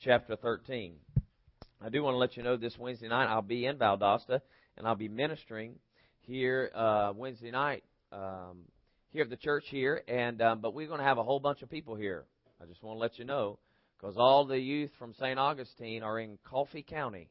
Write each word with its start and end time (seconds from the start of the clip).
chapter 0.00 0.36
13. 0.36 0.94
I 1.84 1.88
do 1.88 2.02
want 2.02 2.14
to 2.14 2.18
let 2.18 2.36
you 2.36 2.42
know 2.42 2.56
this 2.56 2.76
Wednesday 2.78 3.08
night 3.08 3.26
I'll 3.26 3.42
be 3.42 3.66
in 3.66 3.76
Valdosta 3.76 4.40
and 4.76 4.86
I'll 4.86 4.94
be 4.94 5.08
ministering 5.08 5.74
here 6.20 6.70
uh, 6.74 7.12
Wednesday 7.14 7.50
night 7.50 7.82
um, 8.12 8.58
here 9.10 9.22
at 9.22 9.30
the 9.30 9.36
church 9.36 9.64
here, 9.68 10.02
and 10.06 10.40
um, 10.40 10.60
but 10.60 10.74
we're 10.74 10.86
going 10.86 11.00
to 11.00 11.04
have 11.04 11.18
a 11.18 11.22
whole 11.22 11.40
bunch 11.40 11.62
of 11.62 11.70
people 11.70 11.94
here. 11.94 12.24
I 12.60 12.66
just 12.66 12.82
want 12.82 12.96
to 12.96 13.00
let 13.00 13.18
you 13.18 13.24
know 13.24 13.58
because 13.98 14.16
all 14.16 14.46
the 14.46 14.58
youth 14.58 14.90
from 14.98 15.12
St. 15.14 15.38
Augustine 15.38 16.02
are 16.02 16.18
in 16.18 16.38
Coffee 16.44 16.84
County. 16.88 17.28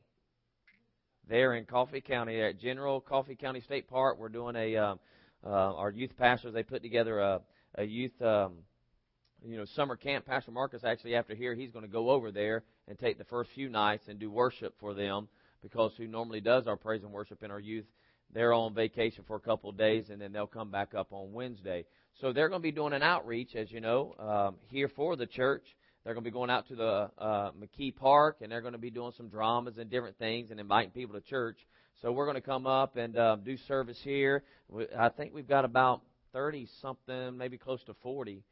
They're 1.30 1.56
in 1.56 1.66
Coffee 1.66 2.02
County 2.02 2.42
at 2.42 2.60
General 2.60 3.00
Coffee 3.00 3.36
County 3.36 3.62
State 3.62 3.88
Park. 3.88 4.18
We're 4.20 4.30
doing 4.30 4.56
a 4.56 4.76
um, 4.76 5.00
uh, 5.46 5.50
our 5.50 5.92
youth 5.92 6.18
pastors 6.18 6.54
they 6.54 6.64
put 6.64 6.82
together 6.82 7.20
a, 7.20 7.42
a 7.76 7.84
youth 7.84 8.22
um, 8.22 8.54
you 9.46 9.58
know 9.58 9.66
summer 9.76 9.96
camp. 9.96 10.26
Pastor 10.26 10.52
Marcus 10.52 10.84
actually 10.84 11.16
after 11.16 11.36
here 11.36 11.56
he's 11.56 11.72
going 11.72 11.86
to 11.86 11.92
go 11.92 12.10
over 12.10 12.32
there 12.32 12.64
and 12.88 12.98
take 12.98 13.18
the 13.18 13.26
first 13.26 13.50
few 13.56 13.70
nights 13.70 14.08
and 14.08 14.20
do 14.20 14.30
worship 14.30 14.76
for 14.80 14.94
them 14.94 15.28
because 15.62 15.92
who 15.98 16.08
normally 16.08 16.42
does 16.42 16.68
our 16.68 16.78
praise 16.78 17.04
and 17.04 17.12
worship 17.12 17.44
in 17.44 17.52
our 17.52 17.60
youth 17.60 17.86
they're 18.34 18.54
on 18.54 18.74
vacation 18.74 19.24
for 19.28 19.36
a 19.36 19.40
couple 19.40 19.70
of 19.70 19.78
days 19.78 20.10
and 20.10 20.22
then 20.22 20.32
they'll 20.32 20.48
come 20.48 20.72
back 20.72 20.94
up 20.94 21.08
on 21.12 21.34
Wednesday. 21.34 21.86
So 22.20 22.32
they're 22.32 22.50
going 22.50 22.62
to 22.62 22.64
be 22.64 22.72
doing 22.72 22.94
an 22.94 23.04
outreach, 23.04 23.56
as 23.56 23.72
you 23.72 23.82
know, 23.82 24.16
um, 24.20 24.56
here 24.68 24.88
for 24.88 25.16
the 25.16 25.26
church. 25.26 25.64
They're 26.04 26.14
going 26.14 26.24
to 26.24 26.30
be 26.30 26.34
going 26.34 26.50
out 26.50 26.68
to 26.70 26.76
the 26.76 27.12
uh, 27.18 27.52
McKee 27.52 27.96
Park 27.96 28.38
and 28.42 28.52
they're 28.52 28.62
going 28.62 28.74
to 28.74 28.80
be 28.80 28.90
doing 28.90 29.12
some 29.18 29.28
dramas 29.28 29.78
and 29.78 29.90
different 29.90 30.18
things 30.18 30.52
and 30.52 30.60
inviting 30.60 30.92
people 30.92 31.16
to 31.16 31.22
church. 31.22 31.58
So 32.02 32.12
we're 32.12 32.26
going 32.26 32.36
to 32.36 32.42
come 32.42 32.66
up 32.66 32.96
and 32.96 33.18
uh, 33.18 33.36
do 33.36 33.58
service 33.68 34.00
here. 34.04 34.44
I 34.98 35.10
think 35.10 35.34
we've 35.34 35.48
got 35.48 35.66
about 35.66 36.02
30 36.34 36.68
something, 36.82 37.38
maybe 37.38 37.58
close 37.58 37.84
to 37.84 37.94
40 38.02 38.44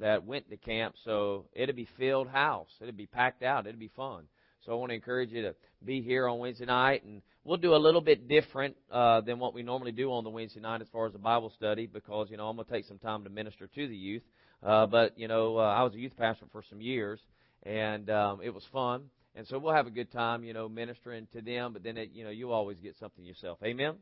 that 0.00 0.24
went 0.24 0.50
to 0.50 0.56
camp. 0.56 0.94
So 1.04 1.46
it'll 1.52 1.74
be 1.74 1.88
filled 1.96 2.28
house. 2.28 2.70
It'll 2.80 2.92
be 2.92 3.06
packed 3.06 3.42
out. 3.42 3.66
It'll 3.66 3.78
be 3.78 3.90
fun. 3.96 4.24
So 4.64 4.72
I 4.72 4.74
want 4.76 4.90
to 4.90 4.96
encourage 4.96 5.30
you 5.30 5.42
to 5.42 5.54
be 5.84 6.02
here 6.02 6.28
on 6.28 6.38
Wednesday 6.38 6.66
night, 6.66 7.04
and 7.04 7.22
we'll 7.44 7.56
do 7.56 7.74
a 7.74 7.76
little 7.76 8.00
bit 8.00 8.28
different 8.28 8.76
uh, 8.90 9.20
than 9.20 9.38
what 9.38 9.54
we 9.54 9.62
normally 9.62 9.92
do 9.92 10.12
on 10.12 10.24
the 10.24 10.30
Wednesday 10.30 10.60
night 10.60 10.82
as 10.82 10.88
far 10.92 11.06
as 11.06 11.12
the 11.12 11.18
Bible 11.18 11.52
study, 11.56 11.86
because 11.86 12.28
you 12.30 12.36
know 12.36 12.48
I'm 12.48 12.56
going 12.56 12.66
to 12.66 12.72
take 12.72 12.84
some 12.84 12.98
time 12.98 13.24
to 13.24 13.30
minister 13.30 13.66
to 13.66 13.88
the 13.88 13.96
youth. 13.96 14.22
Uh, 14.62 14.86
but 14.86 15.18
you 15.18 15.28
know 15.28 15.58
uh, 15.58 15.62
I 15.62 15.82
was 15.84 15.94
a 15.94 15.98
youth 15.98 16.16
pastor 16.16 16.46
for 16.52 16.62
some 16.68 16.80
years, 16.80 17.20
and 17.62 18.10
um, 18.10 18.40
it 18.42 18.52
was 18.52 18.64
fun, 18.72 19.04
and 19.34 19.46
so 19.46 19.58
we'll 19.58 19.74
have 19.74 19.86
a 19.86 19.90
good 19.90 20.10
time, 20.10 20.42
you 20.42 20.52
know, 20.52 20.68
ministering 20.68 21.28
to 21.32 21.40
them. 21.40 21.72
But 21.72 21.84
then 21.84 21.96
it, 21.96 22.10
you 22.12 22.24
know 22.24 22.30
you 22.30 22.50
always 22.50 22.78
get 22.78 22.96
something 22.98 23.24
yourself. 23.24 23.58
Amen. 23.64 23.94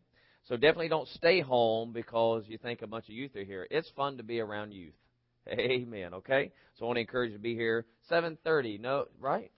So 0.49 0.57
definitely 0.57 0.89
don't 0.89 1.09
stay 1.09 1.41
home 1.41 1.93
because 1.93 2.45
you 2.47 2.57
think 2.57 2.81
a 2.81 2.87
bunch 2.87 3.05
of 3.09 3.15
youth 3.15 3.37
are 3.37 3.45
here. 3.45 3.67
It's 3.71 3.91
fun 3.97 4.17
to 4.17 4.23
be 4.23 4.41
around 4.41 4.73
youth. 4.73 4.95
Amen. 5.49 6.15
Okay. 6.15 6.53
So 6.79 6.85
I 6.85 6.87
want 6.87 6.97
to 6.97 7.01
encourage 7.01 7.31
you 7.31 7.37
to 7.37 7.43
be 7.43 7.55
here. 7.55 7.87
7:30. 8.11 8.81
No, 8.81 9.07
right? 9.21 9.51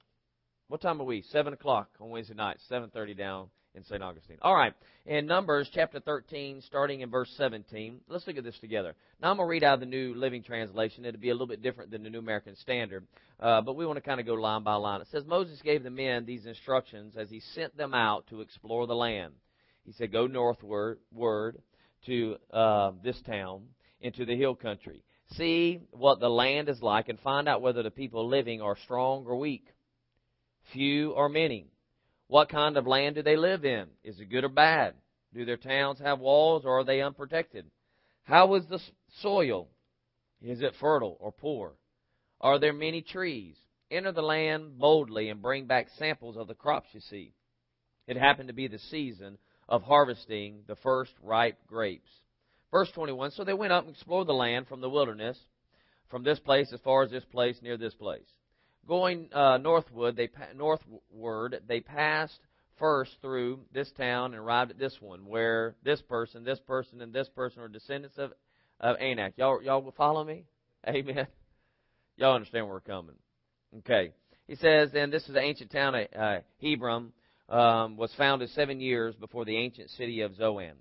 What 0.69 0.81
time 0.81 1.00
are 1.00 1.05
we? 1.05 1.22
Seven 1.22 1.53
o'clock 1.53 1.89
on 2.00 2.11
Wednesday 2.11 2.34
night. 2.34 2.58
Seven 2.69 2.91
thirty 2.91 3.14
down 3.14 3.48
in 3.75 3.84
St. 3.84 4.03
Augustine. 4.03 4.39
All 4.42 4.55
right. 4.55 4.75
In 5.06 5.27
Numbers 5.27 5.70
chapter 5.72 6.00
13, 6.00 6.61
starting 6.62 7.00
in 7.00 7.11
verse 7.11 7.33
17, 7.36 8.00
let's 8.09 8.27
look 8.27 8.36
at 8.36 8.44
this 8.44 8.59
together. 8.59 8.94
Now 9.22 9.31
I'm 9.31 9.36
going 9.36 9.47
to 9.47 9.50
read 9.50 9.64
out 9.64 9.75
of 9.75 9.81
the 9.81 9.86
New 9.86 10.14
Living 10.14 10.42
Translation. 10.42 11.05
It'll 11.05 11.20
be 11.20 11.31
a 11.31 11.34
little 11.34 11.47
bit 11.47 11.62
different 11.62 11.91
than 11.91 12.03
the 12.03 12.11
New 12.11 12.19
American 12.19 12.56
Standard, 12.56 13.06
uh, 13.41 13.61
but 13.61 13.77
we 13.77 13.86
want 13.86 13.97
to 13.97 14.03
kind 14.03 14.20
of 14.20 14.27
go 14.27 14.34
line 14.34 14.64
by 14.64 14.75
line. 14.75 15.00
It 15.00 15.09
says, 15.11 15.25
Moses 15.27 15.61
gave 15.62 15.83
the 15.83 15.91
men 15.91 16.27
these 16.27 16.44
instructions 16.47 17.14
as 17.16 17.31
he 17.31 17.41
sent 17.55 17.77
them 17.77 17.94
out 17.94 18.27
to 18.28 18.41
explore 18.41 18.86
the 18.86 18.94
land. 18.94 19.33
He 19.84 19.92
said, 19.92 20.12
Go 20.12 20.27
northward 20.27 20.98
word 21.12 21.62
to 22.06 22.36
uh, 22.53 22.92
this 23.03 23.20
town, 23.22 23.62
into 24.00 24.25
the 24.25 24.36
hill 24.36 24.55
country. 24.55 25.03
See 25.32 25.80
what 25.90 26.20
the 26.20 26.30
land 26.30 26.68
is 26.68 26.82
like 26.82 27.08
and 27.08 27.20
find 27.20 27.48
out 27.48 27.62
whether 27.62 27.82
the 27.82 27.90
people 27.90 28.28
living 28.28 28.60
are 28.62 28.76
strong 28.76 29.24
or 29.26 29.36
weak 29.36 29.66
few 30.72 31.12
or 31.12 31.28
many? 31.28 31.66
What 32.26 32.48
kind 32.48 32.76
of 32.76 32.86
land 32.86 33.14
do 33.14 33.22
they 33.22 33.36
live 33.36 33.64
in? 33.64 33.86
Is 34.04 34.20
it 34.20 34.30
good 34.30 34.44
or 34.44 34.48
bad? 34.48 34.94
Do 35.34 35.44
their 35.44 35.56
towns 35.56 35.98
have 36.00 36.20
walls 36.20 36.64
or 36.64 36.80
are 36.80 36.84
they 36.84 37.00
unprotected? 37.02 37.66
How 38.25 38.54
is 38.54 38.66
the 38.66 38.80
soil? 39.22 39.69
Is 40.42 40.60
it 40.60 40.75
fertile 40.80 41.16
or 41.20 41.32
poor? 41.32 41.72
Are 42.41 42.58
there 42.58 42.72
many 42.72 43.03
trees? 43.03 43.56
Enter 43.91 44.12
the 44.12 44.22
land 44.22 44.78
boldly 44.78 45.30
and 45.30 45.41
bring 45.41 45.66
back 45.66 45.88
samples 45.98 46.36
of 46.36 46.47
the 46.47 46.54
crops 46.54 46.88
you 46.92 47.00
see. 47.00 47.32
It 48.06 48.16
happened 48.16 48.48
to 48.48 48.54
be 48.54 48.69
the 48.69 48.78
season 48.78 49.38
of 49.69 49.82
harvesting 49.82 50.62
the 50.66 50.76
first 50.76 51.12
ripe 51.22 51.58
grapes. 51.66 52.10
Verse 52.70 52.90
21 52.94 53.32
So 53.32 53.44
they 53.44 53.54
went 53.54 53.72
up 53.72 53.86
and 53.86 53.94
explored 53.94 54.26
the 54.26 54.34
land 54.34 54.66
from 54.68 54.80
the 54.80 54.90
wilderness, 54.90 55.38
from 56.10 56.22
this 56.22 56.38
place 56.38 56.72
as 56.72 56.80
far 56.80 57.02
as 57.02 57.10
this 57.10 57.24
place, 57.24 57.58
near 57.62 57.76
this 57.76 57.94
place. 57.94 58.26
Going 58.86 59.28
uh, 59.32 59.58
northward, 59.58 60.16
they 60.16 60.28
northward 60.56 61.62
they 61.66 61.80
passed 61.80 62.38
first 62.78 63.10
through 63.20 63.60
this 63.72 63.90
town 63.96 64.32
and 64.32 64.42
arrived 64.42 64.70
at 64.70 64.78
this 64.78 64.96
one, 65.00 65.26
where 65.26 65.74
this 65.82 66.00
person, 66.02 66.44
this 66.44 66.60
person, 66.60 67.02
and 67.02 67.12
this 67.12 67.28
person 67.28 67.60
are 67.60 67.68
descendants 67.68 68.18
of 68.18 68.32
of 68.80 68.96
Anak. 69.00 69.34
Y'all, 69.36 69.62
y'all 69.62 69.82
will 69.82 69.92
follow 69.92 70.24
me? 70.24 70.44
Amen. 70.86 71.26
Y'all 72.16 72.34
understand 72.34 72.66
where 72.66 72.74
we're 72.74 72.80
coming? 72.80 73.14
Okay. 73.78 74.12
He 74.46 74.56
says, 74.56 74.90
and 74.94 75.12
this 75.12 75.22
is 75.28 75.34
the 75.34 75.40
ancient 75.40 75.70
town 75.70 75.94
of 75.94 76.06
uh, 76.18 76.38
Hebron, 76.60 77.12
um, 77.48 77.96
was 77.96 78.12
founded 78.16 78.50
seven 78.50 78.80
years 78.80 79.14
before 79.14 79.44
the 79.44 79.56
ancient 79.56 79.90
city 79.90 80.22
of 80.22 80.34
Zoan. 80.36 80.72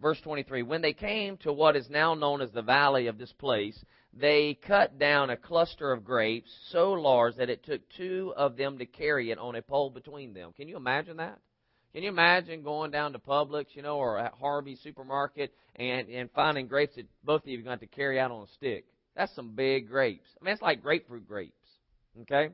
Verse 0.00 0.20
23 0.20 0.62
When 0.62 0.82
they 0.82 0.92
came 0.92 1.36
to 1.38 1.52
what 1.52 1.76
is 1.76 1.88
now 1.90 2.14
known 2.14 2.40
as 2.40 2.52
the 2.52 2.62
valley 2.62 3.06
of 3.06 3.18
this 3.18 3.32
place, 3.32 3.78
they 4.12 4.58
cut 4.66 4.98
down 4.98 5.30
a 5.30 5.36
cluster 5.36 5.92
of 5.92 6.04
grapes 6.04 6.50
so 6.70 6.92
large 6.92 7.36
that 7.36 7.50
it 7.50 7.64
took 7.64 7.80
two 7.96 8.32
of 8.36 8.56
them 8.56 8.78
to 8.78 8.86
carry 8.86 9.30
it 9.30 9.38
on 9.38 9.56
a 9.56 9.62
pole 9.62 9.90
between 9.90 10.34
them. 10.34 10.52
Can 10.56 10.68
you 10.68 10.76
imagine 10.76 11.16
that? 11.18 11.38
Can 11.92 12.02
you 12.02 12.10
imagine 12.10 12.62
going 12.62 12.90
down 12.90 13.12
to 13.12 13.18
Publix, 13.18 13.66
you 13.74 13.82
know, 13.82 13.96
or 13.96 14.18
at 14.18 14.34
Harvey 14.34 14.76
supermarket 14.76 15.52
and, 15.76 16.08
and 16.08 16.30
finding 16.32 16.66
grapes 16.66 16.96
that 16.96 17.06
both 17.24 17.42
of 17.42 17.48
you 17.48 17.58
are 17.58 17.62
going 17.62 17.78
to 17.78 17.86
carry 17.86 18.20
out 18.20 18.30
on 18.30 18.42
a 18.42 18.52
stick? 18.54 18.84
That's 19.16 19.34
some 19.34 19.54
big 19.54 19.88
grapes. 19.88 20.28
I 20.40 20.44
mean, 20.44 20.52
it's 20.52 20.62
like 20.62 20.82
grapefruit 20.82 21.26
grapes. 21.26 21.54
Okay? 22.22 22.50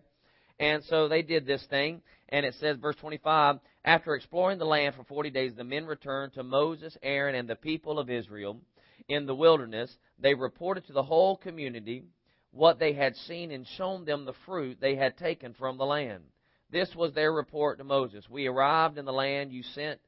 And 0.58 0.82
so 0.84 1.08
they 1.08 1.22
did 1.22 1.46
this 1.46 1.64
thing, 1.68 2.00
and 2.28 2.46
it 2.46 2.54
says, 2.60 2.76
verse 2.76 2.96
25, 2.96 3.58
after 3.84 4.14
exploring 4.14 4.58
the 4.58 4.64
land 4.64 4.94
for 4.94 5.04
40 5.04 5.30
days, 5.30 5.52
the 5.56 5.64
men 5.64 5.84
returned 5.84 6.34
to 6.34 6.42
Moses, 6.42 6.96
Aaron, 7.02 7.34
and 7.34 7.48
the 7.48 7.56
people 7.56 7.98
of 7.98 8.08
Israel 8.08 8.60
in 9.08 9.26
the 9.26 9.34
wilderness, 9.34 9.94
they 10.18 10.34
reported 10.34 10.86
to 10.86 10.92
the 10.92 11.02
whole 11.02 11.36
community 11.36 12.04
what 12.52 12.78
they 12.78 12.92
had 12.92 13.16
seen 13.16 13.50
and 13.50 13.66
shown 13.76 14.04
them 14.04 14.24
the 14.24 14.34
fruit 14.46 14.78
they 14.80 14.96
had 14.96 15.16
taken 15.18 15.54
from 15.54 15.76
the 15.76 15.84
land. 15.84 16.22
This 16.70 16.94
was 16.94 17.12
their 17.12 17.32
report 17.32 17.78
to 17.78 17.84
Moses. 17.84 18.24
We 18.28 18.46
arrived 18.46 18.98
in 18.98 19.04
the 19.04 19.12
land 19.12 19.52
you 19.52 19.62
sent 19.62 20.00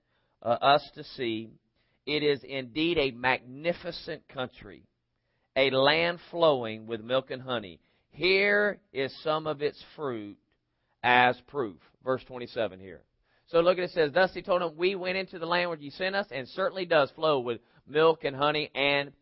uh, 0.42 0.48
us 0.48 0.88
to 0.94 1.04
see. 1.04 1.50
It 2.06 2.22
is 2.22 2.42
indeed 2.44 2.98
a 2.98 3.10
magnificent 3.10 4.28
country, 4.28 4.84
a 5.56 5.70
land 5.70 6.20
flowing 6.30 6.86
with 6.86 7.00
milk 7.00 7.30
and 7.30 7.42
honey. 7.42 7.80
Here 8.16 8.78
is 8.94 9.14
some 9.22 9.46
of 9.46 9.60
its 9.60 9.78
fruit 9.94 10.38
as 11.02 11.38
proof. 11.48 11.76
Verse 12.02 12.24
27 12.24 12.80
here. 12.80 13.02
So 13.48 13.60
look 13.60 13.76
at 13.76 13.84
it, 13.84 13.90
says, 13.90 14.10
Thus 14.10 14.32
he 14.32 14.40
told 14.40 14.62
them, 14.62 14.72
We 14.78 14.94
went 14.94 15.18
into 15.18 15.38
the 15.38 15.44
land 15.44 15.68
where 15.68 15.78
you 15.78 15.90
sent 15.90 16.16
us, 16.16 16.26
and 16.30 16.48
certainly 16.48 16.86
does 16.86 17.10
flow 17.10 17.40
with 17.40 17.60
milk 17.86 18.24
and 18.24 18.34
honey, 18.34 18.70
and 18.74 19.12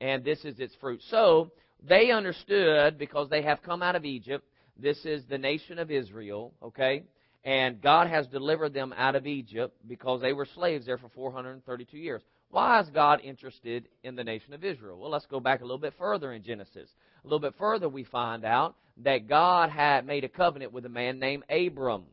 and 0.00 0.24
this 0.24 0.44
is 0.44 0.58
its 0.58 0.74
fruit. 0.80 1.00
So 1.10 1.52
they 1.86 2.10
understood 2.10 2.98
because 2.98 3.28
they 3.28 3.42
have 3.42 3.62
come 3.62 3.84
out 3.84 3.94
of 3.94 4.04
Egypt. 4.04 4.44
This 4.76 5.04
is 5.04 5.22
the 5.28 5.38
nation 5.38 5.78
of 5.78 5.92
Israel, 5.92 6.52
okay? 6.60 7.04
And 7.44 7.80
God 7.80 8.08
has 8.08 8.26
delivered 8.26 8.74
them 8.74 8.92
out 8.96 9.14
of 9.14 9.28
Egypt 9.28 9.76
because 9.86 10.22
they 10.22 10.32
were 10.32 10.46
slaves 10.54 10.86
there 10.86 10.98
for 10.98 11.08
432 11.10 11.98
years. 11.98 12.22
Why 12.50 12.80
is 12.80 12.90
God 12.90 13.20
interested 13.20 13.88
in 14.02 14.16
the 14.16 14.24
nation 14.24 14.54
of 14.54 14.64
Israel? 14.64 14.98
Well, 14.98 15.10
let's 15.10 15.26
go 15.26 15.38
back 15.38 15.60
a 15.60 15.64
little 15.64 15.78
bit 15.78 15.94
further 15.96 16.32
in 16.32 16.42
Genesis. 16.42 16.90
A 17.22 17.26
little 17.26 17.40
bit 17.40 17.54
further, 17.58 17.88
we 17.88 18.04
find 18.04 18.44
out 18.44 18.76
that 18.98 19.28
God 19.28 19.70
had 19.70 20.06
made 20.06 20.24
a 20.24 20.28
covenant 20.28 20.72
with 20.72 20.86
a 20.86 20.90
man 20.90 21.18
named 21.18 21.44
Abram. 21.48 22.04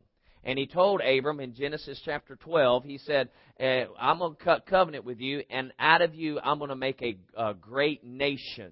And 0.43 0.57
he 0.57 0.65
told 0.65 1.01
Abram 1.01 1.39
in 1.39 1.53
Genesis 1.53 2.01
chapter 2.05 2.35
12, 2.37 2.83
he 2.83 2.97
said, 2.97 3.29
eh, 3.59 3.85
I'm 3.99 4.19
going 4.19 4.35
to 4.35 4.43
cut 4.43 4.65
covenant 4.65 5.03
with 5.03 5.19
you, 5.19 5.43
and 5.49 5.73
out 5.77 6.01
of 6.01 6.15
you, 6.15 6.39
I'm 6.41 6.57
going 6.57 6.69
to 6.69 6.75
make 6.75 7.01
a, 7.01 7.17
a 7.35 7.53
great 7.53 8.03
nation. 8.03 8.71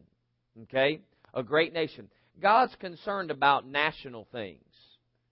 Okay? 0.63 1.01
A 1.33 1.43
great 1.43 1.73
nation. 1.73 2.09
God's 2.41 2.75
concerned 2.75 3.31
about 3.31 3.67
national 3.67 4.27
things. 4.31 4.59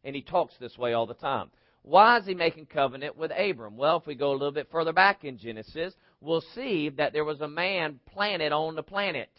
And 0.03 0.15
he 0.15 0.21
talks 0.21 0.53
this 0.59 0.77
way 0.77 0.93
all 0.93 1.05
the 1.05 1.13
time. 1.13 1.49
Why 1.83 2.17
is 2.17 2.25
he 2.25 2.33
making 2.33 2.67
covenant 2.67 3.17
with 3.17 3.31
Abram? 3.31 3.77
Well, 3.77 3.97
if 3.97 4.07
we 4.07 4.15
go 4.15 4.31
a 4.31 4.33
little 4.33 4.51
bit 4.51 4.69
further 4.71 4.93
back 4.93 5.23
in 5.25 5.37
Genesis, 5.37 5.93
we'll 6.21 6.43
see 6.55 6.89
that 6.97 7.13
there 7.13 7.25
was 7.25 7.41
a 7.41 7.47
man 7.47 7.99
planted 8.11 8.51
on 8.51 8.75
the 8.75 8.83
planet. 8.83 9.29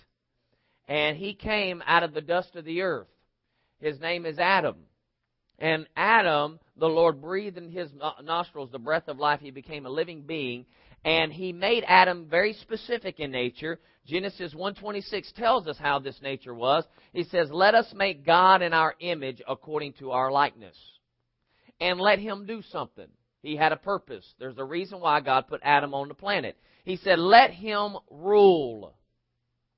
And 0.86 1.16
he 1.16 1.34
came 1.34 1.82
out 1.86 2.02
of 2.02 2.12
the 2.12 2.20
dust 2.20 2.56
of 2.56 2.64
the 2.64 2.82
earth. 2.82 3.08
His 3.80 4.00
name 4.00 4.26
is 4.26 4.38
Adam. 4.38 4.76
And 5.58 5.86
Adam, 5.96 6.58
the 6.76 6.88
Lord 6.88 7.20
breathed 7.20 7.58
in 7.58 7.70
his 7.70 7.90
nostrils 8.22 8.70
the 8.70 8.78
breath 8.78 9.08
of 9.08 9.18
life. 9.18 9.40
He 9.40 9.50
became 9.50 9.86
a 9.86 9.90
living 9.90 10.22
being. 10.22 10.66
and 11.04 11.32
he 11.32 11.52
made 11.52 11.84
Adam 11.86 12.26
very 12.28 12.54
specific 12.54 13.20
in 13.20 13.30
nature. 13.30 13.78
Genesis 14.06 14.54
1:26 14.54 15.32
tells 15.32 15.66
us 15.66 15.78
how 15.78 15.98
this 15.98 16.20
nature 16.22 16.54
was. 16.54 16.86
He 17.12 17.24
says, 17.24 17.50
"Let 17.52 17.74
us 17.74 17.92
make 17.94 18.24
God 18.24 18.62
in 18.62 18.72
our 18.72 18.94
image 19.00 19.42
according 19.46 19.94
to 19.94 20.12
our 20.12 20.32
likeness." 20.32 20.76
And 21.80 22.00
let 22.00 22.18
him 22.18 22.46
do 22.46 22.62
something. 22.62 23.08
He 23.42 23.56
had 23.56 23.72
a 23.72 23.76
purpose. 23.76 24.34
There's 24.38 24.58
a 24.58 24.64
reason 24.64 25.00
why 25.00 25.20
God 25.20 25.48
put 25.48 25.60
Adam 25.62 25.92
on 25.92 26.08
the 26.08 26.14
planet. 26.14 26.56
He 26.84 26.96
said, 26.96 27.18
"Let 27.18 27.50
him 27.50 27.98
rule." 28.10 28.94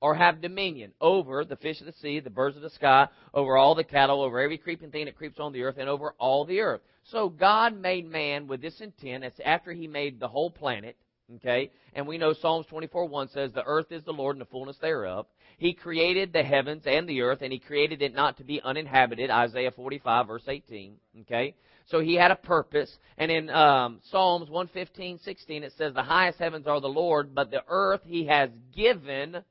Or 0.00 0.14
have 0.14 0.40
dominion 0.40 0.92
over 1.00 1.44
the 1.44 1.56
fish 1.56 1.80
of 1.80 1.86
the 1.86 1.92
sea, 1.92 2.20
the 2.20 2.30
birds 2.30 2.56
of 2.56 2.62
the 2.62 2.70
sky, 2.70 3.08
over 3.32 3.56
all 3.56 3.74
the 3.74 3.84
cattle, 3.84 4.22
over 4.22 4.40
every 4.40 4.58
creeping 4.58 4.90
thing 4.90 5.06
that 5.06 5.16
creeps 5.16 5.40
on 5.40 5.52
the 5.52 5.62
earth, 5.62 5.76
and 5.78 5.88
over 5.88 6.14
all 6.18 6.44
the 6.44 6.60
earth. 6.60 6.80
So 7.04 7.28
God 7.28 7.80
made 7.80 8.10
man 8.10 8.46
with 8.46 8.60
this 8.60 8.80
intent. 8.80 9.24
It's 9.24 9.40
after 9.44 9.72
He 9.72 9.86
made 9.86 10.20
the 10.20 10.28
whole 10.28 10.50
planet. 10.50 10.96
Okay? 11.36 11.70
And 11.94 12.06
we 12.06 12.18
know 12.18 12.32
Psalms 12.32 12.66
24 12.66 13.06
1 13.06 13.28
says, 13.28 13.52
The 13.52 13.64
earth 13.64 13.90
is 13.90 14.04
the 14.04 14.12
Lord 14.12 14.36
and 14.36 14.40
the 14.40 14.50
fullness 14.50 14.76
thereof. 14.78 15.26
He 15.58 15.72
created 15.72 16.32
the 16.32 16.42
heavens 16.42 16.82
and 16.86 17.08
the 17.08 17.22
earth, 17.22 17.40
and 17.42 17.52
He 17.52 17.58
created 17.58 18.02
it 18.02 18.14
not 18.14 18.36
to 18.36 18.44
be 18.44 18.60
uninhabited. 18.60 19.30
Isaiah 19.30 19.70
45, 19.70 20.26
verse 20.26 20.44
18. 20.46 20.96
Okay? 21.22 21.54
So 21.86 22.00
He 22.00 22.14
had 22.14 22.30
a 22.30 22.36
purpose. 22.36 22.96
And 23.18 23.30
in 23.30 23.50
um, 23.50 24.00
Psalms 24.10 24.50
115, 24.50 25.18
16, 25.18 25.62
it 25.64 25.72
says, 25.76 25.94
The 25.94 26.02
highest 26.02 26.38
heavens 26.38 26.66
are 26.66 26.80
the 26.80 26.88
Lord, 26.88 27.34
but 27.34 27.50
the 27.50 27.64
earth 27.66 28.02
He 28.04 28.26
has 28.26 28.50
given 28.74 29.42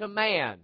to 0.00 0.08
man. 0.08 0.58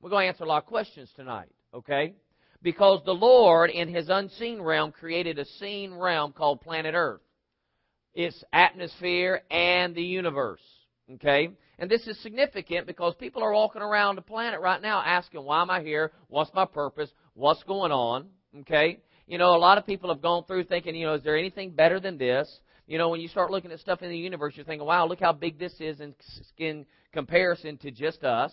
We're 0.00 0.10
going 0.10 0.24
to 0.24 0.28
answer 0.28 0.44
a 0.44 0.48
lot 0.48 0.64
of 0.64 0.66
questions 0.66 1.10
tonight. 1.14 1.50
Okay? 1.72 2.14
Because 2.62 3.02
the 3.04 3.12
Lord, 3.12 3.70
in 3.70 3.94
His 3.94 4.08
unseen 4.08 4.60
realm, 4.60 4.90
created 4.92 5.38
a 5.38 5.44
seen 5.44 5.94
realm 5.94 6.32
called 6.32 6.60
planet 6.60 6.94
Earth 6.96 7.20
its 8.14 8.42
atmosphere, 8.52 9.42
and 9.50 9.94
the 9.94 10.02
universe. 10.02 10.62
Okay? 11.14 11.50
And 11.78 11.90
this 11.90 12.06
is 12.06 12.18
significant 12.22 12.86
because 12.86 13.14
people 13.16 13.42
are 13.42 13.52
walking 13.52 13.82
around 13.82 14.16
the 14.16 14.22
planet 14.22 14.60
right 14.60 14.80
now 14.80 15.02
asking, 15.04 15.42
why 15.42 15.60
am 15.60 15.70
I 15.70 15.82
here? 15.82 16.12
What's 16.28 16.54
my 16.54 16.64
purpose? 16.64 17.10
What's 17.34 17.62
going 17.64 17.92
on? 17.92 18.28
Okay? 18.60 19.00
You 19.26 19.38
know, 19.38 19.54
a 19.54 19.58
lot 19.58 19.78
of 19.78 19.86
people 19.86 20.10
have 20.10 20.22
gone 20.22 20.44
through 20.44 20.64
thinking, 20.64 20.94
you 20.94 21.06
know, 21.06 21.14
is 21.14 21.22
there 21.22 21.36
anything 21.36 21.70
better 21.70 21.98
than 21.98 22.16
this? 22.16 22.60
You 22.86 22.98
know, 22.98 23.08
when 23.08 23.20
you 23.20 23.28
start 23.28 23.50
looking 23.50 23.72
at 23.72 23.80
stuff 23.80 24.02
in 24.02 24.10
the 24.10 24.16
universe, 24.16 24.54
you're 24.56 24.66
thinking, 24.66 24.86
wow, 24.86 25.06
look 25.06 25.20
how 25.20 25.32
big 25.32 25.58
this 25.58 25.74
is 25.80 26.00
in, 26.00 26.14
in 26.58 26.84
comparison 27.12 27.78
to 27.78 27.90
just 27.90 28.24
us. 28.24 28.52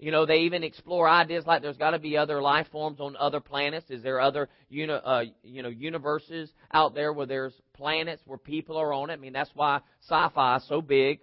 You 0.00 0.12
know, 0.12 0.26
they 0.26 0.38
even 0.38 0.62
explore 0.62 1.08
ideas 1.08 1.44
like 1.46 1.60
there's 1.62 1.76
got 1.76 1.90
to 1.90 1.98
be 1.98 2.16
other 2.16 2.40
life 2.40 2.68
forms 2.70 3.00
on 3.00 3.16
other 3.16 3.40
planets. 3.40 3.90
Is 3.90 4.02
there 4.02 4.20
other 4.20 4.48
uni, 4.68 4.92
uh, 4.92 5.24
you 5.42 5.62
know 5.62 5.68
universes 5.68 6.52
out 6.72 6.94
there 6.94 7.12
where 7.12 7.26
there's 7.26 7.52
planets 7.74 8.22
where 8.24 8.38
people 8.38 8.76
are 8.76 8.92
on 8.92 9.10
it? 9.10 9.14
I 9.14 9.16
mean, 9.16 9.32
that's 9.32 9.50
why 9.54 9.80
sci-fi 10.08 10.56
is 10.56 10.68
so 10.68 10.80
big. 10.80 11.18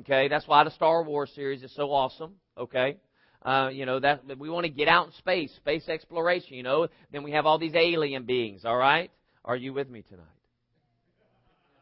Okay, 0.00 0.28
that's 0.28 0.46
why 0.46 0.62
the 0.62 0.70
Star 0.70 1.02
Wars 1.02 1.32
series 1.34 1.64
is 1.64 1.74
so 1.74 1.90
awesome. 1.90 2.34
Okay, 2.56 2.96
uh, 3.44 3.70
you 3.72 3.86
know 3.86 3.98
that 3.98 4.22
we 4.38 4.48
want 4.48 4.66
to 4.66 4.72
get 4.72 4.86
out 4.86 5.06
in 5.06 5.12
space, 5.14 5.52
space 5.56 5.88
exploration. 5.88 6.54
You 6.54 6.62
know, 6.62 6.86
then 7.10 7.24
we 7.24 7.32
have 7.32 7.44
all 7.44 7.58
these 7.58 7.74
alien 7.74 8.24
beings. 8.24 8.64
All 8.64 8.76
right, 8.76 9.10
are 9.44 9.56
you 9.56 9.72
with 9.72 9.90
me 9.90 10.02
tonight? 10.08 10.41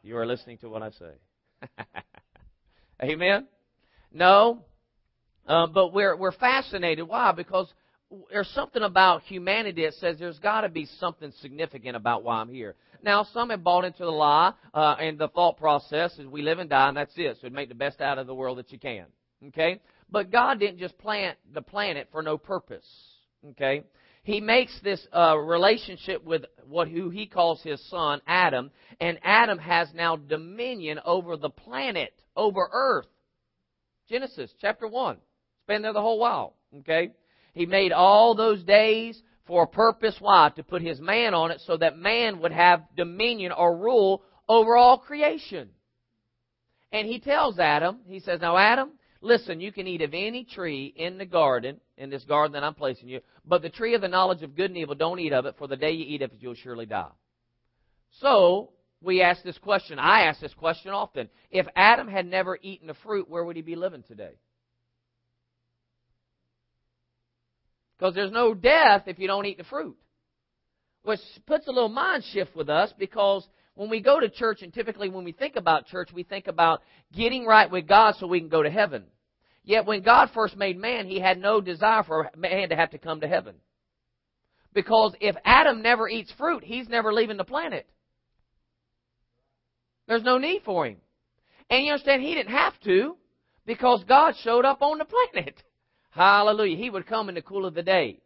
You 0.02 0.16
are 0.16 0.26
listening 0.26 0.58
to 0.58 0.68
what 0.68 0.82
I 0.82 0.90
say. 0.90 1.68
Amen. 3.02 3.46
No, 4.12 4.64
um, 5.46 5.72
but 5.72 5.92
we're 5.92 6.16
we're 6.16 6.32
fascinated. 6.32 7.06
Why? 7.06 7.32
Because 7.32 7.72
there's 8.30 8.48
something 8.48 8.82
about 8.82 9.22
humanity 9.22 9.84
that 9.84 9.94
says 9.94 10.16
there's 10.18 10.38
got 10.38 10.62
to 10.62 10.68
be 10.68 10.86
something 10.98 11.32
significant 11.40 11.96
about 11.96 12.24
why 12.24 12.36
I'm 12.40 12.48
here. 12.48 12.74
Now, 13.02 13.26
some 13.32 13.50
have 13.50 13.62
bought 13.62 13.84
into 13.84 14.04
the 14.04 14.10
lie 14.10 14.52
uh, 14.74 14.96
and 14.98 15.18
the 15.18 15.28
thought 15.28 15.56
process 15.56 16.18
is 16.18 16.26
we 16.26 16.42
live 16.42 16.58
and 16.58 16.68
die, 16.68 16.88
and 16.88 16.96
that's 16.96 17.12
it. 17.16 17.38
So 17.40 17.48
make 17.50 17.68
the 17.68 17.74
best 17.74 18.00
out 18.00 18.18
of 18.18 18.26
the 18.26 18.34
world 18.34 18.58
that 18.58 18.72
you 18.72 18.78
can. 18.78 19.06
Okay, 19.48 19.80
but 20.10 20.30
God 20.30 20.60
didn't 20.60 20.78
just 20.78 20.98
plant 20.98 21.38
the 21.54 21.62
planet 21.62 22.08
for 22.12 22.22
no 22.22 22.36
purpose. 22.36 22.86
Okay, 23.50 23.84
He 24.22 24.40
makes 24.40 24.78
this 24.82 25.06
uh, 25.12 25.36
relationship 25.38 26.24
with 26.24 26.44
what 26.66 26.88
who 26.88 27.10
He 27.10 27.26
calls 27.26 27.62
His 27.62 27.82
son 27.88 28.20
Adam, 28.26 28.70
and 29.00 29.18
Adam 29.22 29.58
has 29.58 29.88
now 29.94 30.16
dominion 30.16 31.00
over 31.04 31.36
the 31.36 31.50
planet, 31.50 32.12
over 32.36 32.68
Earth. 32.72 33.06
Genesis 34.08 34.52
chapter 34.60 34.86
one 34.86 35.18
been 35.70 35.82
there 35.82 35.92
the 35.92 36.02
whole 36.02 36.18
while. 36.18 36.54
Okay? 36.80 37.12
He 37.54 37.64
made 37.64 37.92
all 37.92 38.34
those 38.34 38.62
days 38.64 39.22
for 39.46 39.62
a 39.62 39.68
purpose. 39.68 40.16
Why? 40.18 40.50
To 40.56 40.64
put 40.64 40.82
his 40.82 41.00
man 41.00 41.32
on 41.32 41.52
it 41.52 41.60
so 41.64 41.76
that 41.76 41.96
man 41.96 42.40
would 42.40 42.52
have 42.52 42.82
dominion 42.96 43.52
or 43.52 43.76
rule 43.76 44.22
over 44.48 44.76
all 44.76 44.98
creation. 44.98 45.70
And 46.92 47.06
he 47.06 47.20
tells 47.20 47.60
Adam, 47.60 48.00
he 48.04 48.18
says, 48.18 48.40
Now, 48.40 48.56
Adam, 48.56 48.90
listen, 49.20 49.60
you 49.60 49.70
can 49.70 49.86
eat 49.86 50.02
of 50.02 50.12
any 50.12 50.44
tree 50.44 50.92
in 50.96 51.18
the 51.18 51.26
garden, 51.26 51.80
in 52.00 52.10
this 52.10 52.24
garden 52.24 52.54
that 52.54 52.64
I'm 52.64 52.74
placing 52.74 53.08
you, 53.08 53.20
but 53.44 53.62
the 53.62 53.68
tree 53.68 53.94
of 53.94 54.00
the 54.00 54.08
knowledge 54.08 54.42
of 54.42 54.56
good 54.56 54.70
and 54.70 54.76
evil, 54.78 54.94
don't 54.94 55.20
eat 55.20 55.32
of 55.32 55.46
it, 55.46 55.54
for 55.58 55.68
the 55.68 55.76
day 55.76 55.92
you 55.92 56.04
eat 56.06 56.22
of 56.22 56.32
it, 56.32 56.38
you'll 56.40 56.54
surely 56.54 56.86
die. 56.86 57.10
So, 58.20 58.70
we 59.02 59.22
ask 59.22 59.42
this 59.42 59.58
question. 59.58 59.98
I 59.98 60.22
ask 60.22 60.40
this 60.40 60.54
question 60.54 60.90
often. 60.92 61.28
If 61.50 61.66
Adam 61.76 62.08
had 62.08 62.26
never 62.26 62.58
eaten 62.60 62.86
the 62.86 62.94
fruit, 62.94 63.28
where 63.28 63.44
would 63.44 63.56
he 63.56 63.62
be 63.62 63.76
living 63.76 64.02
today? 64.06 64.32
Because 67.98 68.14
there's 68.14 68.32
no 68.32 68.54
death 68.54 69.04
if 69.06 69.18
you 69.18 69.26
don't 69.26 69.46
eat 69.46 69.58
the 69.58 69.64
fruit. 69.64 69.96
Which 71.02 71.20
puts 71.46 71.66
a 71.66 71.70
little 71.70 71.88
mind 71.88 72.24
shift 72.32 72.54
with 72.56 72.68
us 72.68 72.92
because 72.98 73.46
when 73.74 73.88
we 73.88 74.00
go 74.00 74.20
to 74.20 74.28
church, 74.28 74.60
and 74.62 74.72
typically 74.72 75.08
when 75.08 75.24
we 75.24 75.32
think 75.32 75.56
about 75.56 75.86
church, 75.86 76.10
we 76.12 76.22
think 76.22 76.46
about 76.46 76.82
getting 77.12 77.46
right 77.46 77.70
with 77.70 77.86
God 77.86 78.14
so 78.18 78.26
we 78.26 78.40
can 78.40 78.48
go 78.48 78.62
to 78.62 78.70
heaven. 78.70 79.04
Yet 79.70 79.86
when 79.86 80.02
God 80.02 80.30
first 80.34 80.56
made 80.56 80.76
man, 80.76 81.06
he 81.06 81.20
had 81.20 81.38
no 81.38 81.60
desire 81.60 82.02
for 82.02 82.28
man 82.36 82.70
to 82.70 82.74
have 82.74 82.90
to 82.90 82.98
come 82.98 83.20
to 83.20 83.28
heaven. 83.28 83.54
Because 84.74 85.14
if 85.20 85.36
Adam 85.44 85.80
never 85.80 86.08
eats 86.08 86.32
fruit, 86.36 86.64
he's 86.64 86.88
never 86.88 87.12
leaving 87.12 87.36
the 87.36 87.44
planet. 87.44 87.86
There's 90.08 90.24
no 90.24 90.38
need 90.38 90.62
for 90.64 90.86
him. 90.86 90.96
And 91.70 91.84
you 91.84 91.92
understand, 91.92 92.20
he 92.20 92.34
didn't 92.34 92.50
have 92.50 92.72
to 92.80 93.16
because 93.64 94.02
God 94.08 94.34
showed 94.42 94.64
up 94.64 94.82
on 94.82 94.98
the 94.98 95.04
planet. 95.04 95.62
Hallelujah. 96.10 96.76
He 96.76 96.90
would 96.90 97.06
come 97.06 97.28
in 97.28 97.36
the 97.36 97.40
cool 97.40 97.64
of 97.64 97.74
the 97.74 97.84
day. 97.84 98.18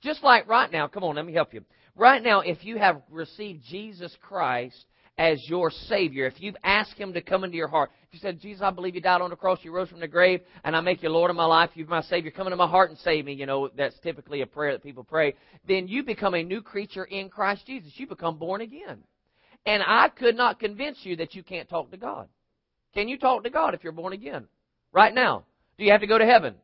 Just 0.00 0.24
like 0.24 0.48
right 0.48 0.72
now, 0.72 0.88
come 0.88 1.04
on, 1.04 1.16
let 1.16 1.26
me 1.26 1.34
help 1.34 1.52
you. 1.52 1.62
Right 1.94 2.22
now, 2.22 2.40
if 2.40 2.64
you 2.64 2.78
have 2.78 3.02
received 3.10 3.64
Jesus 3.68 4.16
Christ 4.22 4.86
as 5.18 5.42
your 5.48 5.70
Savior, 5.70 6.26
if 6.26 6.40
you've 6.40 6.56
asked 6.62 6.94
Him 6.94 7.14
to 7.14 7.22
come 7.22 7.42
into 7.42 7.56
your 7.56 7.68
heart, 7.68 7.90
if 8.06 8.14
you 8.14 8.20
said, 8.20 8.40
Jesus, 8.40 8.62
I 8.62 8.70
believe 8.70 8.94
you 8.94 9.00
died 9.00 9.22
on 9.22 9.30
the 9.30 9.36
cross, 9.36 9.58
you 9.62 9.72
rose 9.72 9.88
from 9.88 10.00
the 10.00 10.08
grave, 10.08 10.40
and 10.62 10.76
I 10.76 10.80
make 10.80 11.02
you 11.02 11.08
Lord 11.08 11.30
of 11.30 11.36
my 11.36 11.46
life, 11.46 11.70
you're 11.74 11.86
my 11.86 12.02
Savior, 12.02 12.30
come 12.30 12.46
into 12.46 12.56
my 12.56 12.68
heart 12.68 12.90
and 12.90 12.98
save 12.98 13.24
me, 13.24 13.32
you 13.32 13.46
know, 13.46 13.70
that's 13.76 13.98
typically 14.00 14.42
a 14.42 14.46
prayer 14.46 14.72
that 14.72 14.82
people 14.82 15.04
pray, 15.04 15.34
then 15.66 15.88
you 15.88 16.02
become 16.02 16.34
a 16.34 16.42
new 16.42 16.60
creature 16.60 17.04
in 17.04 17.30
Christ 17.30 17.66
Jesus. 17.66 17.92
You 17.96 18.06
become 18.06 18.36
born 18.36 18.60
again. 18.60 18.98
And 19.64 19.82
I 19.84 20.10
could 20.10 20.36
not 20.36 20.60
convince 20.60 20.98
you 21.02 21.16
that 21.16 21.34
you 21.34 21.42
can't 21.42 21.68
talk 21.68 21.90
to 21.90 21.96
God. 21.96 22.28
Can 22.94 23.08
you 23.08 23.18
talk 23.18 23.44
to 23.44 23.50
God 23.50 23.74
if 23.74 23.82
you're 23.82 23.92
born 23.92 24.12
again? 24.12 24.46
Right 24.92 25.14
now. 25.14 25.44
Do 25.78 25.84
you 25.84 25.92
have 25.92 26.00
to 26.02 26.06
go 26.06 26.18
to 26.18 26.26
heaven? 26.26 26.54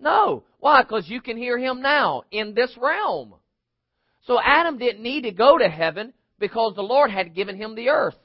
No. 0.00 0.44
Why? 0.60 0.82
Because 0.82 1.08
you 1.08 1.20
can 1.20 1.36
hear 1.36 1.58
him 1.58 1.82
now 1.82 2.24
in 2.30 2.54
this 2.54 2.74
realm. 2.80 3.34
So 4.26 4.38
Adam 4.42 4.78
didn't 4.78 5.02
need 5.02 5.22
to 5.22 5.30
go 5.30 5.56
to 5.56 5.68
heaven 5.68 6.12
because 6.38 6.74
the 6.74 6.82
Lord 6.82 7.10
had 7.10 7.34
given 7.34 7.56
him 7.56 7.74
the 7.74 7.88
earth. 7.88 8.18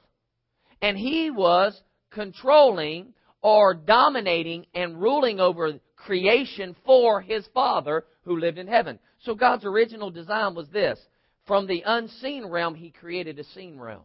And 0.81 0.97
he 0.97 1.31
was 1.31 1.79
controlling 2.11 3.13
or 3.41 3.73
dominating 3.73 4.65
and 4.73 5.01
ruling 5.01 5.39
over 5.39 5.79
creation 5.95 6.75
for 6.85 7.21
his 7.21 7.47
Father 7.53 8.05
who 8.23 8.37
lived 8.37 8.57
in 8.57 8.67
heaven. 8.67 8.99
So 9.21 9.35
God's 9.35 9.65
original 9.65 10.11
design 10.11 10.55
was 10.55 10.69
this. 10.69 10.99
From 11.47 11.67
the 11.67 11.83
unseen 11.85 12.45
realm, 12.45 12.75
he 12.75 12.89
created 12.89 13.39
a 13.39 13.43
seen 13.43 13.77
realm 13.77 14.03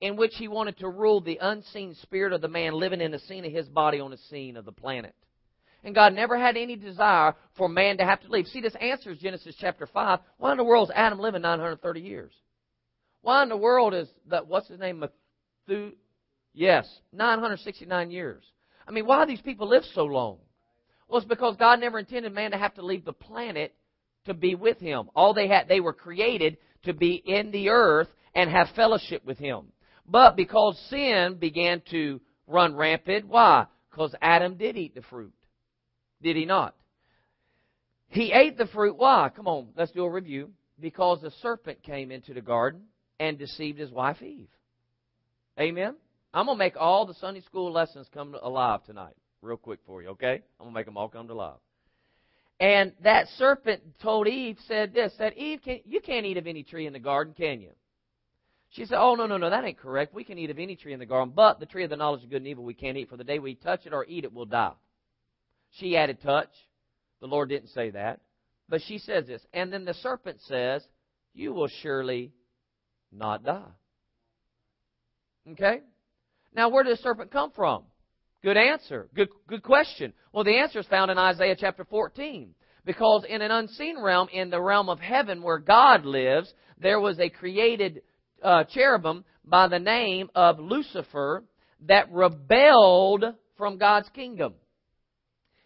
in 0.00 0.16
which 0.16 0.34
he 0.36 0.48
wanted 0.48 0.78
to 0.78 0.88
rule 0.88 1.20
the 1.20 1.38
unseen 1.40 1.94
spirit 2.02 2.32
of 2.32 2.40
the 2.40 2.48
man 2.48 2.72
living 2.72 3.00
in 3.00 3.10
the 3.10 3.18
seen 3.20 3.44
of 3.44 3.52
his 3.52 3.68
body 3.68 4.00
on 4.00 4.10
the 4.10 4.18
seen 4.30 4.56
of 4.56 4.64
the 4.64 4.72
planet. 4.72 5.14
And 5.84 5.94
God 5.94 6.12
never 6.12 6.38
had 6.38 6.56
any 6.56 6.76
desire 6.76 7.34
for 7.56 7.68
man 7.68 7.98
to 7.98 8.04
have 8.04 8.20
to 8.20 8.28
leave. 8.28 8.46
See, 8.46 8.60
this 8.60 8.74
answers 8.80 9.18
Genesis 9.18 9.56
chapter 9.58 9.86
5. 9.86 10.20
Why 10.38 10.52
in 10.52 10.56
the 10.56 10.64
world 10.64 10.88
is 10.88 10.94
Adam 10.94 11.18
living 11.18 11.42
930 11.42 12.00
years? 12.00 12.32
Why 13.28 13.42
in 13.42 13.50
the 13.50 13.58
world 13.58 13.92
is 13.92 14.08
that, 14.30 14.46
what's 14.46 14.68
his 14.68 14.78
name? 14.80 15.04
Methu, 15.68 15.92
yes, 16.54 16.88
969 17.12 18.10
years. 18.10 18.42
I 18.86 18.90
mean, 18.90 19.04
why 19.04 19.22
do 19.22 19.30
these 19.30 19.42
people 19.42 19.68
live 19.68 19.82
so 19.92 20.04
long? 20.04 20.38
Well, 21.06 21.18
it's 21.18 21.28
because 21.28 21.54
God 21.56 21.78
never 21.78 21.98
intended 21.98 22.32
man 22.32 22.52
to 22.52 22.56
have 22.56 22.72
to 22.76 22.82
leave 22.82 23.04
the 23.04 23.12
planet 23.12 23.74
to 24.24 24.32
be 24.32 24.54
with 24.54 24.78
him. 24.78 25.10
All 25.14 25.34
they 25.34 25.46
had, 25.46 25.68
they 25.68 25.80
were 25.80 25.92
created 25.92 26.56
to 26.84 26.94
be 26.94 27.16
in 27.16 27.50
the 27.50 27.68
earth 27.68 28.08
and 28.34 28.48
have 28.48 28.68
fellowship 28.74 29.26
with 29.26 29.36
him. 29.36 29.72
But 30.06 30.34
because 30.34 30.82
sin 30.88 31.36
began 31.38 31.82
to 31.90 32.22
run 32.46 32.76
rampant, 32.76 33.28
why? 33.28 33.66
Because 33.90 34.14
Adam 34.22 34.56
did 34.56 34.78
eat 34.78 34.94
the 34.94 35.02
fruit. 35.02 35.34
Did 36.22 36.36
he 36.36 36.46
not? 36.46 36.74
He 38.08 38.32
ate 38.32 38.56
the 38.56 38.68
fruit. 38.68 38.96
Why? 38.96 39.30
Come 39.36 39.48
on, 39.48 39.68
let's 39.76 39.92
do 39.92 40.04
a 40.04 40.10
review. 40.10 40.48
Because 40.80 41.20
the 41.20 41.32
serpent 41.42 41.82
came 41.82 42.10
into 42.10 42.32
the 42.32 42.40
garden 42.40 42.84
and 43.20 43.38
deceived 43.38 43.78
his 43.78 43.90
wife 43.90 44.22
Eve. 44.22 44.48
Amen? 45.58 45.96
I'm 46.32 46.46
going 46.46 46.56
to 46.56 46.58
make 46.58 46.76
all 46.76 47.06
the 47.06 47.14
Sunday 47.14 47.40
school 47.40 47.72
lessons 47.72 48.06
come 48.12 48.36
alive 48.40 48.84
tonight, 48.84 49.14
real 49.42 49.56
quick 49.56 49.80
for 49.86 50.02
you, 50.02 50.10
okay? 50.10 50.42
I'm 50.60 50.66
going 50.66 50.72
to 50.72 50.78
make 50.78 50.86
them 50.86 50.96
all 50.96 51.08
come 51.08 51.26
to 51.28 51.34
life. 51.34 51.58
And 52.60 52.92
that 53.02 53.28
serpent 53.36 53.82
told 54.02 54.26
Eve, 54.28 54.58
said 54.66 54.92
this, 54.92 55.12
said, 55.16 55.34
Eve, 55.34 55.60
can, 55.64 55.80
you 55.84 56.00
can't 56.00 56.26
eat 56.26 56.36
of 56.36 56.46
any 56.46 56.62
tree 56.62 56.86
in 56.86 56.92
the 56.92 56.98
garden, 56.98 57.34
can 57.34 57.60
you? 57.60 57.70
She 58.70 58.84
said, 58.84 58.98
Oh, 58.98 59.14
no, 59.14 59.26
no, 59.26 59.38
no, 59.38 59.48
that 59.48 59.64
ain't 59.64 59.78
correct. 59.78 60.12
We 60.12 60.24
can 60.24 60.38
eat 60.38 60.50
of 60.50 60.58
any 60.58 60.76
tree 60.76 60.92
in 60.92 60.98
the 60.98 61.06
garden, 61.06 61.32
but 61.34 61.58
the 61.58 61.66
tree 61.66 61.84
of 61.84 61.90
the 61.90 61.96
knowledge 61.96 62.24
of 62.24 62.30
good 62.30 62.38
and 62.38 62.46
evil 62.46 62.64
we 62.64 62.74
can't 62.74 62.96
eat, 62.96 63.08
for 63.08 63.16
the 63.16 63.24
day 63.24 63.38
we 63.38 63.54
touch 63.54 63.86
it 63.86 63.94
or 63.94 64.04
eat 64.06 64.24
it, 64.24 64.32
we'll 64.32 64.44
die. 64.44 64.74
She 65.70 65.96
added 65.96 66.20
touch. 66.20 66.50
The 67.20 67.26
Lord 67.26 67.48
didn't 67.48 67.70
say 67.70 67.90
that. 67.90 68.20
But 68.68 68.82
she 68.82 68.98
says 68.98 69.26
this. 69.26 69.44
And 69.54 69.72
then 69.72 69.84
the 69.84 69.94
serpent 69.94 70.40
says, 70.42 70.84
You 71.32 71.52
will 71.52 71.68
surely 71.82 72.32
not 73.12 73.44
die. 73.44 73.62
Okay? 75.52 75.80
Now, 76.54 76.68
where 76.68 76.84
did 76.84 76.96
the 76.96 77.02
serpent 77.02 77.30
come 77.30 77.52
from? 77.54 77.84
Good 78.42 78.56
answer. 78.56 79.08
Good, 79.14 79.28
good 79.48 79.62
question. 79.62 80.12
Well, 80.32 80.44
the 80.44 80.58
answer 80.58 80.78
is 80.78 80.86
found 80.86 81.10
in 81.10 81.18
Isaiah 81.18 81.56
chapter 81.58 81.84
14. 81.84 82.54
Because 82.84 83.24
in 83.28 83.42
an 83.42 83.50
unseen 83.50 84.00
realm, 84.00 84.28
in 84.32 84.50
the 84.50 84.60
realm 84.60 84.88
of 84.88 85.00
heaven 85.00 85.42
where 85.42 85.58
God 85.58 86.04
lives, 86.04 86.52
there 86.80 87.00
was 87.00 87.18
a 87.18 87.28
created 87.28 88.02
uh, 88.42 88.64
cherubim 88.64 89.24
by 89.44 89.68
the 89.68 89.78
name 89.78 90.30
of 90.34 90.58
Lucifer 90.58 91.44
that 91.86 92.10
rebelled 92.10 93.24
from 93.56 93.78
God's 93.78 94.08
kingdom. 94.10 94.54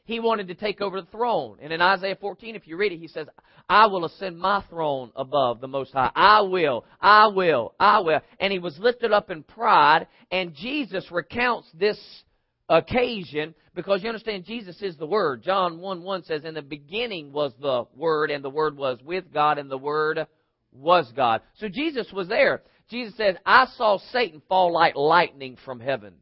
He 0.04 0.18
wanted 0.18 0.48
to 0.48 0.54
take 0.54 0.80
over 0.80 1.00
the 1.00 1.06
throne. 1.06 1.58
And 1.60 1.72
in 1.72 1.80
Isaiah 1.80 2.16
14, 2.20 2.56
if 2.56 2.66
you 2.66 2.76
read 2.76 2.92
it, 2.92 2.98
he 2.98 3.06
says, 3.06 3.28
I 3.68 3.86
will 3.86 4.04
ascend 4.04 4.38
my 4.38 4.64
throne 4.68 5.12
above 5.14 5.60
the 5.60 5.68
Most 5.68 5.92
High. 5.92 6.10
I 6.14 6.40
will, 6.40 6.84
I 7.00 7.28
will, 7.28 7.74
I 7.78 8.00
will. 8.00 8.20
And 8.40 8.52
he 8.52 8.58
was 8.58 8.78
lifted 8.78 9.12
up 9.12 9.30
in 9.30 9.44
pride, 9.44 10.08
and 10.30 10.54
Jesus 10.54 11.06
recounts 11.12 11.68
this 11.72 11.98
occasion 12.68 13.54
because 13.74 14.02
you 14.02 14.08
understand 14.08 14.44
Jesus 14.44 14.82
is 14.82 14.96
the 14.96 15.06
Word. 15.06 15.42
John 15.42 15.78
1 15.78 16.02
1 16.02 16.24
says, 16.24 16.44
In 16.44 16.54
the 16.54 16.62
beginning 16.62 17.32
was 17.32 17.52
the 17.60 17.84
Word, 17.94 18.32
and 18.32 18.44
the 18.44 18.50
Word 18.50 18.76
was 18.76 18.98
with 19.04 19.32
God, 19.32 19.58
and 19.58 19.70
the 19.70 19.78
Word 19.78 20.26
was 20.72 21.10
God. 21.14 21.42
So 21.58 21.68
Jesus 21.68 22.12
was 22.12 22.26
there. 22.26 22.62
Jesus 22.90 23.16
said, 23.16 23.38
I 23.46 23.66
saw 23.76 23.98
Satan 24.10 24.42
fall 24.48 24.72
like 24.72 24.96
lightning 24.96 25.56
from 25.64 25.78
heaven. 25.78 26.14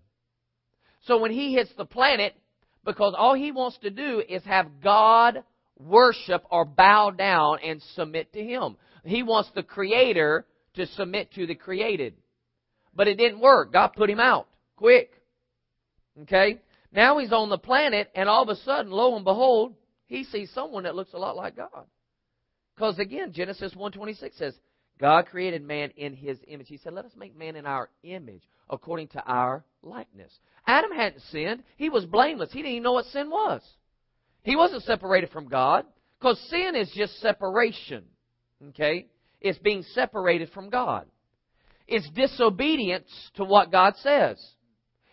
So 1.06 1.18
when 1.18 1.30
he 1.30 1.54
hits 1.54 1.72
the 1.76 1.86
planet, 1.86 2.34
because 2.84 3.14
all 3.16 3.34
he 3.34 3.52
wants 3.52 3.78
to 3.78 3.90
do 3.90 4.22
is 4.26 4.42
have 4.44 4.80
God 4.82 5.42
worship 5.78 6.44
or 6.50 6.64
bow 6.64 7.10
down 7.10 7.58
and 7.64 7.82
submit 7.94 8.32
to 8.32 8.42
him. 8.42 8.76
He 9.04 9.22
wants 9.22 9.50
the 9.54 9.62
creator 9.62 10.46
to 10.74 10.86
submit 10.86 11.32
to 11.34 11.46
the 11.46 11.54
created. 11.54 12.14
But 12.94 13.08
it 13.08 13.16
didn't 13.16 13.40
work. 13.40 13.72
God 13.72 13.88
put 13.94 14.10
him 14.10 14.20
out 14.20 14.46
quick. 14.76 15.10
Okay? 16.22 16.60
Now 16.92 17.18
he's 17.18 17.32
on 17.32 17.50
the 17.50 17.58
planet, 17.58 18.10
and 18.14 18.28
all 18.28 18.42
of 18.42 18.48
a 18.48 18.56
sudden, 18.56 18.90
lo 18.90 19.14
and 19.14 19.24
behold, 19.24 19.74
he 20.06 20.24
sees 20.24 20.50
someone 20.52 20.82
that 20.84 20.96
looks 20.96 21.12
a 21.12 21.18
lot 21.18 21.36
like 21.36 21.56
God. 21.56 21.86
Because 22.74 22.98
again, 22.98 23.32
Genesis 23.32 23.74
1.26 23.74 24.36
says, 24.36 24.54
God 25.00 25.26
created 25.26 25.62
man 25.62 25.90
in 25.96 26.14
his 26.14 26.38
image. 26.46 26.68
He 26.68 26.76
said, 26.76 26.92
let 26.92 27.06
us 27.06 27.12
make 27.16 27.36
man 27.36 27.56
in 27.56 27.64
our 27.64 27.88
image, 28.02 28.42
according 28.68 29.08
to 29.08 29.22
our 29.24 29.64
likeness. 29.82 30.30
Adam 30.66 30.92
hadn't 30.92 31.22
sinned. 31.30 31.62
He 31.76 31.88
was 31.88 32.04
blameless. 32.04 32.52
He 32.52 32.58
didn't 32.58 32.72
even 32.72 32.82
know 32.82 32.92
what 32.92 33.06
sin 33.06 33.30
was. 33.30 33.62
He 34.42 34.56
wasn't 34.56 34.82
separated 34.82 35.30
from 35.30 35.48
God. 35.48 35.86
Because 36.18 36.38
sin 36.50 36.76
is 36.76 36.90
just 36.94 37.18
separation. 37.20 38.04
Okay? 38.68 39.06
It's 39.40 39.58
being 39.58 39.82
separated 39.94 40.50
from 40.52 40.68
God. 40.68 41.06
It's 41.88 42.08
disobedience 42.10 43.08
to 43.36 43.44
what 43.44 43.72
God 43.72 43.94
says. 43.96 44.38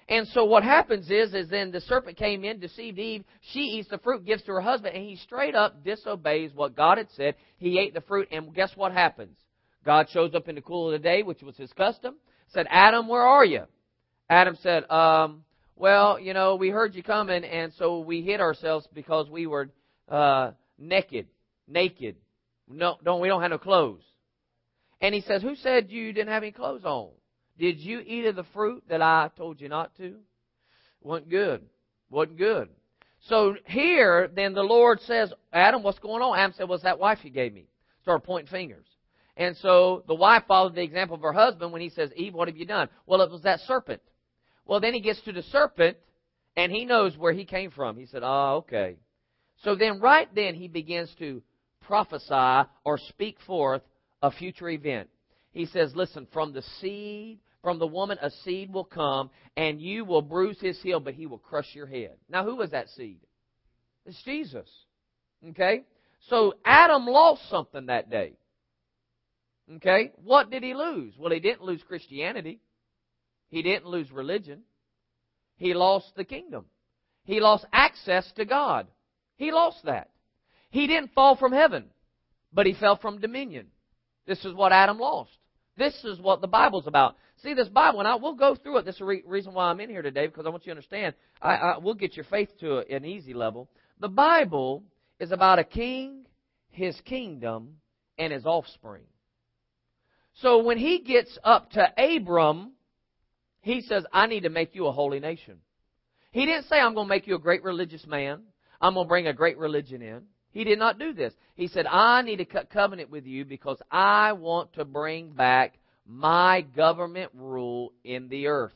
And 0.10 0.27
so 0.29 0.46
what 0.46 0.63
happens 0.63 1.10
is, 1.10 1.34
is 1.34 1.50
then 1.50 1.72
the 1.72 1.82
serpent 1.82 2.17
came 2.17 2.44
in, 2.46 2.60
deceived 2.60 3.00
Eve. 3.00 3.24
She 3.53 3.60
eats 3.60 3.89
the 3.89 3.98
fruit, 3.98 4.25
gives 4.25 4.44
to 4.44 4.51
her 4.51 4.62
husband, 4.62 4.96
and 4.96 5.03
he 5.03 5.15
straight 5.17 5.56
up 5.56 5.84
disobeys 5.84 6.51
what 6.53 6.75
God 6.75 6.98
had 6.98 7.10
said. 7.12 7.36
He 7.58 7.79
ate 7.79 7.94
the 7.94 8.01
fruit, 8.01 8.27
and 8.32 8.53
guess 8.53 8.72
what 8.75 8.91
happens? 8.91 9.38
God 9.88 10.10
shows 10.10 10.36
up 10.36 10.50
in 10.50 10.56
the 10.56 10.62
cool 10.62 10.88
of 10.88 10.91
the 10.91 11.00
day, 11.00 11.24
which 11.24 11.41
was 11.41 11.56
his 11.56 11.72
custom. 11.72 12.15
Said, 12.50 12.67
Adam, 12.70 13.08
where 13.08 13.22
are 13.22 13.46
you? 13.46 13.63
Adam 14.29 14.58
said, 14.62 14.84
um, 14.91 15.46
well, 15.77 16.20
you 16.20 16.34
know, 16.34 16.56
we 16.58 16.67
heard 16.67 16.94
you 16.94 17.01
coming, 17.01 17.46
and 17.46 17.72
so 17.77 18.01
we 18.01 18.22
hid 18.22 18.41
ourselves 18.41 18.86
because 18.94 19.29
we 19.29 19.48
were 19.48 19.70
uh, 20.10 20.51
naked, 20.77 21.27
naked. 21.70 22.17
No, 22.70 22.98
don't 23.01 23.22
we 23.22 23.29
don't 23.29 23.41
have 23.41 23.51
no 23.51 23.60
clothes. 23.60 24.03
And 25.00 25.15
he 25.15 25.22
says, 25.22 25.41
"Who 25.41 25.56
said 25.56 25.89
you 25.89 26.12
didn't 26.12 26.34
have 26.34 26.44
any 26.44 26.51
clothes 26.51 26.84
on? 26.84 27.12
Did 27.58 27.79
you 27.79 28.01
eat 28.06 28.25
of 28.25 28.36
the 28.36 28.44
fruit 28.53 28.84
that 28.89 29.01
I 29.01 29.29
told 29.38 29.62
you 29.62 29.70
not 29.70 29.96
to?" 29.98 30.17
wasn't 31.01 31.29
good. 31.29 31.62
wasn't 32.10 32.38
good. 32.38 32.67
So 33.29 33.56
here, 33.65 34.29
then 34.36 34.53
the 34.53 34.63
Lord 34.63 35.00
says, 35.01 35.32
"Adam, 35.53 35.82
what's 35.82 36.00
going 36.00 36.22
on?" 36.22 36.38
Adam 36.38 36.53
said, 36.58 36.67
"Was 36.67 36.84
well, 36.84 36.91
that 36.91 37.00
wife 37.00 37.20
you 37.24 37.29
gave 37.29 37.53
me?" 37.53 37.70
Started 38.01 38.25
pointing 38.25 38.51
fingers. 38.51 38.86
And 39.38 39.56
so 39.58 40.03
the 40.08 40.15
wife 40.15 40.44
followed 40.48 40.75
the 40.75 40.82
example 40.82 41.15
of 41.15 41.22
her 41.22 41.32
husband 41.32 41.72
when 41.72 41.82
he 41.82 41.89
says, 41.89 42.12
"Eve, 42.15 42.34
what 42.34 42.50
have 42.50 42.58
you 42.58 42.65
done?" 42.65 42.89
Well, 43.06 43.22
it 43.22 43.32
was 43.32 43.44
that 43.44 43.62
serpent. 43.62 44.01
Well, 44.65 44.82
then 44.82 44.94
he 44.94 45.00
gets 45.00 45.22
to 45.22 45.32
the 45.32 45.44
serpent, 45.44 45.98
and 46.58 46.72
he 46.72 46.86
knows 46.86 47.17
where 47.17 47.34
he 47.34 47.46
came 47.46 47.72
from. 47.72 47.98
He 47.98 48.06
said, 48.06 48.22
Oh, 48.24 48.58
okay. 48.65 48.98
So 49.63 49.75
then, 49.75 50.00
right 50.00 50.27
then, 50.36 50.56
he 50.56 50.67
begins 50.67 51.13
to 51.20 51.41
prophesy 51.82 52.70
or 52.84 52.98
speak 52.98 53.38
forth 53.46 53.82
a 54.22 54.32
future 54.32 54.70
event. 54.70 55.08
He 55.51 55.65
says, 55.67 55.96
Listen, 55.96 56.27
from 56.34 56.53
the 56.53 56.63
seed, 56.82 57.39
from 57.63 57.79
the 57.79 57.88
woman, 57.88 58.17
a 58.22 58.29
seed 58.44 58.74
will 58.74 58.84
come, 58.84 59.29
and 59.56 59.82
you 59.82 60.03
will 60.03 60.22
bruise 60.22 60.60
his 60.60 60.82
heel, 60.82 61.00
but 61.00 61.13
he 61.13 61.25
will 61.25 61.38
crush 61.38 61.74
your 61.74 61.88
head. 61.88 62.15
Now, 62.29 62.44
who 62.44 62.56
was 62.56 62.72
that 62.72 62.89
seed? 62.89 63.20
It's 64.06 64.22
Jesus. 64.24 64.70
Okay? 65.50 65.84
So 66.29 66.56
Adam 66.65 67.06
lost 67.06 67.50
something 67.50 67.86
that 67.86 68.10
day. 68.10 68.34
Okay? 69.75 70.12
What 70.24 70.50
did 70.50 70.63
he 70.63 70.74
lose? 70.74 71.13
Well, 71.17 71.31
he 71.31 71.39
didn't 71.39 71.63
lose 71.63 71.81
Christianity. 71.88 72.59
He 73.50 73.62
didn't 73.62 73.88
lose 73.88 74.12
religion. 74.12 74.62
He 75.57 75.74
lost 75.74 76.13
the 76.15 76.24
kingdom. 76.24 76.65
He 77.24 77.39
lost 77.39 77.65
access 77.74 78.31
to 78.38 78.45
God. 78.45 78.88
He 79.36 79.51
lost 79.51 79.83
that. 79.86 80.09
He 80.69 80.88
didn't 80.88 81.13
fall 81.13 81.36
from 81.36 81.51
heaven, 81.51 81.86
but 82.53 82.65
he 82.65 82.74
fell 82.74 82.97
from 82.97 83.19
dominion. 83.19 83.67
This 84.25 84.43
is 84.45 84.53
what 84.53 84.71
Adam 84.71 85.00
lost. 85.00 85.31
This 85.77 85.93
is 86.03 86.19
what 86.19 86.41
the 86.41 86.47
Bible's 86.47 86.88
about. 86.88 87.15
See, 87.43 87.53
this 87.53 87.67
Bible, 87.67 88.00
and 88.00 88.07
I 88.07 88.15
will 88.15 88.33
go 88.33 88.55
through 88.55 88.79
it. 88.79 88.86
This 88.86 88.95
is 88.95 89.00
the 89.00 89.05
re- 89.05 89.24
reason 89.25 89.53
why 89.53 89.69
I'm 89.69 89.79
in 89.79 89.89
here 89.89 90.01
today, 90.01 90.25
because 90.27 90.45
I 90.45 90.50
want 90.50 90.65
you 90.65 90.71
to 90.71 90.77
understand. 90.77 91.13
I, 91.41 91.55
I 91.55 91.77
will 91.77 91.93
get 91.93 92.15
your 92.15 92.25
faith 92.25 92.50
to 92.62 92.79
an 92.93 93.05
easy 93.05 93.33
level. 93.33 93.69
The 94.00 94.09
Bible 94.09 94.83
is 95.19 95.31
about 95.31 95.59
a 95.59 95.63
king, 95.63 96.25
his 96.71 97.00
kingdom, 97.01 97.77
and 98.17 98.33
his 98.33 98.45
offspring. 98.45 99.03
So 100.41 100.63
when 100.63 100.77
he 100.77 101.00
gets 101.00 101.38
up 101.44 101.72
to 101.72 101.88
Abram, 101.98 102.74
he 103.62 103.82
says, 103.82 104.06
I 104.13 104.27
need 104.27 104.44
to 104.44 104.50
make 104.50 104.75
you 104.75 104.88
a 104.88 104.91
holy 104.91 105.20
nation. 105.20 105.58
He 106.32 106.46
didn't 106.46 106.65
say, 106.65 106.79
I'm 106.79 106.94
going 106.94 107.08
to 107.08 107.10
make 107.10 107.27
you 107.27 107.36
a 107.36 107.39
great 107.39 107.63
religious 107.63 108.06
man. 108.06 108.44
I'm 108.79 108.94
going 108.94 109.06
to 109.06 109.10
bring 109.10 109.27
a 109.27 109.34
great 109.34 109.58
religion 109.58 110.01
in. 110.01 110.24
He 110.51 110.63
did 110.63 110.79
not 110.79 111.00
do 111.00 111.13
this. 111.13 111.34
He 111.56 111.67
said, 111.67 111.88
I 111.88 112.22
need 112.22 112.38
to 112.38 112.46
cut 112.46 112.70
covenant 112.70 113.10
with 113.10 113.25
you 113.25 113.46
because 113.46 113.82
I 113.91 114.34
want 114.34 114.74
to 114.74 114.86
bring 114.86 115.32
back 115.32 115.74
my 116.06 116.62
government 116.62 117.32
rule 117.34 117.94
in 118.03 118.29
the 118.29 118.48
earth. 118.48 118.74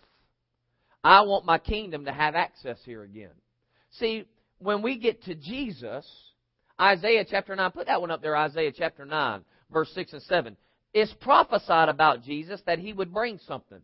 I 1.04 1.22
want 1.22 1.46
my 1.46 1.58
kingdom 1.58 2.06
to 2.06 2.12
have 2.12 2.36
access 2.36 2.78
here 2.86 3.04
again. 3.04 3.32
See, 3.92 4.26
when 4.60 4.82
we 4.82 4.98
get 4.98 5.24
to 5.24 5.36
Jesus, 5.36 6.06
Isaiah 6.80 7.26
chapter 7.30 7.56
9, 7.56 7.72
put 7.72 7.88
that 7.88 8.02
one 8.02 8.12
up 8.12 8.22
there, 8.22 8.36
Isaiah 8.36 8.72
chapter 8.76 9.06
9, 9.06 9.44
verse 9.72 9.92
6 9.94 10.14
and 10.14 10.22
7. 10.24 10.58
It's 10.94 11.14
prophesied 11.22 11.90
about 11.90 12.24
Jesus 12.24 12.62
that 12.66 12.80
he 12.80 12.94
would 12.94 13.14
bring 13.14 13.40
something. 13.48 13.82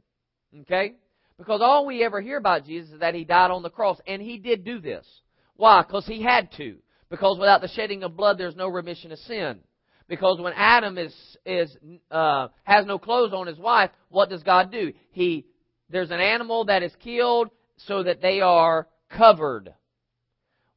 Okay? 0.61 0.95
Because 1.37 1.61
all 1.61 1.85
we 1.85 2.03
ever 2.03 2.19
hear 2.19 2.37
about 2.37 2.65
Jesus 2.65 2.91
is 2.91 2.99
that 2.99 3.15
he 3.15 3.23
died 3.23 3.51
on 3.51 3.63
the 3.63 3.69
cross, 3.69 3.99
and 4.07 4.21
he 4.21 4.37
did 4.37 4.65
do 4.65 4.79
this. 4.79 5.05
Why? 5.55 5.81
Because 5.83 6.05
he 6.05 6.21
had 6.21 6.51
to. 6.53 6.77
Because 7.09 7.39
without 7.39 7.61
the 7.61 7.67
shedding 7.69 8.03
of 8.03 8.17
blood, 8.17 8.37
there's 8.37 8.55
no 8.55 8.67
remission 8.67 9.11
of 9.11 9.19
sin. 9.19 9.59
Because 10.07 10.39
when 10.39 10.53
Adam 10.55 10.97
is 10.97 11.13
is 11.45 11.75
uh, 12.09 12.47
has 12.63 12.85
no 12.85 12.97
clothes 12.97 13.33
on 13.33 13.47
his 13.47 13.57
wife, 13.57 13.91
what 14.09 14.29
does 14.29 14.43
God 14.43 14.71
do? 14.71 14.93
He 15.11 15.45
there's 15.89 16.11
an 16.11 16.19
animal 16.19 16.65
that 16.65 16.83
is 16.83 16.93
killed 17.03 17.49
so 17.77 18.03
that 18.03 18.21
they 18.21 18.39
are 18.41 18.87
covered. 19.09 19.73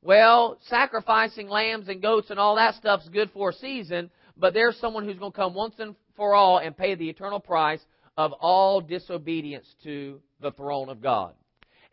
Well, 0.02 0.58
sacrificing 0.62 1.48
lambs 1.48 1.88
and 1.88 2.02
goats 2.02 2.30
and 2.30 2.40
all 2.40 2.56
that 2.56 2.74
stuff's 2.74 3.08
good 3.08 3.30
for 3.32 3.50
a 3.50 3.54
season, 3.54 4.10
but 4.36 4.54
there's 4.54 4.78
someone 4.78 5.04
who's 5.04 5.18
going 5.18 5.32
to 5.32 5.36
come 5.36 5.54
once 5.54 5.74
and 5.78 5.94
for 6.20 6.34
all 6.34 6.58
and 6.58 6.76
pay 6.76 6.94
the 6.94 7.08
eternal 7.08 7.40
price 7.40 7.80
of 8.18 8.34
all 8.34 8.82
disobedience 8.82 9.64
to 9.82 10.20
the 10.42 10.52
throne 10.52 10.90
of 10.90 11.00
God. 11.00 11.32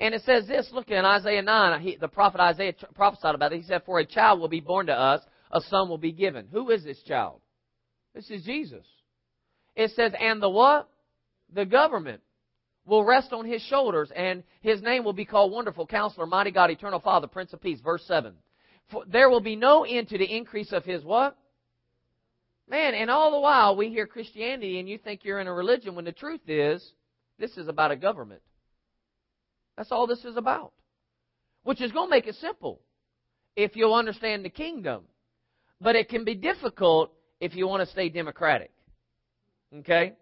And 0.02 0.14
it 0.14 0.22
says 0.26 0.46
this, 0.46 0.68
look 0.74 0.90
in 0.90 1.06
Isaiah 1.06 1.42
9, 1.42 1.80
he, 1.80 1.96
the 1.96 2.10
prophet 2.10 2.42
Isaiah 2.42 2.74
prophesied 2.94 3.36
about 3.36 3.54
it. 3.54 3.62
He 3.62 3.64
said, 3.64 3.84
For 3.86 4.00
a 4.00 4.06
child 4.06 4.42
will 4.42 4.50
be 4.50 4.60
born 4.60 4.88
to 4.88 4.94
us, 4.94 5.22
a 5.50 5.62
son 5.62 5.88
will 5.88 5.98
be 5.98 6.12
given. 6.12 6.46
Who 6.52 6.72
is 6.72 6.84
this 6.84 7.02
child? 7.04 7.40
This 8.14 8.30
is 8.30 8.44
Jesus. 8.44 8.86
It 9.78 9.92
says, 9.92 10.12
and 10.20 10.44
the 10.44 10.50
what? 10.50 10.90
The 11.54 11.66
government 11.66 12.22
will 12.86 13.06
rest 13.06 13.32
on 13.32 13.46
his 13.46 13.62
shoulders, 13.62 14.12
and 14.14 14.44
his 14.60 14.82
name 14.82 15.06
will 15.06 15.14
be 15.14 15.24
called 15.24 15.54
Wonderful 15.54 15.88
Counselor, 15.88 16.28
Mighty 16.28 16.52
God, 16.52 16.70
Eternal 16.70 17.00
Father, 17.00 17.28
Prince 17.28 17.54
of 17.54 17.62
Peace. 17.62 17.80
Verse 17.80 18.04
7. 18.06 18.34
For 18.92 19.06
there 19.08 19.30
will 19.30 19.40
be 19.40 19.56
no 19.56 19.86
end 19.86 20.10
to 20.10 20.18
the 20.18 20.36
increase 20.36 20.74
of 20.74 20.84
his 20.84 21.06
what? 21.06 21.38
Man, 22.70 22.94
and 22.94 23.10
all 23.10 23.32
the 23.32 23.40
while 23.40 23.76
we 23.76 23.90
hear 23.90 24.08
Christianity 24.08 24.80
and 24.80 24.90
you 24.90 24.98
think 24.98 25.24
you're 25.24 25.40
in 25.40 25.48
a 25.48 25.54
religion 25.54 25.96
when 25.96 26.06
the 26.06 26.12
truth 26.12 26.42
is, 26.48 26.86
this 27.40 27.56
is 27.58 27.68
about 27.68 27.92
a 27.92 27.96
government. 27.96 28.42
That's 29.78 29.92
all 29.92 30.08
this 30.08 30.26
is 30.26 30.36
about. 30.36 30.74
Which 31.64 31.82
is 31.82 31.92
going 31.92 32.08
to 32.08 32.16
make 32.16 32.28
it 32.28 32.36
simple 32.36 32.82
if 33.56 33.76
you'll 33.76 33.94
understand 33.94 34.44
the 34.44 34.50
kingdom. 34.50 35.04
But 35.80 35.96
it 35.96 36.10
can 36.10 36.26
be 36.26 36.36
difficult 36.36 37.14
if 37.40 37.56
you 37.56 37.68
want 37.68 37.86
to 37.86 37.92
stay 37.92 38.10
democratic. 38.10 38.72
Okay? 39.80 40.14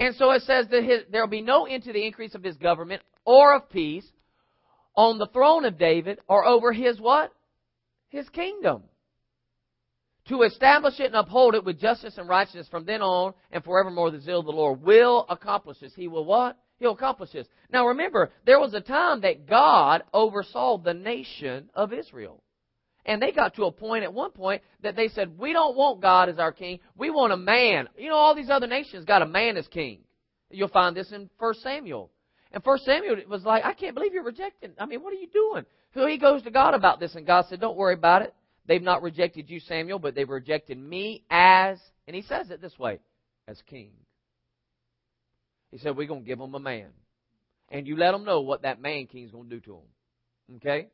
And 0.00 0.14
so 0.16 0.32
it 0.32 0.42
says 0.42 0.66
that 0.70 1.06
there 1.10 1.22
will 1.22 1.28
be 1.28 1.42
no 1.42 1.66
end 1.66 1.84
to 1.84 1.92
the 1.92 2.04
increase 2.04 2.34
of 2.34 2.42
his 2.42 2.56
government 2.56 3.02
or 3.24 3.54
of 3.54 3.70
peace 3.70 4.06
on 4.96 5.18
the 5.18 5.26
throne 5.26 5.64
of 5.64 5.78
David 5.78 6.18
or 6.28 6.44
over 6.44 6.72
his 6.72 7.00
what? 7.00 7.32
His 8.08 8.28
kingdom. 8.30 8.84
To 10.28 10.42
establish 10.42 11.00
it 11.00 11.06
and 11.06 11.16
uphold 11.16 11.54
it 11.54 11.64
with 11.64 11.80
justice 11.80 12.16
and 12.16 12.28
righteousness 12.28 12.68
from 12.70 12.86
then 12.86 13.02
on 13.02 13.34
and 13.50 13.62
forevermore 13.62 14.10
the 14.10 14.20
zeal 14.20 14.40
of 14.40 14.46
the 14.46 14.52
Lord 14.52 14.82
will 14.82 15.26
accomplish 15.28 15.78
this. 15.80 15.92
He 15.94 16.08
will 16.08 16.24
what? 16.24 16.56
He'll 16.78 16.92
accomplish 16.92 17.30
this. 17.32 17.46
Now 17.70 17.88
remember, 17.88 18.30
there 18.46 18.58
was 18.58 18.72
a 18.72 18.80
time 18.80 19.20
that 19.20 19.46
God 19.46 20.02
oversaw 20.12 20.78
the 20.78 20.94
nation 20.94 21.68
of 21.74 21.92
Israel. 21.92 22.42
And 23.06 23.20
they 23.20 23.32
got 23.32 23.54
to 23.56 23.64
a 23.64 23.72
point 23.72 24.04
at 24.04 24.14
one 24.14 24.30
point 24.30 24.62
that 24.82 24.96
they 24.96 25.08
said, 25.08 25.38
We 25.38 25.52
don't 25.52 25.76
want 25.76 26.00
God 26.00 26.30
as 26.30 26.38
our 26.38 26.52
king. 26.52 26.80
We 26.96 27.10
want 27.10 27.34
a 27.34 27.36
man. 27.36 27.88
You 27.98 28.08
know, 28.08 28.16
all 28.16 28.34
these 28.34 28.48
other 28.48 28.66
nations 28.66 29.04
got 29.04 29.20
a 29.20 29.26
man 29.26 29.58
as 29.58 29.68
king. 29.68 30.00
You'll 30.50 30.68
find 30.68 30.96
this 30.96 31.12
in 31.12 31.28
1 31.38 31.54
Samuel. 31.62 32.10
And 32.50 32.64
1 32.64 32.78
Samuel 32.78 33.16
was 33.28 33.44
like, 33.44 33.64
I 33.64 33.74
can't 33.74 33.94
believe 33.94 34.14
you're 34.14 34.22
rejecting. 34.22 34.70
I 34.78 34.86
mean, 34.86 35.02
what 35.02 35.12
are 35.12 35.16
you 35.16 35.28
doing? 35.28 35.66
So 35.92 36.06
he 36.06 36.18
goes 36.18 36.42
to 36.42 36.50
God 36.50 36.74
about 36.74 36.98
this, 36.98 37.14
and 37.14 37.26
God 37.26 37.44
said, 37.48 37.60
Don't 37.60 37.76
worry 37.76 37.94
about 37.94 38.22
it. 38.22 38.34
They've 38.66 38.82
not 38.82 39.02
rejected 39.02 39.50
you, 39.50 39.60
Samuel, 39.60 39.98
but 39.98 40.14
they've 40.14 40.28
rejected 40.28 40.78
me 40.78 41.24
as, 41.30 41.78
and 42.06 42.16
he 42.16 42.22
says 42.22 42.50
it 42.50 42.60
this 42.60 42.78
way, 42.78 43.00
as 43.46 43.60
king. 43.68 43.90
He 45.70 45.78
said, 45.78 45.96
We're 45.96 46.06
going 46.06 46.22
to 46.22 46.26
give 46.26 46.38
them 46.38 46.54
a 46.54 46.60
man. 46.60 46.88
And 47.70 47.86
you 47.86 47.96
let 47.96 48.12
them 48.12 48.24
know 48.24 48.40
what 48.40 48.62
that 48.62 48.80
man 48.80 49.06
king's 49.06 49.32
going 49.32 49.48
to 49.48 49.56
do 49.56 49.60
to 49.60 49.70
them. 49.70 50.56
Okay? 50.56 50.88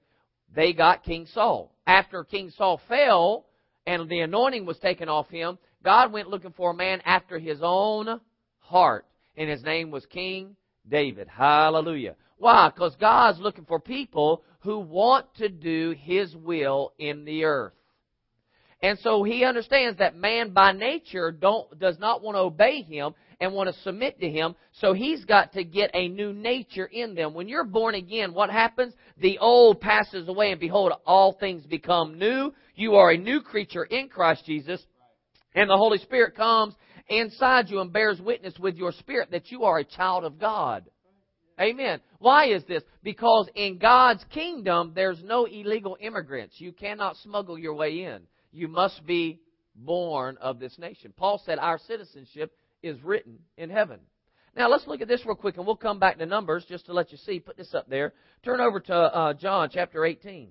they 0.54 0.72
got 0.72 1.04
King 1.04 1.26
Saul. 1.32 1.72
After 1.86 2.24
King 2.24 2.50
Saul 2.56 2.80
fell 2.88 3.46
and 3.86 4.08
the 4.08 4.20
anointing 4.20 4.66
was 4.66 4.78
taken 4.78 5.08
off 5.08 5.28
him, 5.28 5.58
God 5.82 6.12
went 6.12 6.28
looking 6.28 6.52
for 6.52 6.70
a 6.70 6.74
man 6.74 7.00
after 7.04 7.38
his 7.38 7.60
own 7.62 8.20
heart. 8.58 9.06
And 9.36 9.48
his 9.48 9.62
name 9.62 9.90
was 9.90 10.04
King 10.06 10.56
David. 10.88 11.28
Hallelujah. 11.28 12.16
Why? 12.38 12.70
Because 12.70 12.96
God's 12.96 13.38
looking 13.38 13.64
for 13.64 13.80
people 13.80 14.42
who 14.60 14.78
want 14.78 15.26
to 15.36 15.48
do 15.48 15.94
his 15.98 16.34
will 16.34 16.92
in 16.98 17.24
the 17.24 17.44
earth. 17.44 17.72
And 18.82 18.98
so 19.00 19.22
he 19.22 19.44
understands 19.44 19.98
that 19.98 20.16
man 20.16 20.52
by 20.52 20.72
nature 20.72 21.32
don't, 21.32 21.78
does 21.78 21.98
not 21.98 22.22
want 22.22 22.36
to 22.36 22.40
obey 22.40 22.82
him 22.82 23.14
and 23.40 23.54
want 23.54 23.74
to 23.74 23.82
submit 23.82 24.20
to 24.20 24.28
Him. 24.28 24.54
So 24.72 24.92
He's 24.92 25.24
got 25.24 25.52
to 25.54 25.64
get 25.64 25.90
a 25.94 26.08
new 26.08 26.32
nature 26.32 26.84
in 26.84 27.14
them. 27.14 27.34
When 27.34 27.48
you're 27.48 27.64
born 27.64 27.94
again, 27.94 28.34
what 28.34 28.50
happens? 28.50 28.94
The 29.18 29.38
old 29.38 29.80
passes 29.80 30.28
away, 30.28 30.52
and 30.52 30.60
behold, 30.60 30.92
all 31.06 31.32
things 31.32 31.64
become 31.66 32.18
new. 32.18 32.52
You 32.76 32.96
are 32.96 33.10
a 33.10 33.18
new 33.18 33.40
creature 33.40 33.84
in 33.84 34.08
Christ 34.08 34.44
Jesus. 34.44 34.84
And 35.54 35.68
the 35.68 35.76
Holy 35.76 35.98
Spirit 35.98 36.36
comes 36.36 36.74
inside 37.10 37.68
you 37.68 37.80
and 37.80 37.92
bears 37.92 38.20
witness 38.20 38.58
with 38.58 38.76
your 38.76 38.92
spirit 38.92 39.32
that 39.32 39.50
you 39.50 39.64
are 39.64 39.78
a 39.78 39.84
child 39.84 40.24
of 40.24 40.38
God. 40.38 40.84
Amen. 41.60 42.00
Why 42.18 42.46
is 42.46 42.64
this? 42.64 42.82
Because 43.02 43.48
in 43.54 43.76
God's 43.76 44.24
kingdom, 44.30 44.92
there's 44.94 45.22
no 45.22 45.44
illegal 45.44 45.98
immigrants. 46.00 46.54
You 46.58 46.72
cannot 46.72 47.16
smuggle 47.18 47.58
your 47.58 47.74
way 47.74 48.04
in. 48.04 48.22
You 48.50 48.68
must 48.68 49.04
be 49.06 49.40
born 49.74 50.38
of 50.40 50.58
this 50.58 50.78
nation. 50.78 51.12
Paul 51.14 51.42
said 51.44 51.58
our 51.58 51.78
citizenship 51.78 52.52
is 52.82 53.02
written 53.02 53.40
in 53.58 53.68
heaven. 53.68 54.00
Now 54.56 54.68
let's 54.68 54.86
look 54.86 55.02
at 55.02 55.08
this 55.08 55.24
real 55.26 55.36
quick, 55.36 55.58
and 55.58 55.66
we'll 55.66 55.76
come 55.76 55.98
back 55.98 56.18
to 56.18 56.26
Numbers 56.26 56.64
just 56.68 56.86
to 56.86 56.92
let 56.92 57.12
you 57.12 57.18
see. 57.18 57.40
Put 57.40 57.56
this 57.56 57.74
up 57.74 57.88
there. 57.88 58.14
Turn 58.42 58.60
over 58.60 58.80
to 58.80 58.94
uh, 58.94 59.34
John 59.34 59.68
chapter 59.72 60.04
18. 60.04 60.50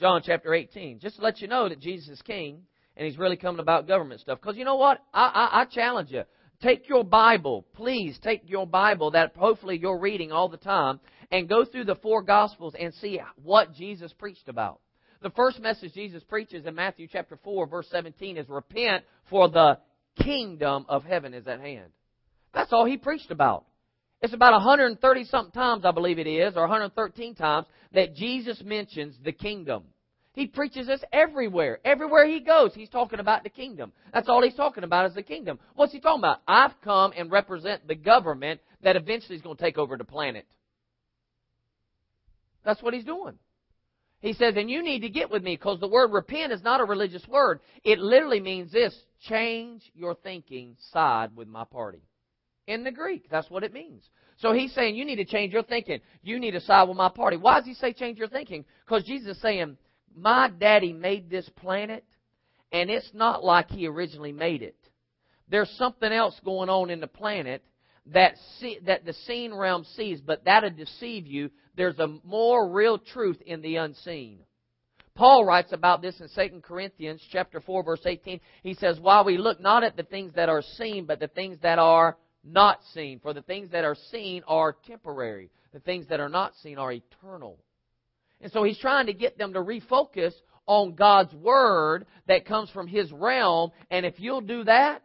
John 0.00 0.22
chapter 0.24 0.52
18, 0.52 0.98
just 0.98 1.16
to 1.16 1.22
let 1.22 1.40
you 1.40 1.46
know 1.46 1.68
that 1.68 1.78
Jesus 1.78 2.08
is 2.08 2.22
King, 2.22 2.62
and 2.96 3.06
He's 3.06 3.18
really 3.18 3.36
coming 3.36 3.60
about 3.60 3.86
government 3.86 4.20
stuff. 4.20 4.40
Because 4.40 4.56
you 4.56 4.64
know 4.64 4.76
what? 4.76 5.00
I, 5.12 5.50
I, 5.52 5.60
I 5.60 5.64
challenge 5.66 6.10
you. 6.10 6.22
Take 6.62 6.88
your 6.88 7.04
Bible, 7.04 7.66
please 7.74 8.18
take 8.22 8.42
your 8.46 8.66
Bible 8.66 9.10
that 9.10 9.36
hopefully 9.36 9.78
you're 9.78 9.98
reading 9.98 10.32
all 10.32 10.48
the 10.48 10.56
time, 10.56 11.00
and 11.30 11.48
go 11.48 11.64
through 11.64 11.84
the 11.84 11.96
four 11.96 12.22
Gospels 12.22 12.74
and 12.78 12.94
see 12.94 13.20
what 13.42 13.74
Jesus 13.74 14.12
preached 14.12 14.48
about. 14.48 14.80
The 15.20 15.30
first 15.30 15.60
message 15.60 15.94
Jesus 15.94 16.22
preaches 16.22 16.66
in 16.66 16.74
Matthew 16.74 17.08
chapter 17.10 17.38
4, 17.42 17.66
verse 17.66 17.88
17 17.90 18.36
is 18.36 18.48
repent 18.48 19.04
for 19.30 19.48
the 19.48 19.78
kingdom 20.22 20.86
of 20.88 21.02
heaven 21.04 21.34
is 21.34 21.46
at 21.46 21.60
hand. 21.60 21.90
That's 22.52 22.72
all 22.72 22.84
he 22.84 22.96
preached 22.96 23.30
about. 23.30 23.64
It's 24.20 24.34
about 24.34 24.52
130 24.52 25.24
something 25.24 25.52
times, 25.52 25.84
I 25.84 25.90
believe 25.90 26.18
it 26.18 26.26
is, 26.26 26.56
or 26.56 26.62
113 26.62 27.34
times, 27.34 27.66
that 27.92 28.14
Jesus 28.14 28.62
mentions 28.64 29.16
the 29.22 29.32
kingdom. 29.32 29.84
He 30.34 30.48
preaches 30.48 30.88
this 30.88 31.02
everywhere. 31.12 31.78
Everywhere 31.84 32.26
he 32.26 32.40
goes, 32.40 32.74
he's 32.74 32.88
talking 32.88 33.20
about 33.20 33.44
the 33.44 33.48
kingdom. 33.48 33.92
That's 34.12 34.28
all 34.28 34.42
he's 34.42 34.56
talking 34.56 34.82
about 34.82 35.06
is 35.06 35.14
the 35.14 35.22
kingdom. 35.22 35.60
What's 35.76 35.92
he 35.92 36.00
talking 36.00 36.20
about? 36.20 36.42
I've 36.46 36.78
come 36.82 37.12
and 37.16 37.30
represent 37.30 37.86
the 37.86 37.94
government 37.94 38.60
that 38.82 38.96
eventually 38.96 39.36
is 39.36 39.42
going 39.42 39.56
to 39.56 39.62
take 39.62 39.78
over 39.78 39.96
the 39.96 40.04
planet. 40.04 40.46
That's 42.64 42.82
what 42.82 42.94
he's 42.94 43.04
doing. 43.04 43.38
He 44.18 44.32
says, 44.32 44.54
and 44.56 44.68
you 44.68 44.82
need 44.82 45.00
to 45.00 45.08
get 45.08 45.30
with 45.30 45.44
me 45.44 45.54
because 45.54 45.78
the 45.78 45.86
word 45.86 46.10
repent 46.10 46.52
is 46.52 46.62
not 46.62 46.80
a 46.80 46.84
religious 46.84 47.26
word. 47.28 47.60
It 47.84 48.00
literally 48.00 48.40
means 48.40 48.72
this 48.72 48.98
change 49.28 49.82
your 49.94 50.14
thinking, 50.16 50.76
side 50.92 51.36
with 51.36 51.46
my 51.46 51.64
party. 51.64 52.02
In 52.66 52.82
the 52.82 52.90
Greek, 52.90 53.28
that's 53.30 53.50
what 53.50 53.62
it 53.62 53.72
means. 53.72 54.08
So 54.38 54.52
he's 54.52 54.74
saying 54.74 54.96
you 54.96 55.04
need 55.04 55.16
to 55.16 55.24
change 55.24 55.52
your 55.52 55.62
thinking. 55.62 56.00
You 56.22 56.40
need 56.40 56.52
to 56.52 56.60
side 56.60 56.88
with 56.88 56.96
my 56.96 57.10
party. 57.10 57.36
Why 57.36 57.58
does 57.58 57.66
he 57.66 57.74
say 57.74 57.92
change 57.92 58.18
your 58.18 58.28
thinking? 58.28 58.64
Because 58.84 59.04
Jesus 59.04 59.36
is 59.36 59.42
saying, 59.42 59.76
my 60.16 60.48
daddy 60.48 60.92
made 60.92 61.30
this 61.30 61.48
planet, 61.56 62.04
and 62.72 62.90
it's 62.90 63.10
not 63.14 63.44
like 63.44 63.70
he 63.70 63.86
originally 63.86 64.32
made 64.32 64.62
it. 64.62 64.76
There's 65.48 65.70
something 65.70 66.10
else 66.10 66.38
going 66.44 66.68
on 66.68 66.90
in 66.90 67.00
the 67.00 67.06
planet 67.06 67.62
that 68.06 68.34
see, 68.58 68.78
that 68.86 69.04
the 69.04 69.12
seen 69.12 69.54
realm 69.54 69.84
sees, 69.96 70.20
but 70.20 70.44
that'll 70.44 70.70
deceive 70.70 71.26
you 71.26 71.50
there's 71.76 71.98
a 71.98 72.18
more 72.24 72.68
real 72.68 72.98
truth 72.98 73.40
in 73.44 73.60
the 73.62 73.76
unseen. 73.76 74.40
Paul 75.14 75.44
writes 75.44 75.72
about 75.72 76.02
this 76.02 76.20
in 76.20 76.28
2 76.28 76.60
Corinthians 76.60 77.22
chapter 77.30 77.60
4 77.60 77.84
verse 77.84 78.04
18. 78.04 78.40
He 78.62 78.74
says, 78.74 78.98
"While 78.98 79.24
we 79.24 79.38
look 79.38 79.60
not 79.60 79.84
at 79.84 79.96
the 79.96 80.02
things 80.02 80.32
that 80.34 80.48
are 80.48 80.62
seen, 80.62 81.06
but 81.06 81.20
the 81.20 81.28
things 81.28 81.58
that 81.60 81.78
are 81.78 82.16
not 82.42 82.82
seen, 82.92 83.20
for 83.20 83.32
the 83.32 83.42
things 83.42 83.70
that 83.70 83.84
are 83.84 83.94
seen 83.94 84.42
are 84.46 84.72
temporary. 84.86 85.50
The 85.72 85.80
things 85.80 86.06
that 86.08 86.20
are 86.20 86.28
not 86.28 86.56
seen 86.56 86.78
are 86.78 86.92
eternal." 86.92 87.58
And 88.44 88.52
so 88.52 88.62
he's 88.62 88.78
trying 88.78 89.06
to 89.06 89.12
get 89.12 89.36
them 89.36 89.54
to 89.54 89.58
refocus 89.58 90.32
on 90.66 90.94
God's 90.94 91.34
word 91.34 92.06
that 92.28 92.46
comes 92.46 92.70
from 92.70 92.86
his 92.86 93.10
realm, 93.10 93.72
and 93.90 94.06
if 94.06 94.20
you'll 94.20 94.40
do 94.40 94.62
that, 94.64 95.02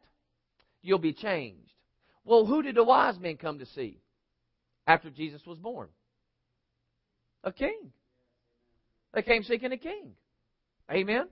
you'll 0.84 1.00
be 1.00 1.14
changed. 1.14 1.74
Well, 2.24 2.46
who 2.46 2.62
did 2.62 2.76
the 2.76 2.84
wise 2.84 3.18
men 3.18 3.38
come 3.38 3.58
to 3.60 3.66
see 3.66 4.00
after 4.86 5.10
Jesus 5.10 5.42
was 5.48 5.58
born? 5.58 5.90
a 7.44 7.52
king. 7.52 7.92
They 9.14 9.22
came 9.22 9.44
seeking 9.44 9.72
a 9.72 9.78
king. 9.78 10.12
Amen. 10.92 11.28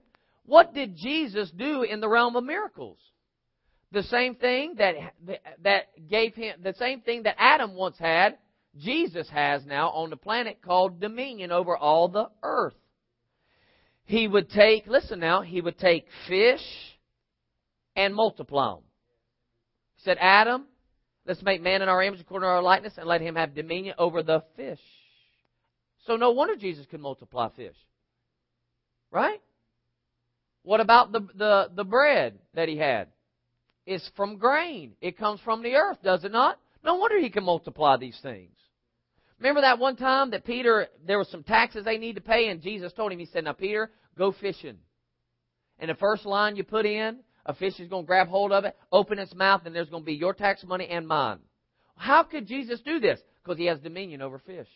What 0.46 0.74
did 0.74 0.96
Jesus 0.96 1.52
do 1.52 1.84
in 1.84 2.00
the 2.00 2.08
realm 2.08 2.36
of 2.36 2.44
miracles? 2.44 3.00
The 3.92 4.04
same 4.04 4.36
thing 4.36 4.76
that 4.78 4.96
that 5.64 6.10
gave 6.10 6.36
him 6.36 6.60
the 6.62 6.74
same 6.74 7.02
thing 7.02 7.24
that 7.24 7.36
Adam 7.38 7.74
once 7.74 7.98
had, 7.98 8.38
Jesus 8.78 9.30
has 9.30 9.66
now 9.66 9.90
on 9.90 10.10
the 10.10 10.18
planet 10.18 10.62
called 10.62 11.00
dominion 11.00 11.52
over 11.52 11.76
all 11.76 12.08
the 12.08 12.30
earth. 12.44 12.76
He 14.06 14.28
would 14.28 14.50
take, 14.50 14.88
listen 14.88 15.20
now, 15.20 15.42
he 15.42 15.60
would 15.60 15.78
take 15.78 16.08
fish 16.28 16.62
and 17.96 18.16
multiply 18.16 18.76
them. 18.76 18.84
He 19.96 20.04
said, 20.04 20.18
Adam, 20.20 20.66
let's 21.26 21.42
make 21.42 21.62
man 21.62 21.82
in 21.82 21.90
our 21.90 22.02
image 22.04 22.22
according 22.22 22.46
to 22.46 22.52
our 22.52 22.62
likeness 22.62 22.94
and 22.98 23.08
let 23.08 23.22
him 23.22 23.36
have 23.36 23.56
dominion 23.56 23.96
over 23.98 24.24
the 24.24 24.44
fish. 24.56 24.80
So 26.06 26.16
no 26.16 26.32
wonder 26.32 26.56
Jesus 26.56 26.86
could 26.86 27.02
multiply 27.02 27.50
fish. 27.56 27.76
Right? 29.12 29.42
What 30.64 30.80
about 30.80 31.12
the, 31.12 31.28
the, 31.36 31.72
the 31.76 31.84
bread 31.84 32.40
that 32.54 32.70
he 32.70 32.78
had? 32.78 33.08
It's 33.86 34.10
from 34.16 34.38
grain. 34.38 34.94
It 35.02 35.18
comes 35.18 35.40
from 35.42 35.64
the 35.64 35.76
earth, 35.76 35.98
does 36.04 36.24
it 36.24 36.32
not? 36.32 36.60
No 36.84 36.96
wonder 36.96 37.20
he 37.20 37.30
can 37.30 37.44
multiply 37.44 37.98
these 37.98 38.20
things. 38.22 38.52
Remember 39.40 39.62
that 39.62 39.80
one 39.80 39.96
time 39.96 40.32
that 40.32 40.46
Peter, 40.46 40.88
there 41.06 41.18
were 41.18 41.28
some 41.30 41.44
taxes 41.44 41.86
they 41.86 41.98
need 41.98 42.16
to 42.16 42.22
pay, 42.22 42.50
and 42.50 42.62
Jesus 42.62 42.92
told 42.94 43.12
him, 43.12 43.20
He 43.20 43.26
said, 43.26 43.44
Now, 43.44 43.54
Peter, 43.54 43.92
go 44.18 44.32
fishing. 44.32 44.78
And 45.80 45.90
the 45.90 45.96
first 45.96 46.26
line 46.26 46.56
you 46.56 46.64
put 46.64 46.86
in, 46.86 47.20
a 47.46 47.54
fish 47.54 47.80
is 47.80 47.88
going 47.88 48.04
to 48.04 48.08
grab 48.08 48.28
hold 48.28 48.52
of 48.52 48.66
it, 48.66 48.76
open 48.92 49.20
its 49.20 49.36
mouth, 49.36 49.62
and 49.66 49.76
there's 49.76 49.90
going 49.90 50.04
to 50.04 50.08
be 50.08 50.14
your 50.14 50.34
tax 50.34 50.64
money 50.64 50.88
and 50.88 51.08
mine. 51.08 51.40
How 51.96 52.24
could 52.24 52.48
Jesus 52.48 52.82
do 52.82 53.00
this? 53.00 53.20
Because 53.44 53.58
he 53.58 53.66
has 53.66 53.80
dominion 53.80 54.22
over 54.22 54.40
fish. 54.40 54.68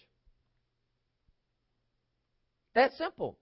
That 2.76 2.94
simple. 2.94 3.38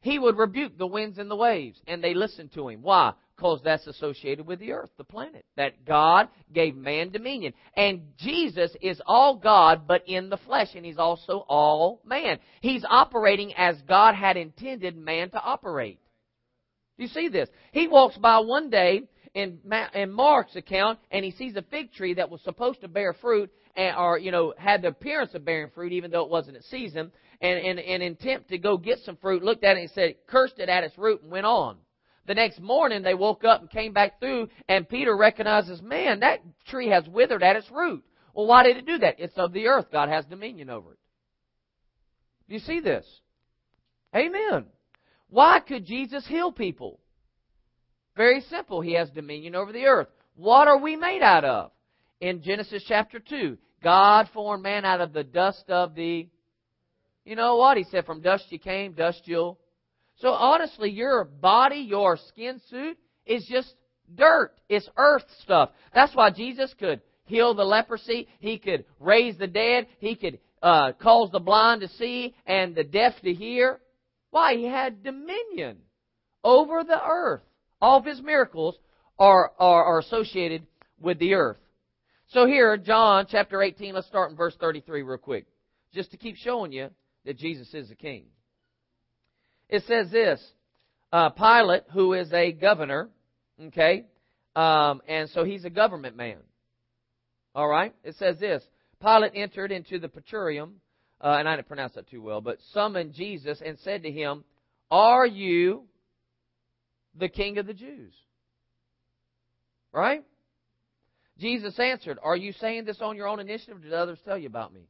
He 0.00 0.18
would 0.18 0.38
rebuke 0.38 0.78
the 0.78 0.86
winds 0.86 1.18
and 1.18 1.30
the 1.30 1.36
waves, 1.36 1.78
and 1.86 2.02
they 2.02 2.14
listened 2.14 2.52
to 2.54 2.68
him. 2.68 2.80
Why? 2.80 3.12
Because 3.40 3.62
that's 3.64 3.86
associated 3.86 4.46
with 4.46 4.58
the 4.58 4.72
earth, 4.72 4.90
the 4.98 5.04
planet. 5.04 5.46
That 5.56 5.86
God 5.86 6.28
gave 6.52 6.76
man 6.76 7.10
dominion. 7.10 7.54
And 7.74 8.02
Jesus 8.18 8.76
is 8.82 9.00
all 9.06 9.36
God, 9.36 9.88
but 9.88 10.06
in 10.06 10.28
the 10.28 10.36
flesh, 10.36 10.68
and 10.74 10.84
he's 10.84 10.98
also 10.98 11.46
all 11.48 12.02
man. 12.04 12.38
He's 12.60 12.84
operating 12.86 13.54
as 13.54 13.80
God 13.88 14.14
had 14.14 14.36
intended 14.36 14.94
man 14.94 15.30
to 15.30 15.40
operate. 15.40 16.00
You 16.98 17.08
see 17.08 17.28
this? 17.28 17.48
He 17.72 17.88
walks 17.88 18.18
by 18.18 18.40
one 18.40 18.68
day 18.68 19.04
in, 19.32 19.58
in 19.94 20.12
Mark's 20.12 20.54
account, 20.54 20.98
and 21.10 21.24
he 21.24 21.30
sees 21.30 21.56
a 21.56 21.62
fig 21.62 21.94
tree 21.94 22.12
that 22.14 22.28
was 22.28 22.42
supposed 22.42 22.82
to 22.82 22.88
bear 22.88 23.14
fruit, 23.14 23.50
and, 23.74 23.96
or 23.96 24.18
you 24.18 24.32
know 24.32 24.52
had 24.58 24.82
the 24.82 24.88
appearance 24.88 25.34
of 25.34 25.46
bearing 25.46 25.70
fruit, 25.74 25.92
even 25.92 26.10
though 26.10 26.24
it 26.24 26.30
wasn't 26.30 26.58
its 26.58 26.68
season. 26.68 27.10
And, 27.40 27.58
and, 27.58 27.78
and 27.78 28.02
in 28.02 28.12
attempt 28.12 28.50
to 28.50 28.58
go 28.58 28.76
get 28.76 28.98
some 29.06 29.16
fruit, 29.16 29.42
looked 29.42 29.64
at 29.64 29.78
it 29.78 29.80
and 29.80 29.90
said, 29.92 30.16
cursed 30.26 30.58
it 30.58 30.68
at 30.68 30.84
its 30.84 30.98
root, 30.98 31.22
and 31.22 31.32
went 31.32 31.46
on. 31.46 31.78
The 32.26 32.34
next 32.34 32.60
morning, 32.60 33.02
they 33.02 33.14
woke 33.14 33.44
up 33.44 33.60
and 33.60 33.70
came 33.70 33.92
back 33.92 34.20
through, 34.20 34.48
and 34.68 34.88
Peter 34.88 35.16
recognizes, 35.16 35.82
man, 35.82 36.20
that 36.20 36.40
tree 36.66 36.88
has 36.88 37.08
withered 37.08 37.42
at 37.42 37.56
its 37.56 37.70
root. 37.70 38.04
Well, 38.34 38.46
why 38.46 38.62
did 38.62 38.76
it 38.76 38.86
do 38.86 38.98
that? 38.98 39.16
It's 39.18 39.36
of 39.36 39.52
the 39.52 39.66
earth. 39.66 39.86
God 39.90 40.08
has 40.08 40.24
dominion 40.26 40.70
over 40.70 40.92
it. 40.92 40.98
Do 42.48 42.54
you 42.54 42.60
see 42.60 42.80
this? 42.80 43.06
Amen. 44.14 44.66
Why 45.28 45.60
could 45.60 45.86
Jesus 45.86 46.26
heal 46.26 46.52
people? 46.52 47.00
Very 48.16 48.40
simple. 48.42 48.80
He 48.80 48.94
has 48.94 49.10
dominion 49.10 49.54
over 49.54 49.72
the 49.72 49.86
earth. 49.86 50.08
What 50.34 50.68
are 50.68 50.78
we 50.78 50.96
made 50.96 51.22
out 51.22 51.44
of? 51.44 51.70
In 52.20 52.42
Genesis 52.42 52.84
chapter 52.86 53.18
2, 53.18 53.56
God 53.82 54.28
formed 54.34 54.62
man 54.62 54.84
out 54.84 55.00
of 55.00 55.12
the 55.12 55.24
dust 55.24 55.64
of 55.68 55.94
the. 55.94 56.28
You 57.24 57.36
know 57.36 57.56
what? 57.56 57.76
He 57.76 57.84
said, 57.84 58.04
From 58.04 58.20
dust 58.20 58.46
you 58.50 58.58
came, 58.58 58.92
dust 58.92 59.22
you'll. 59.24 59.58
So 60.20 60.28
honestly, 60.28 60.90
your 60.90 61.24
body, 61.24 61.78
your 61.78 62.18
skin 62.28 62.60
suit, 62.68 62.98
is 63.26 63.46
just 63.50 63.74
dirt. 64.14 64.52
It's 64.68 64.88
earth 64.96 65.24
stuff. 65.42 65.70
That's 65.94 66.14
why 66.14 66.30
Jesus 66.30 66.74
could 66.78 67.00
heal 67.24 67.54
the 67.54 67.64
leprosy. 67.64 68.28
He 68.38 68.58
could 68.58 68.84
raise 68.98 69.38
the 69.38 69.46
dead. 69.46 69.86
He 69.98 70.16
could 70.16 70.38
uh, 70.62 70.92
cause 70.92 71.30
the 71.30 71.40
blind 71.40 71.80
to 71.80 71.88
see 71.88 72.34
and 72.46 72.74
the 72.74 72.84
deaf 72.84 73.14
to 73.22 73.32
hear. 73.32 73.80
Why? 74.30 74.56
He 74.56 74.64
had 74.64 75.02
dominion 75.02 75.78
over 76.44 76.84
the 76.84 77.02
earth. 77.02 77.42
All 77.80 77.98
of 77.98 78.04
his 78.04 78.20
miracles 78.20 78.76
are, 79.18 79.52
are, 79.58 79.84
are 79.84 79.98
associated 80.00 80.66
with 81.00 81.18
the 81.18 81.34
earth. 81.34 81.58
So 82.28 82.46
here, 82.46 82.76
John 82.76 83.26
chapter 83.28 83.62
18, 83.62 83.94
let's 83.94 84.06
start 84.06 84.30
in 84.30 84.36
verse 84.36 84.54
33 84.60 85.02
real 85.02 85.18
quick, 85.18 85.46
just 85.92 86.10
to 86.12 86.16
keep 86.16 86.36
showing 86.36 86.72
you 86.72 86.90
that 87.24 87.38
Jesus 87.38 87.72
is 87.74 87.88
the 87.88 87.94
king. 87.94 88.26
It 89.70 89.84
says 89.84 90.10
this 90.10 90.44
uh, 91.12 91.30
Pilate, 91.30 91.84
who 91.92 92.12
is 92.12 92.30
a 92.34 92.52
governor, 92.52 93.08
okay, 93.68 94.04
um, 94.54 95.00
and 95.08 95.30
so 95.30 95.44
he's 95.44 95.64
a 95.64 95.70
government 95.70 96.16
man. 96.16 96.38
All 97.54 97.68
right? 97.68 97.94
It 98.04 98.16
says 98.16 98.38
this 98.38 98.62
Pilate 99.00 99.32
entered 99.34 99.72
into 99.72 99.98
the 99.98 100.08
praetorium, 100.08 100.74
uh, 101.22 101.36
and 101.38 101.48
I 101.48 101.56
didn't 101.56 101.68
pronounce 101.68 101.94
that 101.94 102.10
too 102.10 102.20
well, 102.20 102.42
but 102.42 102.58
summoned 102.74 103.14
Jesus 103.14 103.62
and 103.64 103.78
said 103.78 104.02
to 104.02 104.10
him, 104.10 104.44
Are 104.90 105.26
you 105.26 105.84
the 107.18 107.28
king 107.28 107.58
of 107.58 107.66
the 107.66 107.74
Jews. 107.74 108.12
Right? 109.92 110.24
Jesus 111.38 111.78
answered, 111.78 112.18
Are 112.22 112.36
you 112.36 112.52
saying 112.52 112.84
this 112.84 113.00
on 113.00 113.16
your 113.16 113.26
own 113.26 113.40
initiative 113.40 113.78
or 113.78 113.80
did 113.80 113.92
others 113.92 114.18
tell 114.24 114.38
you 114.38 114.46
about 114.46 114.72
me? 114.72 114.88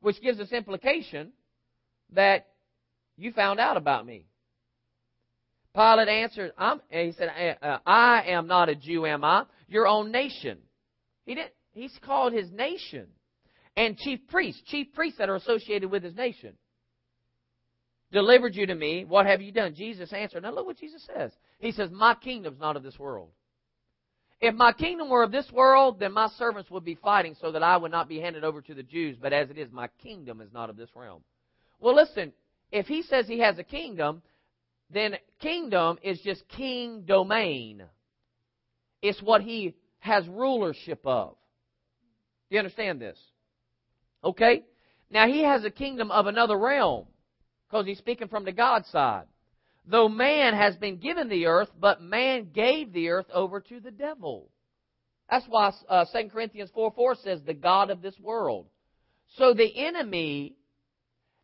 Which 0.00 0.20
gives 0.22 0.40
us 0.40 0.52
implication 0.52 1.32
that 2.12 2.46
you 3.16 3.32
found 3.32 3.60
out 3.60 3.76
about 3.76 4.06
me. 4.06 4.26
Pilate 5.74 6.08
answered, 6.08 6.52
I'm, 6.56 6.80
he 6.90 7.12
said, 7.12 7.56
uh, 7.62 7.78
I 7.86 8.22
am 8.28 8.46
not 8.46 8.68
a 8.68 8.74
Jew, 8.74 9.04
am 9.04 9.24
I? 9.24 9.44
Your 9.68 9.86
own 9.86 10.10
nation. 10.10 10.58
He 11.26 11.34
didn't, 11.34 11.52
he's 11.72 11.96
called 12.02 12.32
his 12.32 12.50
nation. 12.50 13.08
And 13.76 13.98
chief 13.98 14.20
priests, 14.28 14.62
chief 14.66 14.92
priests 14.94 15.18
that 15.18 15.28
are 15.28 15.36
associated 15.36 15.90
with 15.90 16.02
his 16.02 16.14
nation 16.14 16.54
delivered 18.10 18.54
you 18.54 18.66
to 18.66 18.74
me. 18.74 19.04
What 19.04 19.26
have 19.26 19.42
you 19.42 19.52
done? 19.52 19.74
Jesus 19.74 20.12
answered. 20.12 20.44
Now 20.44 20.54
look 20.54 20.64
what 20.64 20.78
Jesus 20.78 21.06
says. 21.14 21.32
He 21.58 21.72
says, 21.72 21.90
My 21.92 22.14
kingdom's 22.14 22.60
not 22.60 22.76
of 22.76 22.82
this 22.82 22.98
world. 22.98 23.30
If 24.40 24.54
my 24.54 24.72
kingdom 24.72 25.08
were 25.08 25.22
of 25.22 25.32
this 25.32 25.50
world, 25.50 25.98
then 25.98 26.12
my 26.12 26.28
servants 26.38 26.70
would 26.70 26.84
be 26.84 26.94
fighting 26.94 27.36
so 27.40 27.52
that 27.52 27.62
I 27.62 27.76
would 27.76 27.90
not 27.90 28.08
be 28.08 28.20
handed 28.20 28.44
over 28.44 28.60
to 28.62 28.74
the 28.74 28.82
Jews. 28.82 29.16
But 29.20 29.32
as 29.32 29.50
it 29.50 29.58
is, 29.58 29.70
my 29.72 29.88
kingdom 30.02 30.40
is 30.40 30.52
not 30.52 30.70
of 30.70 30.76
this 30.76 30.90
realm. 30.94 31.22
Well, 31.80 31.94
listen, 31.94 32.32
if 32.76 32.86
he 32.86 33.02
says 33.02 33.26
he 33.26 33.40
has 33.40 33.58
a 33.58 33.64
kingdom, 33.64 34.22
then 34.90 35.16
kingdom 35.40 35.98
is 36.02 36.20
just 36.20 36.46
king 36.48 37.02
domain. 37.06 37.82
It's 39.02 39.20
what 39.22 39.42
he 39.42 39.74
has 39.98 40.26
rulership 40.28 41.00
of. 41.04 41.36
Do 42.48 42.54
you 42.54 42.58
understand 42.58 43.00
this? 43.00 43.18
Okay? 44.22 44.64
Now 45.10 45.26
he 45.26 45.42
has 45.42 45.64
a 45.64 45.70
kingdom 45.70 46.10
of 46.10 46.26
another 46.26 46.58
realm 46.58 47.06
because 47.68 47.86
he's 47.86 47.98
speaking 47.98 48.28
from 48.28 48.44
the 48.44 48.52
God 48.52 48.84
side. 48.86 49.24
Though 49.86 50.08
man 50.08 50.54
has 50.54 50.76
been 50.76 50.98
given 50.98 51.28
the 51.28 51.46
earth, 51.46 51.70
but 51.78 52.02
man 52.02 52.48
gave 52.52 52.92
the 52.92 53.08
earth 53.08 53.26
over 53.32 53.60
to 53.60 53.80
the 53.80 53.90
devil. 53.90 54.50
That's 55.30 55.46
why 55.48 55.72
uh, 55.88 56.04
2 56.12 56.28
Corinthians 56.28 56.70
4 56.74 56.92
4 56.92 57.14
says, 57.22 57.40
the 57.44 57.54
God 57.54 57.90
of 57.90 58.02
this 58.02 58.18
world. 58.20 58.66
So 59.36 59.54
the 59.54 59.86
enemy 59.86 60.56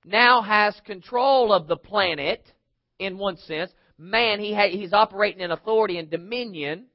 now 0.04 0.42
has 0.42 0.74
control 0.84 1.52
of 1.52 1.68
the 1.68 1.76
planet, 1.76 2.44
in 2.98 3.18
one 3.18 3.36
sense. 3.36 3.70
Man, 3.98 4.40
he 4.40 4.54
ha- 4.54 4.70
he's 4.70 4.92
operating 4.92 5.40
in 5.40 5.50
authority 5.50 5.98
and 5.98 6.10
dominion, 6.10 6.86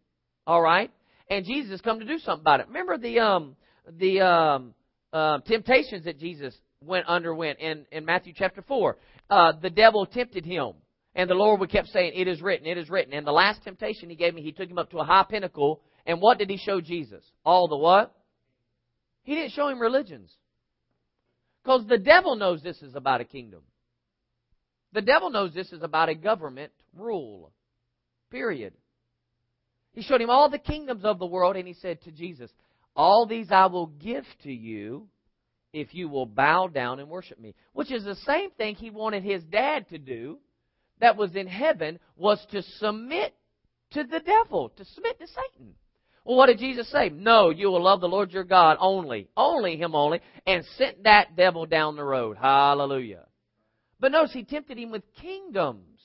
all 0.46 0.62
right? 0.62 0.92
And 1.30 1.46
Jesus 1.46 1.72
has 1.72 1.82
come 1.82 2.00
to 2.00 2.06
do 2.06 2.20
something 2.20 2.42
about 2.42 2.62
it. 2.62 2.68
Remember 2.68 2.98
the, 2.98 3.20
um, 3.20 3.56
the 3.98 4.22
um, 4.22 4.74
uh, 5.14 5.40
temptations 5.40 6.06
that 6.06 6.20
Jesus 6.20 6.56
went 6.82 7.06
underwent 7.08 7.60
in, 7.60 7.86
in 7.92 8.06
Matthew 8.06 8.34
chapter 8.36 8.62
4 8.62 8.98
uh, 9.30 9.54
the 9.62 9.70
devil 9.70 10.06
tempted 10.06 10.46
him. 10.46 10.74
And 11.16 11.30
the 11.30 11.36
Lord 11.36 11.60
would 11.60 11.72
kept 11.72 11.88
saying, 11.90 12.14
It 12.16 12.28
is 12.28 12.42
written, 12.42 12.68
it 12.68 12.78
is 12.78 12.90
written. 12.90 13.14
And 13.14 13.26
the 13.26 13.32
last 13.32 13.64
temptation 13.64 14.10
he 14.10 14.16
gave 14.16 14.34
me, 14.34 14.44
he 14.44 14.52
took 14.52 14.70
him 14.70 14.78
up 14.78 14.92
to 14.92 15.00
a 15.00 15.04
high 15.04 15.26
pinnacle. 15.28 15.82
And 16.06 16.22
what 16.22 16.38
did 16.38 16.50
he 16.50 16.58
show 16.58 16.80
Jesus? 16.80 17.24
All 17.44 17.68
the 17.68 17.78
what? 17.78 18.14
He 19.24 19.36
didn't 19.36 19.54
show 19.54 19.68
him 19.68 19.80
religions. 19.80 20.32
Because 21.68 21.86
the 21.86 21.98
devil 21.98 22.38
knows 22.38 22.64
this 22.64 22.82
is 22.82 22.96
about 22.96 23.20
a 23.20 23.26
kingdom. 23.26 23.60
The 24.94 25.02
devil 25.02 25.30
knows 25.30 25.54
this 25.54 25.74
is 25.74 25.84
about 25.84 26.08
a 26.08 26.16
government 26.16 26.72
rule. 26.96 27.52
Period. 28.32 28.74
He 29.92 30.02
showed 30.02 30.22
him 30.22 30.30
all 30.30 30.50
the 30.50 30.60
kingdoms 30.60 31.04
of 31.04 31.20
the 31.20 31.26
world, 31.26 31.58
and 31.58 31.68
he 31.68 31.74
said 31.74 32.02
to 32.04 32.12
Jesus, 32.12 32.50
All 32.96 33.26
these 33.26 33.52
I 33.52 33.66
will 33.66 33.88
give 33.88 34.24
to 34.44 34.52
you 34.54 35.10
if 35.74 35.94
you 35.94 36.08
will 36.08 36.26
bow 36.26 36.68
down 36.68 37.02
and 37.02 37.10
worship 37.10 37.38
me. 37.38 37.54
Which 37.74 37.92
is 37.92 38.06
the 38.06 38.16
same 38.16 38.52
thing 38.52 38.76
he 38.76 38.90
wanted 38.90 39.24
his 39.24 39.44
dad 39.44 39.90
to 39.90 39.98
do 39.98 40.38
that 41.02 41.18
was 41.18 41.36
in 41.36 41.48
heaven 41.48 42.00
was 42.16 42.40
to 42.52 42.62
submit 42.62 43.36
to 43.92 44.06
the 44.06 44.22
devil, 44.22 44.70
to 44.78 44.86
submit 44.86 45.20
to 45.20 45.28
Satan. 45.28 45.76
Well, 46.28 46.38
what 46.38 46.48
did 46.48 46.60
Jesus 46.60 46.92
say? 46.92 47.10
No, 47.10 47.50
you 47.50 47.68
will 47.68 47.82
love 47.82 48.02
the 48.02 48.08
Lord 48.08 48.32
your 48.32 48.44
God 48.44 48.78
only, 48.80 49.30
only 49.38 49.78
Him 49.78 49.96
only, 49.96 50.20
and 50.46 50.66
sent 50.78 51.06
that 51.06 51.36
devil 51.36 51.66
down 51.66 51.96
the 51.96 52.04
road. 52.04 52.38
Hallelujah. 52.38 53.26
But 54.00 54.12
notice 54.12 54.34
he 54.34 54.44
tempted 54.44 54.78
him 54.78 54.92
with 54.92 55.02
kingdoms. 55.20 56.00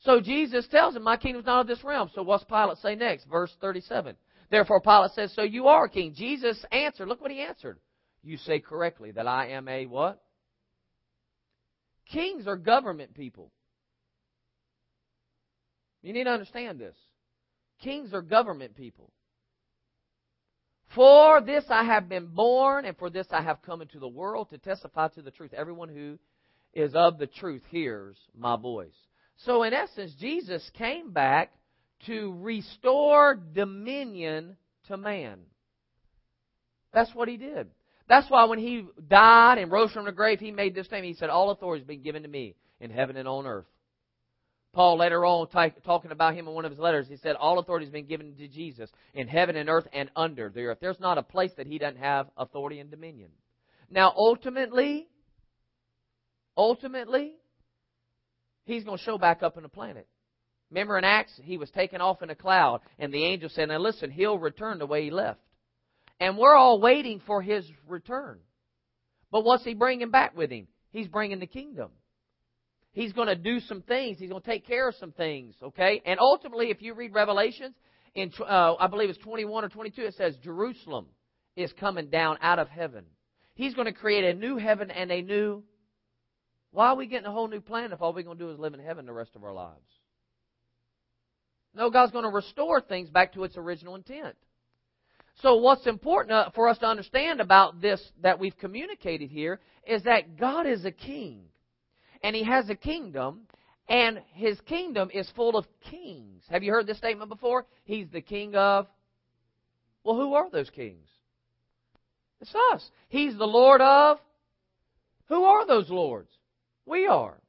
So 0.00 0.20
Jesus 0.20 0.66
tells 0.68 0.96
him, 0.96 1.02
My 1.02 1.18
kingdom's 1.18 1.44
not 1.44 1.60
of 1.60 1.66
this 1.66 1.84
realm. 1.84 2.10
So 2.14 2.22
what's 2.22 2.44
Pilate 2.44 2.78
say 2.78 2.94
next? 2.94 3.26
Verse 3.26 3.54
37. 3.60 4.16
Therefore 4.50 4.80
Pilate 4.80 5.10
says, 5.10 5.34
So 5.34 5.42
you 5.42 5.66
are 5.66 5.84
a 5.84 5.90
king. 5.90 6.14
Jesus 6.14 6.64
answered, 6.72 7.08
look 7.08 7.20
what 7.20 7.30
he 7.30 7.40
answered 7.42 7.78
you 8.22 8.36
say 8.38 8.60
correctly 8.60 9.10
that 9.12 9.26
I 9.26 9.48
am 9.48 9.68
a 9.68 9.86
what? 9.86 10.22
Kings 12.10 12.46
are 12.46 12.56
government 12.56 13.14
people. 13.14 13.50
You 16.02 16.12
need 16.12 16.24
to 16.24 16.30
understand 16.30 16.78
this. 16.78 16.96
Kings 17.82 18.14
are 18.14 18.22
government 18.22 18.76
people. 18.76 19.10
For 20.94 21.40
this 21.40 21.64
I 21.70 21.84
have 21.84 22.08
been 22.08 22.26
born, 22.26 22.84
and 22.84 22.96
for 22.96 23.10
this 23.10 23.26
I 23.30 23.42
have 23.42 23.62
come 23.62 23.80
into 23.80 23.98
the 23.98 24.08
world 24.08 24.50
to 24.50 24.58
testify 24.58 25.08
to 25.08 25.22
the 25.22 25.30
truth. 25.30 25.54
Everyone 25.54 25.88
who 25.88 26.18
is 26.74 26.94
of 26.94 27.18
the 27.18 27.26
truth 27.26 27.62
hears 27.70 28.16
my 28.36 28.56
voice. 28.56 28.94
So, 29.44 29.62
in 29.62 29.72
essence, 29.72 30.14
Jesus 30.20 30.68
came 30.74 31.12
back 31.12 31.52
to 32.06 32.36
restore 32.40 33.34
dominion 33.34 34.56
to 34.88 34.96
man. 34.96 35.38
That's 36.92 37.14
what 37.14 37.28
he 37.28 37.36
did. 37.36 37.68
That's 38.08 38.30
why 38.30 38.44
when 38.44 38.58
he 38.58 38.86
died 39.08 39.58
and 39.58 39.72
rose 39.72 39.92
from 39.92 40.04
the 40.04 40.12
grave, 40.12 40.40
he 40.40 40.50
made 40.50 40.74
this 40.74 40.86
statement. 40.86 41.14
He 41.14 41.18
said, 41.18 41.30
All 41.30 41.50
authority 41.50 41.80
has 41.80 41.86
been 41.86 42.02
given 42.02 42.22
to 42.22 42.28
me 42.28 42.56
in 42.80 42.90
heaven 42.90 43.16
and 43.16 43.26
on 43.26 43.46
earth. 43.46 43.64
Paul 44.72 44.98
later 44.98 45.24
on, 45.26 45.48
talking 45.48 46.12
about 46.12 46.34
him 46.34 46.48
in 46.48 46.54
one 46.54 46.64
of 46.64 46.70
his 46.72 46.80
letters, 46.80 47.06
he 47.06 47.16
said, 47.16 47.36
All 47.36 47.58
authority 47.58 47.84
has 47.84 47.92
been 47.92 48.06
given 48.06 48.34
to 48.36 48.48
Jesus 48.48 48.90
in 49.12 49.28
heaven 49.28 49.54
and 49.56 49.68
earth 49.68 49.86
and 49.92 50.10
under 50.16 50.48
the 50.48 50.62
earth. 50.62 50.78
There's 50.80 51.00
not 51.00 51.18
a 51.18 51.22
place 51.22 51.50
that 51.58 51.66
he 51.66 51.78
doesn't 51.78 52.00
have 52.00 52.28
authority 52.38 52.78
and 52.78 52.90
dominion. 52.90 53.28
Now, 53.90 54.14
ultimately, 54.16 55.08
ultimately, 56.56 57.34
he's 58.64 58.84
going 58.84 58.96
to 58.96 59.04
show 59.04 59.18
back 59.18 59.42
up 59.42 59.58
in 59.58 59.62
the 59.62 59.68
planet. 59.68 60.06
Remember 60.70 60.96
in 60.96 61.04
Acts, 61.04 61.38
he 61.42 61.58
was 61.58 61.70
taken 61.70 62.00
off 62.00 62.22
in 62.22 62.30
a 62.30 62.34
cloud, 62.34 62.80
and 62.98 63.12
the 63.12 63.26
angel 63.26 63.50
said, 63.50 63.68
Now 63.68 63.78
listen, 63.78 64.10
he'll 64.10 64.38
return 64.38 64.78
the 64.78 64.86
way 64.86 65.04
he 65.04 65.10
left. 65.10 65.40
And 66.18 66.38
we're 66.38 66.54
all 66.54 66.80
waiting 66.80 67.20
for 67.26 67.42
his 67.42 67.70
return. 67.86 68.38
But 69.30 69.44
what's 69.44 69.64
he 69.64 69.74
bringing 69.74 70.10
back 70.10 70.34
with 70.34 70.50
him? 70.50 70.66
He's 70.92 71.08
bringing 71.08 71.40
the 71.40 71.46
kingdom. 71.46 71.90
He's 72.92 73.12
going 73.12 73.28
to 73.28 73.34
do 73.34 73.60
some 73.60 73.82
things. 73.82 74.18
He's 74.18 74.28
going 74.28 74.42
to 74.42 74.50
take 74.50 74.66
care 74.66 74.88
of 74.88 74.94
some 74.96 75.12
things, 75.12 75.54
okay? 75.62 76.02
And 76.04 76.20
ultimately, 76.20 76.70
if 76.70 76.82
you 76.82 76.94
read 76.94 77.14
Revelations, 77.14 77.74
in 78.14 78.30
uh, 78.40 78.74
I 78.78 78.86
believe 78.88 79.08
it's 79.08 79.18
21 79.20 79.64
or 79.64 79.68
22, 79.68 80.02
it 80.02 80.14
says 80.14 80.36
Jerusalem 80.44 81.06
is 81.56 81.72
coming 81.80 82.10
down 82.10 82.36
out 82.42 82.58
of 82.58 82.68
heaven. 82.68 83.04
He's 83.54 83.74
going 83.74 83.86
to 83.86 83.92
create 83.92 84.24
a 84.24 84.38
new 84.38 84.58
heaven 84.58 84.90
and 84.90 85.10
a 85.10 85.22
new. 85.22 85.62
Why 86.70 86.88
are 86.88 86.96
we 86.96 87.06
getting 87.06 87.26
a 87.26 87.32
whole 87.32 87.48
new 87.48 87.60
planet 87.60 87.92
if 87.92 88.02
all 88.02 88.12
we're 88.12 88.22
going 88.22 88.38
to 88.38 88.44
do 88.44 88.50
is 88.50 88.58
live 88.58 88.74
in 88.74 88.80
heaven 88.80 89.06
the 89.06 89.12
rest 89.12 89.36
of 89.36 89.44
our 89.44 89.52
lives? 89.52 89.88
No, 91.74 91.90
God's 91.90 92.12
going 92.12 92.24
to 92.24 92.30
restore 92.30 92.82
things 92.82 93.08
back 93.08 93.32
to 93.34 93.44
its 93.44 93.56
original 93.56 93.94
intent. 93.94 94.36
So, 95.40 95.56
what's 95.56 95.86
important 95.86 96.32
uh, 96.32 96.50
for 96.54 96.68
us 96.68 96.76
to 96.78 96.86
understand 96.86 97.40
about 97.40 97.80
this 97.80 98.02
that 98.20 98.38
we've 98.38 98.56
communicated 98.58 99.30
here 99.30 99.60
is 99.86 100.02
that 100.02 100.36
God 100.38 100.66
is 100.66 100.84
a 100.84 100.90
king 100.90 101.44
and 102.22 102.36
he 102.36 102.44
has 102.44 102.68
a 102.70 102.74
kingdom, 102.74 103.42
and 103.88 104.20
his 104.34 104.60
kingdom 104.62 105.10
is 105.12 105.28
full 105.34 105.56
of 105.56 105.66
kings. 105.90 106.44
Have 106.48 106.62
you 106.62 106.70
heard 106.70 106.86
this 106.86 106.98
statement 106.98 107.28
before? 107.28 107.66
He's 107.84 108.08
the 108.10 108.20
king 108.20 108.54
of. 108.54 108.86
Well, 110.04 110.16
who 110.16 110.34
are 110.34 110.50
those 110.50 110.70
kings? 110.70 111.08
It's 112.40 112.54
us. 112.72 112.90
He's 113.08 113.36
the 113.36 113.46
Lord 113.46 113.80
of. 113.80 114.18
Who 115.28 115.44
are 115.44 115.66
those 115.66 115.88
lords? 115.88 116.30
We 116.86 117.06
are. 117.06 117.40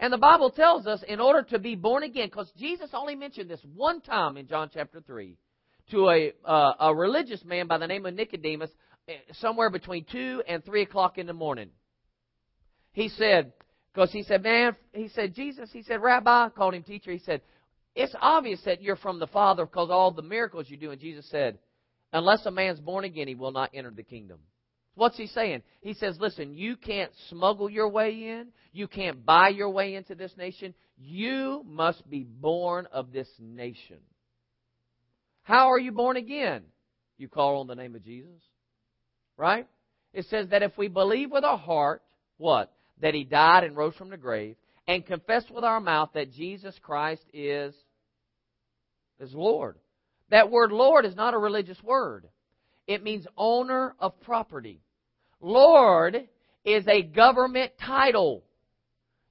And 0.00 0.12
the 0.12 0.18
Bible 0.18 0.50
tells 0.50 0.86
us 0.86 1.02
in 1.06 1.20
order 1.20 1.42
to 1.50 1.58
be 1.58 1.74
born 1.74 2.02
again, 2.02 2.28
because 2.28 2.50
Jesus 2.56 2.90
only 2.92 3.16
mentioned 3.16 3.50
this 3.50 3.64
one 3.74 4.00
time 4.00 4.36
in 4.36 4.46
John 4.46 4.70
chapter 4.72 5.00
3 5.00 5.36
to 5.90 6.08
a, 6.08 6.32
uh, 6.44 6.72
a 6.80 6.94
religious 6.94 7.44
man 7.44 7.66
by 7.66 7.78
the 7.78 7.86
name 7.86 8.06
of 8.06 8.14
Nicodemus 8.14 8.70
eh, 9.08 9.14
somewhere 9.40 9.70
between 9.70 10.04
2 10.10 10.42
and 10.46 10.64
3 10.64 10.82
o'clock 10.82 11.18
in 11.18 11.26
the 11.26 11.32
morning. 11.32 11.70
He 12.92 13.08
said, 13.08 13.52
because 13.98 14.12
he 14.12 14.22
said, 14.22 14.44
man, 14.44 14.76
he 14.92 15.08
said, 15.08 15.34
Jesus, 15.34 15.70
he 15.72 15.82
said, 15.82 16.00
Rabbi, 16.00 16.50
called 16.50 16.74
him 16.74 16.84
teacher. 16.84 17.10
He 17.10 17.18
said, 17.18 17.40
it's 17.96 18.14
obvious 18.20 18.60
that 18.64 18.80
you're 18.80 18.94
from 18.94 19.18
the 19.18 19.26
Father 19.26 19.66
because 19.66 19.90
all 19.90 20.12
the 20.12 20.22
miracles 20.22 20.66
you 20.68 20.76
do. 20.76 20.92
And 20.92 21.00
Jesus 21.00 21.28
said, 21.28 21.58
unless 22.12 22.46
a 22.46 22.52
man's 22.52 22.78
born 22.78 23.02
again, 23.02 23.26
he 23.26 23.34
will 23.34 23.50
not 23.50 23.70
enter 23.74 23.90
the 23.90 24.04
kingdom. 24.04 24.38
What's 24.94 25.16
he 25.16 25.26
saying? 25.26 25.62
He 25.80 25.94
says, 25.94 26.16
listen, 26.20 26.54
you 26.54 26.76
can't 26.76 27.10
smuggle 27.28 27.68
your 27.68 27.88
way 27.88 28.10
in. 28.10 28.50
You 28.72 28.86
can't 28.86 29.26
buy 29.26 29.48
your 29.48 29.70
way 29.70 29.96
into 29.96 30.14
this 30.14 30.32
nation. 30.38 30.74
You 30.96 31.64
must 31.66 32.08
be 32.08 32.22
born 32.22 32.86
of 32.92 33.10
this 33.10 33.28
nation. 33.40 33.98
How 35.42 35.72
are 35.72 35.78
you 35.80 35.90
born 35.90 36.16
again? 36.16 36.62
You 37.16 37.26
call 37.26 37.62
on 37.62 37.66
the 37.66 37.74
name 37.74 37.96
of 37.96 38.04
Jesus. 38.04 38.30
Right? 39.36 39.66
It 40.12 40.26
says 40.26 40.50
that 40.50 40.62
if 40.62 40.78
we 40.78 40.86
believe 40.86 41.32
with 41.32 41.42
our 41.42 41.58
heart, 41.58 42.00
what? 42.36 42.72
That 43.00 43.14
he 43.14 43.24
died 43.24 43.64
and 43.64 43.76
rose 43.76 43.94
from 43.94 44.10
the 44.10 44.16
grave, 44.16 44.56
and 44.86 45.06
confess 45.06 45.44
with 45.50 45.64
our 45.64 45.80
mouth 45.80 46.10
that 46.14 46.32
Jesus 46.32 46.74
Christ 46.82 47.22
is, 47.32 47.74
is 49.20 49.32
Lord. 49.34 49.76
That 50.30 50.50
word 50.50 50.72
Lord 50.72 51.04
is 51.04 51.16
not 51.16 51.34
a 51.34 51.38
religious 51.38 51.82
word. 51.82 52.28
It 52.86 53.02
means 53.02 53.26
owner 53.36 53.94
of 53.98 54.20
property. 54.20 54.80
Lord 55.40 56.28
is 56.64 56.86
a 56.88 57.02
government 57.02 57.72
title. 57.84 58.44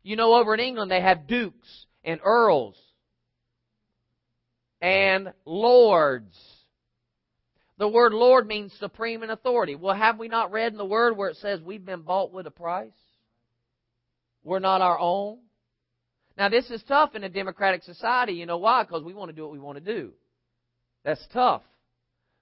You 0.04 0.16
know, 0.16 0.36
over 0.36 0.54
in 0.54 0.60
England 0.60 0.92
they 0.92 1.02
have 1.02 1.28
dukes 1.28 1.86
and 2.04 2.20
earls 2.24 2.78
and 4.82 5.34
lords. 5.46 6.36
The 7.78 7.88
word 7.88 8.14
Lord 8.14 8.48
means 8.48 8.74
supreme 8.80 9.24
in 9.24 9.30
authority. 9.30 9.76
Well, 9.76 9.96
have 9.96 10.18
we 10.18 10.28
not 10.28 10.52
read 10.52 10.72
in 10.72 10.78
the 10.78 10.86
Word 10.86 11.16
where 11.16 11.30
it 11.30 11.38
says 11.38 11.62
we've 11.62 11.86
been 11.86 12.02
bought 12.02 12.34
with 12.34 12.48
a 12.48 12.52
price? 12.52 12.90
We're 14.48 14.60
not 14.60 14.80
our 14.80 14.98
own. 14.98 15.40
Now, 16.38 16.48
this 16.48 16.70
is 16.70 16.82
tough 16.88 17.16
in 17.16 17.24
a 17.26 17.30
democratic 17.30 17.84
society. 17.84 18.32
You 18.32 18.46
know 18.46 18.60
why? 18.60 18.84
Because 18.84 19.04
we 19.04 19.14
want 19.14 19.28
to 19.30 19.36
do 19.36 19.44
what 19.44 19.52
we 19.52 19.60
want 19.60 19.78
to 19.78 19.84
do. 19.84 20.14
That's 21.04 21.26
tough. 21.34 21.64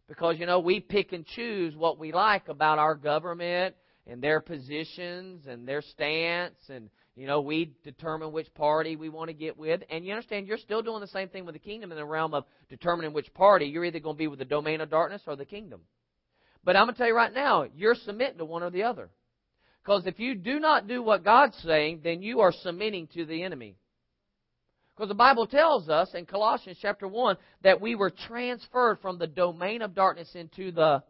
Because, 0.07 0.37
you 0.37 0.45
know, 0.45 0.59
we 0.59 0.79
pick 0.79 1.13
and 1.13 1.25
choose 1.25 1.75
what 1.75 1.97
we 1.97 2.11
like 2.11 2.47
about 2.47 2.77
our 2.77 2.93
government 2.93 3.73
and 4.05 4.21
their 4.21 4.39
positions 4.39 5.47
and 5.47 5.67
their 5.67 5.81
stance. 5.81 6.59
And, 6.69 6.91
you 7.15 7.25
know, 7.25 7.41
we 7.41 7.73
determine 7.83 8.31
which 8.31 8.53
party 8.53 8.95
we 8.95 9.09
want 9.09 9.29
to 9.29 9.33
get 9.33 9.57
with. 9.57 9.81
And 9.89 10.05
you 10.05 10.13
understand, 10.13 10.45
you're 10.45 10.59
still 10.59 10.83
doing 10.83 11.01
the 11.01 11.07
same 11.07 11.29
thing 11.29 11.43
with 11.43 11.55
the 11.55 11.59
kingdom 11.59 11.91
in 11.91 11.97
the 11.97 12.05
realm 12.05 12.35
of 12.35 12.43
determining 12.69 13.13
which 13.13 13.33
party. 13.33 13.65
You're 13.65 13.85
either 13.85 13.99
going 13.99 14.15
to 14.15 14.19
be 14.19 14.27
with 14.27 14.37
the 14.37 14.45
domain 14.45 14.79
of 14.79 14.91
darkness 14.91 15.23
or 15.25 15.35
the 15.35 15.43
kingdom. 15.43 15.81
But 16.63 16.75
I'm 16.75 16.85
going 16.85 16.93
to 16.93 16.99
tell 16.99 17.07
you 17.07 17.15
right 17.15 17.33
now, 17.33 17.65
you're 17.75 17.95
submitting 17.95 18.37
to 18.37 18.45
one 18.45 18.61
or 18.61 18.69
the 18.69 18.83
other. 18.83 19.09
Because 19.85 20.07
if 20.07 20.19
you 20.19 20.33
do 20.33 20.59
not 20.59 20.87
do 20.87 21.03
what 21.03 21.23
God's 21.23 21.55
saying, 21.57 22.01
then 22.03 22.23
you 22.23 22.39
are 22.39 22.51
submitting 22.51 23.07
to 23.13 23.23
the 23.23 23.43
enemy. 23.43 23.75
Because 24.95 25.09
the 25.09 25.15
Bible 25.15 25.45
tells 25.45 25.89
us 25.89 26.09
in 26.15 26.25
Colossians 26.25 26.79
chapter 26.81 27.07
1 27.07 27.37
that 27.63 27.81
we 27.81 27.93
were 27.93 28.09
transferred 28.09 28.99
from 28.99 29.19
the 29.19 29.27
domain 29.27 29.83
of 29.83 29.93
darkness 29.93 30.33
into 30.33 30.71
the 30.71 31.03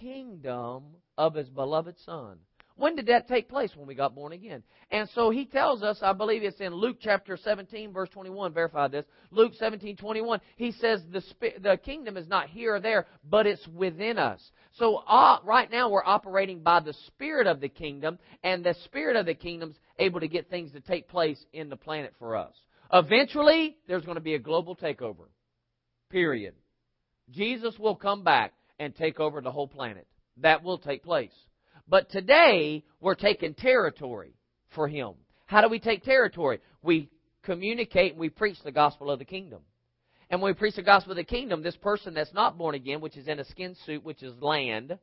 kingdom 0.00 0.84
of 1.18 1.34
His 1.34 1.48
beloved 1.50 1.96
Son. 2.06 2.38
When 2.76 2.94
did 2.94 3.06
that 3.06 3.26
take 3.26 3.48
place? 3.48 3.70
When 3.74 3.86
we 3.86 3.94
got 3.94 4.14
born 4.14 4.32
again. 4.32 4.62
And 4.90 5.08
so 5.14 5.30
he 5.30 5.46
tells 5.46 5.82
us, 5.82 5.98
I 6.02 6.12
believe 6.12 6.42
it's 6.42 6.60
in 6.60 6.74
Luke 6.74 6.98
chapter 7.00 7.38
17, 7.38 7.90
verse 7.92 8.10
21, 8.10 8.52
verify 8.52 8.88
this. 8.88 9.06
Luke 9.30 9.52
17, 9.58 9.96
21, 9.96 10.40
he 10.56 10.72
says 10.72 11.00
the, 11.10 11.22
the 11.62 11.78
kingdom 11.78 12.18
is 12.18 12.28
not 12.28 12.48
here 12.48 12.74
or 12.74 12.80
there, 12.80 13.06
but 13.28 13.46
it's 13.46 13.66
within 13.68 14.18
us. 14.18 14.42
So 14.74 14.96
uh, 14.96 15.38
right 15.42 15.70
now 15.70 15.88
we're 15.88 16.04
operating 16.04 16.62
by 16.62 16.80
the 16.80 16.92
spirit 17.06 17.46
of 17.46 17.60
the 17.60 17.70
kingdom, 17.70 18.18
and 18.44 18.62
the 18.62 18.74
spirit 18.84 19.16
of 19.16 19.24
the 19.24 19.34
kingdom's 19.34 19.76
able 19.98 20.20
to 20.20 20.28
get 20.28 20.50
things 20.50 20.72
to 20.72 20.80
take 20.80 21.08
place 21.08 21.42
in 21.54 21.70
the 21.70 21.76
planet 21.76 22.12
for 22.18 22.36
us. 22.36 22.54
Eventually, 22.92 23.78
there's 23.88 24.04
going 24.04 24.16
to 24.16 24.20
be 24.20 24.34
a 24.34 24.38
global 24.38 24.76
takeover. 24.76 25.28
Period. 26.10 26.54
Jesus 27.30 27.78
will 27.78 27.96
come 27.96 28.22
back 28.22 28.52
and 28.78 28.94
take 28.94 29.18
over 29.18 29.40
the 29.40 29.50
whole 29.50 29.66
planet. 29.66 30.06
That 30.38 30.62
will 30.62 30.78
take 30.78 31.02
place. 31.02 31.32
But 31.88 32.10
today, 32.10 32.84
we're 33.00 33.14
taking 33.14 33.54
territory 33.54 34.34
for 34.74 34.88
Him. 34.88 35.14
How 35.46 35.60
do 35.60 35.68
we 35.68 35.78
take 35.78 36.02
territory? 36.02 36.60
We 36.82 37.10
communicate 37.42 38.12
and 38.12 38.20
we 38.20 38.28
preach 38.28 38.56
the 38.64 38.72
gospel 38.72 39.10
of 39.10 39.18
the 39.18 39.24
kingdom. 39.24 39.60
And 40.28 40.42
when 40.42 40.50
we 40.50 40.58
preach 40.58 40.74
the 40.74 40.82
gospel 40.82 41.12
of 41.12 41.16
the 41.16 41.24
kingdom, 41.24 41.62
this 41.62 41.76
person 41.76 42.14
that's 42.14 42.34
not 42.34 42.58
born 42.58 42.74
again, 42.74 43.00
which 43.00 43.16
is 43.16 43.28
in 43.28 43.38
a 43.38 43.44
skin 43.44 43.76
suit, 43.86 44.04
which 44.04 44.24
is 44.24 44.34
land, 44.40 44.98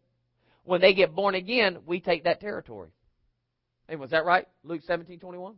when 0.65 0.81
they 0.81 0.93
get 0.93 1.15
born 1.15 1.35
again, 1.35 1.79
we 1.85 2.01
take 2.01 2.25
that 2.25 2.41
territory. 2.41 2.89
Hey, 3.87 3.95
was 3.95 4.11
that 4.11 4.25
right? 4.25 4.45
Luke 4.63 4.81
seventeen 4.85 5.19
twenty 5.19 5.37
one. 5.37 5.55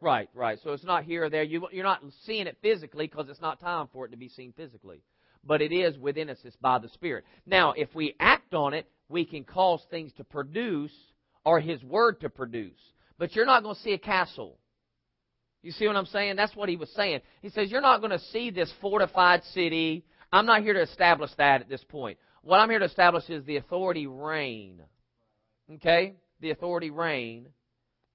Right, 0.00 0.30
right. 0.34 0.58
So 0.64 0.72
it's 0.72 0.84
not 0.84 1.04
here 1.04 1.24
or 1.24 1.30
there. 1.30 1.42
You, 1.42 1.68
you're 1.72 1.84
not 1.84 2.02
seeing 2.24 2.46
it 2.46 2.56
physically 2.62 3.06
because 3.06 3.28
it's 3.28 3.40
not 3.42 3.60
time 3.60 3.88
for 3.92 4.06
it 4.06 4.10
to 4.12 4.16
be 4.16 4.30
seen 4.30 4.54
physically 4.56 5.02
but 5.44 5.62
it 5.62 5.72
is 5.72 5.98
within 5.98 6.30
us. 6.30 6.38
It's 6.44 6.56
by 6.56 6.78
the 6.78 6.88
Spirit. 6.90 7.24
Now, 7.46 7.72
if 7.72 7.94
we 7.94 8.14
act 8.20 8.54
on 8.54 8.74
it, 8.74 8.86
we 9.08 9.24
can 9.24 9.44
cause 9.44 9.84
things 9.90 10.12
to 10.18 10.24
produce 10.24 10.92
or 11.44 11.60
His 11.60 11.82
Word 11.82 12.20
to 12.20 12.30
produce. 12.30 12.78
But 13.18 13.34
you're 13.34 13.46
not 13.46 13.62
going 13.62 13.74
to 13.74 13.80
see 13.82 13.92
a 13.92 13.98
castle. 13.98 14.58
You 15.62 15.72
see 15.72 15.86
what 15.86 15.96
I'm 15.96 16.06
saying? 16.06 16.36
That's 16.36 16.56
what 16.56 16.68
he 16.68 16.76
was 16.76 16.90
saying. 16.92 17.20
He 17.42 17.50
says, 17.50 17.70
You're 17.70 17.82
not 17.82 18.00
going 18.00 18.12
to 18.12 18.18
see 18.32 18.50
this 18.50 18.72
fortified 18.80 19.42
city. 19.52 20.04
I'm 20.32 20.46
not 20.46 20.62
here 20.62 20.72
to 20.72 20.82
establish 20.82 21.30
that 21.36 21.60
at 21.60 21.68
this 21.68 21.84
point. 21.84 22.18
What 22.42 22.58
I'm 22.58 22.70
here 22.70 22.78
to 22.78 22.86
establish 22.86 23.28
is 23.28 23.44
the 23.44 23.56
authority 23.56 24.06
reign. 24.06 24.80
Okay? 25.74 26.14
The 26.40 26.50
authority 26.50 26.90
reign 26.90 27.48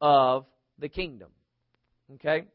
of 0.02 0.46
the 0.80 0.90
kingdom. 0.90 1.30
Okay? 2.16 2.46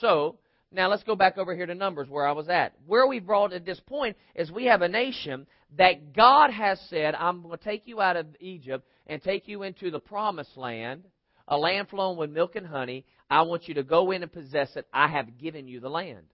So, 0.00 0.38
now 0.72 0.88
let's 0.88 1.04
go 1.04 1.14
back 1.16 1.38
over 1.38 1.54
here 1.54 1.66
to 1.66 1.74
Numbers 1.74 2.08
where 2.08 2.26
I 2.26 2.32
was 2.32 2.48
at. 2.48 2.74
Where 2.86 3.06
we 3.06 3.20
brought 3.20 3.52
at 3.52 3.64
this 3.64 3.80
point 3.80 4.16
is 4.34 4.50
we 4.50 4.66
have 4.66 4.82
a 4.82 4.88
nation 4.88 5.46
that 5.78 6.14
God 6.14 6.50
has 6.50 6.80
said, 6.88 7.14
I'm 7.14 7.42
going 7.42 7.56
to 7.56 7.64
take 7.64 7.86
you 7.86 8.00
out 8.00 8.16
of 8.16 8.26
Egypt 8.40 8.86
and 9.06 9.22
take 9.22 9.48
you 9.48 9.62
into 9.62 9.90
the 9.90 10.00
promised 10.00 10.56
land, 10.56 11.04
a 11.48 11.56
land 11.56 11.88
flowing 11.88 12.18
with 12.18 12.30
milk 12.30 12.56
and 12.56 12.66
honey. 12.66 13.04
I 13.30 13.42
want 13.42 13.68
you 13.68 13.74
to 13.74 13.82
go 13.82 14.10
in 14.10 14.22
and 14.22 14.32
possess 14.32 14.74
it. 14.76 14.86
I 14.92 15.08
have 15.08 15.38
given 15.38 15.68
you 15.68 15.80
the 15.80 15.88
land. 15.88 16.26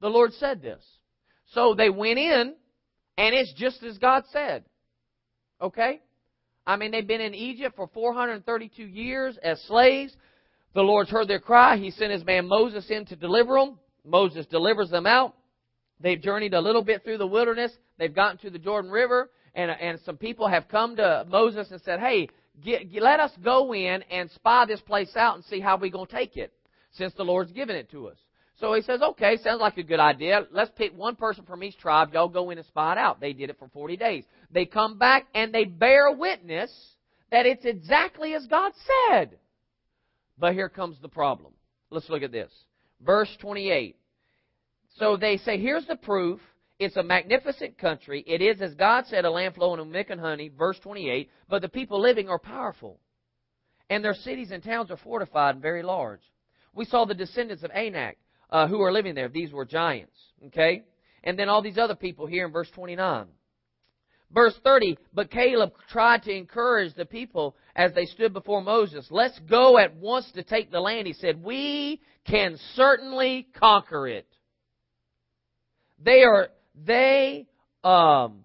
The 0.00 0.08
Lord 0.08 0.32
said 0.34 0.62
this. 0.62 0.82
So 1.52 1.74
they 1.74 1.90
went 1.90 2.18
in, 2.18 2.54
and 3.18 3.34
it's 3.34 3.52
just 3.54 3.82
as 3.82 3.98
God 3.98 4.24
said. 4.32 4.64
Okay? 5.60 6.00
I 6.66 6.76
mean, 6.76 6.90
they've 6.90 7.06
been 7.06 7.20
in 7.20 7.34
Egypt 7.34 7.76
for 7.76 7.88
432 7.92 8.82
years 8.84 9.38
as 9.42 9.60
slaves. 9.62 10.14
The 10.74 10.82
Lord's 10.82 11.10
heard 11.10 11.28
their 11.28 11.40
cry. 11.40 11.76
He 11.76 11.90
sent 11.90 12.12
his 12.12 12.24
man 12.24 12.46
Moses 12.46 12.88
in 12.90 13.04
to 13.06 13.16
deliver 13.16 13.54
them. 13.54 13.78
Moses 14.04 14.46
delivers 14.46 14.90
them 14.90 15.06
out. 15.06 15.34
They've 16.00 16.20
journeyed 16.20 16.54
a 16.54 16.60
little 16.60 16.82
bit 16.82 17.04
through 17.04 17.18
the 17.18 17.26
wilderness. 17.26 17.72
They've 17.98 18.14
gotten 18.14 18.38
to 18.38 18.50
the 18.50 18.58
Jordan 18.58 18.90
River, 18.90 19.30
and, 19.54 19.70
and 19.70 19.98
some 20.04 20.16
people 20.16 20.48
have 20.48 20.68
come 20.68 20.96
to 20.96 21.26
Moses 21.28 21.70
and 21.70 21.80
said, 21.82 22.00
Hey, 22.00 22.28
get, 22.64 22.90
get, 22.90 23.02
let 23.02 23.20
us 23.20 23.32
go 23.44 23.74
in 23.74 24.02
and 24.10 24.30
spy 24.30 24.64
this 24.64 24.80
place 24.80 25.14
out 25.16 25.34
and 25.34 25.44
see 25.44 25.60
how 25.60 25.76
we're 25.76 25.90
going 25.90 26.06
to 26.06 26.14
take 26.14 26.36
it, 26.36 26.52
since 26.92 27.12
the 27.14 27.24
Lord's 27.24 27.52
given 27.52 27.76
it 27.76 27.90
to 27.90 28.08
us. 28.08 28.16
So 28.58 28.72
he 28.72 28.82
says, 28.82 29.02
Okay, 29.02 29.38
sounds 29.38 29.60
like 29.60 29.76
a 29.76 29.82
good 29.82 30.00
idea. 30.00 30.46
Let's 30.52 30.70
pick 30.76 30.96
one 30.96 31.16
person 31.16 31.44
from 31.44 31.62
each 31.64 31.76
tribe. 31.78 32.14
Y'all 32.14 32.28
go 32.28 32.50
in 32.50 32.58
and 32.58 32.66
spy 32.66 32.92
it 32.92 32.98
out. 32.98 33.20
They 33.20 33.32
did 33.32 33.50
it 33.50 33.58
for 33.58 33.68
40 33.68 33.96
days. 33.96 34.24
They 34.50 34.64
come 34.64 34.98
back 34.98 35.26
and 35.34 35.52
they 35.52 35.64
bear 35.64 36.12
witness 36.12 36.70
that 37.30 37.44
it's 37.44 37.64
exactly 37.64 38.34
as 38.34 38.46
God 38.46 38.72
said. 39.10 39.38
But 40.40 40.54
here 40.54 40.70
comes 40.70 40.96
the 41.00 41.08
problem. 41.08 41.52
Let's 41.90 42.08
look 42.08 42.22
at 42.22 42.32
this. 42.32 42.50
Verse 43.04 43.28
28. 43.40 43.96
So 44.96 45.16
they 45.16 45.36
say, 45.36 45.58
here's 45.58 45.86
the 45.86 45.96
proof. 45.96 46.40
It's 46.78 46.96
a 46.96 47.02
magnificent 47.02 47.76
country. 47.76 48.24
It 48.26 48.40
is, 48.40 48.62
as 48.62 48.74
God 48.74 49.04
said, 49.06 49.26
a 49.26 49.30
land 49.30 49.54
flowing 49.54 49.80
with 49.80 49.88
milk 49.88 50.06
and 50.08 50.20
honey. 50.20 50.48
Verse 50.48 50.78
28. 50.80 51.30
But 51.48 51.60
the 51.60 51.68
people 51.68 52.00
living 52.00 52.30
are 52.30 52.38
powerful. 52.38 52.98
And 53.90 54.02
their 54.02 54.14
cities 54.14 54.50
and 54.50 54.62
towns 54.62 54.90
are 54.90 54.96
fortified 54.96 55.56
and 55.56 55.62
very 55.62 55.82
large. 55.82 56.22
We 56.72 56.86
saw 56.86 57.04
the 57.04 57.14
descendants 57.14 57.62
of 57.62 57.70
Anak 57.72 58.16
uh, 58.48 58.66
who 58.66 58.80
are 58.80 58.92
living 58.92 59.14
there. 59.14 59.28
These 59.28 59.52
were 59.52 59.66
giants. 59.66 60.16
Okay? 60.46 60.84
And 61.22 61.38
then 61.38 61.50
all 61.50 61.60
these 61.60 61.76
other 61.76 61.96
people 61.96 62.26
here 62.26 62.46
in 62.46 62.52
verse 62.52 62.70
29. 62.70 63.26
Verse 64.32 64.54
30, 64.62 64.96
but 65.12 65.30
Caleb 65.30 65.72
tried 65.90 66.22
to 66.22 66.32
encourage 66.32 66.94
the 66.94 67.04
people 67.04 67.56
as 67.74 67.92
they 67.94 68.06
stood 68.06 68.32
before 68.32 68.62
Moses. 68.62 69.06
Let's 69.10 69.38
go 69.40 69.76
at 69.76 69.96
once 69.96 70.30
to 70.32 70.44
take 70.44 70.70
the 70.70 70.78
land. 70.78 71.08
He 71.08 71.14
said, 71.14 71.42
we 71.42 72.00
can 72.28 72.56
certainly 72.74 73.48
conquer 73.58 74.06
it. 74.06 74.28
They 75.98 76.22
are, 76.22 76.48
they, 76.74 77.48
um, 77.82 78.44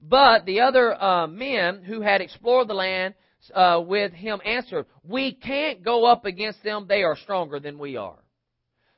but 0.00 0.46
the 0.46 0.60
other 0.60 0.94
uh, 1.00 1.26
men 1.26 1.82
who 1.82 2.00
had 2.00 2.22
explored 2.22 2.68
the 2.68 2.74
land 2.74 3.14
uh, 3.54 3.82
with 3.84 4.12
him 4.12 4.40
answered, 4.44 4.86
we 5.04 5.34
can't 5.34 5.82
go 5.82 6.06
up 6.06 6.24
against 6.24 6.62
them. 6.64 6.86
They 6.88 7.02
are 7.02 7.16
stronger 7.16 7.60
than 7.60 7.78
we 7.78 7.96
are. 7.96 8.18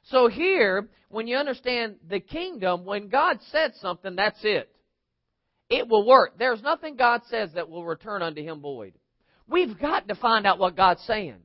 So 0.05 0.29
here, 0.29 0.89
when 1.09 1.27
you 1.27 1.37
understand 1.37 1.97
the 2.09 2.21
kingdom, 2.21 2.85
when 2.85 3.09
God 3.09 3.39
said 3.51 3.73
something, 3.81 4.17
that's 4.17 4.41
it. 4.43 4.71
It 5.71 5.89
will 5.89 6.05
work. 6.05 6.33
There's 6.39 6.63
nothing 6.63 6.97
God 6.97 7.23
says 7.31 7.51
that 7.55 7.71
will 7.71 7.85
return 7.85 8.23
unto 8.23 8.43
him 8.43 8.61
void. 8.61 8.93
We've 9.49 9.79
got 9.79 10.09
to 10.09 10.15
find 10.17 10.47
out 10.47 10.59
what 10.59 10.77
God's 10.77 11.03
saying. 11.03 11.37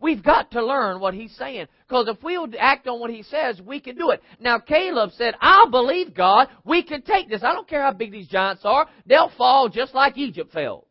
We've 0.00 0.22
got 0.22 0.50
to 0.52 0.64
learn 0.64 0.98
what 0.98 1.14
he's 1.14 1.36
saying. 1.36 1.66
Because 1.86 2.08
if 2.08 2.22
we'll 2.22 2.48
act 2.58 2.88
on 2.88 3.00
what 3.00 3.10
he 3.10 3.22
says, 3.22 3.60
we 3.60 3.80
can 3.80 3.96
do 3.96 4.10
it. 4.10 4.22
Now 4.40 4.58
Caleb 4.58 5.10
said, 5.12 5.34
I'll 5.40 5.70
believe 5.70 6.14
God. 6.14 6.48
We 6.64 6.82
can 6.82 7.02
take 7.02 7.28
this. 7.28 7.42
I 7.44 7.52
don't 7.52 7.68
care 7.68 7.82
how 7.82 7.92
big 7.92 8.10
these 8.10 8.28
giants 8.28 8.62
are. 8.64 8.88
They'll 9.06 9.32
fall 9.36 9.68
just 9.68 9.94
like 9.94 10.16
Egypt 10.16 10.52
fell. 10.52 10.86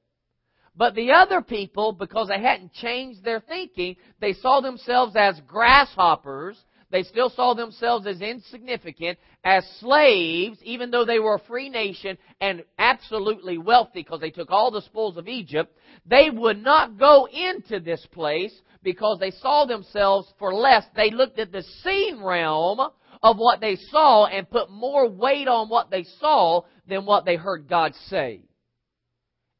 But 0.75 0.95
the 0.95 1.11
other 1.11 1.41
people, 1.41 1.91
because 1.91 2.29
they 2.29 2.39
hadn't 2.39 2.71
changed 2.73 3.23
their 3.23 3.41
thinking, 3.41 3.97
they 4.21 4.33
saw 4.33 4.61
themselves 4.61 5.15
as 5.17 5.41
grasshoppers 5.47 6.57
they 6.91 7.03
still 7.03 7.29
saw 7.29 7.53
themselves 7.53 8.07
as 8.07 8.21
insignificant, 8.21 9.19
as 9.43 9.63
slaves, 9.79 10.57
even 10.63 10.89
though 10.89 11.05
they 11.05 11.19
were 11.19 11.35
a 11.35 11.47
free 11.47 11.69
nation 11.69 12.17
and 12.41 12.63
absolutely 12.79 13.57
wealthy 13.57 14.01
because 14.01 14.19
they 14.21 14.31
took 14.31 14.49
all 14.49 14.71
the 14.71 14.81
spoils 14.81 15.17
of 15.17 15.27
Egypt. 15.27 15.75
They 16.05 16.29
would 16.31 16.63
not 16.63 16.97
go 16.97 17.27
into 17.27 17.79
this 17.79 18.05
place 18.11 18.53
because 18.81 19.19
they 19.19 19.31
saw 19.31 19.65
themselves 19.65 20.33
for 20.39 20.53
less. 20.53 20.83
They 20.95 21.11
looked 21.11 21.37
at 21.37 21.51
the 21.51 21.63
seen 21.83 22.23
realm 22.23 22.79
of 23.21 23.37
what 23.37 23.61
they 23.61 23.75
saw 23.75 24.25
and 24.25 24.49
put 24.49 24.71
more 24.71 25.07
weight 25.07 25.47
on 25.47 25.69
what 25.69 25.91
they 25.91 26.05
saw 26.19 26.61
than 26.87 27.05
what 27.05 27.25
they 27.25 27.35
heard 27.35 27.67
God 27.67 27.93
say. 28.07 28.41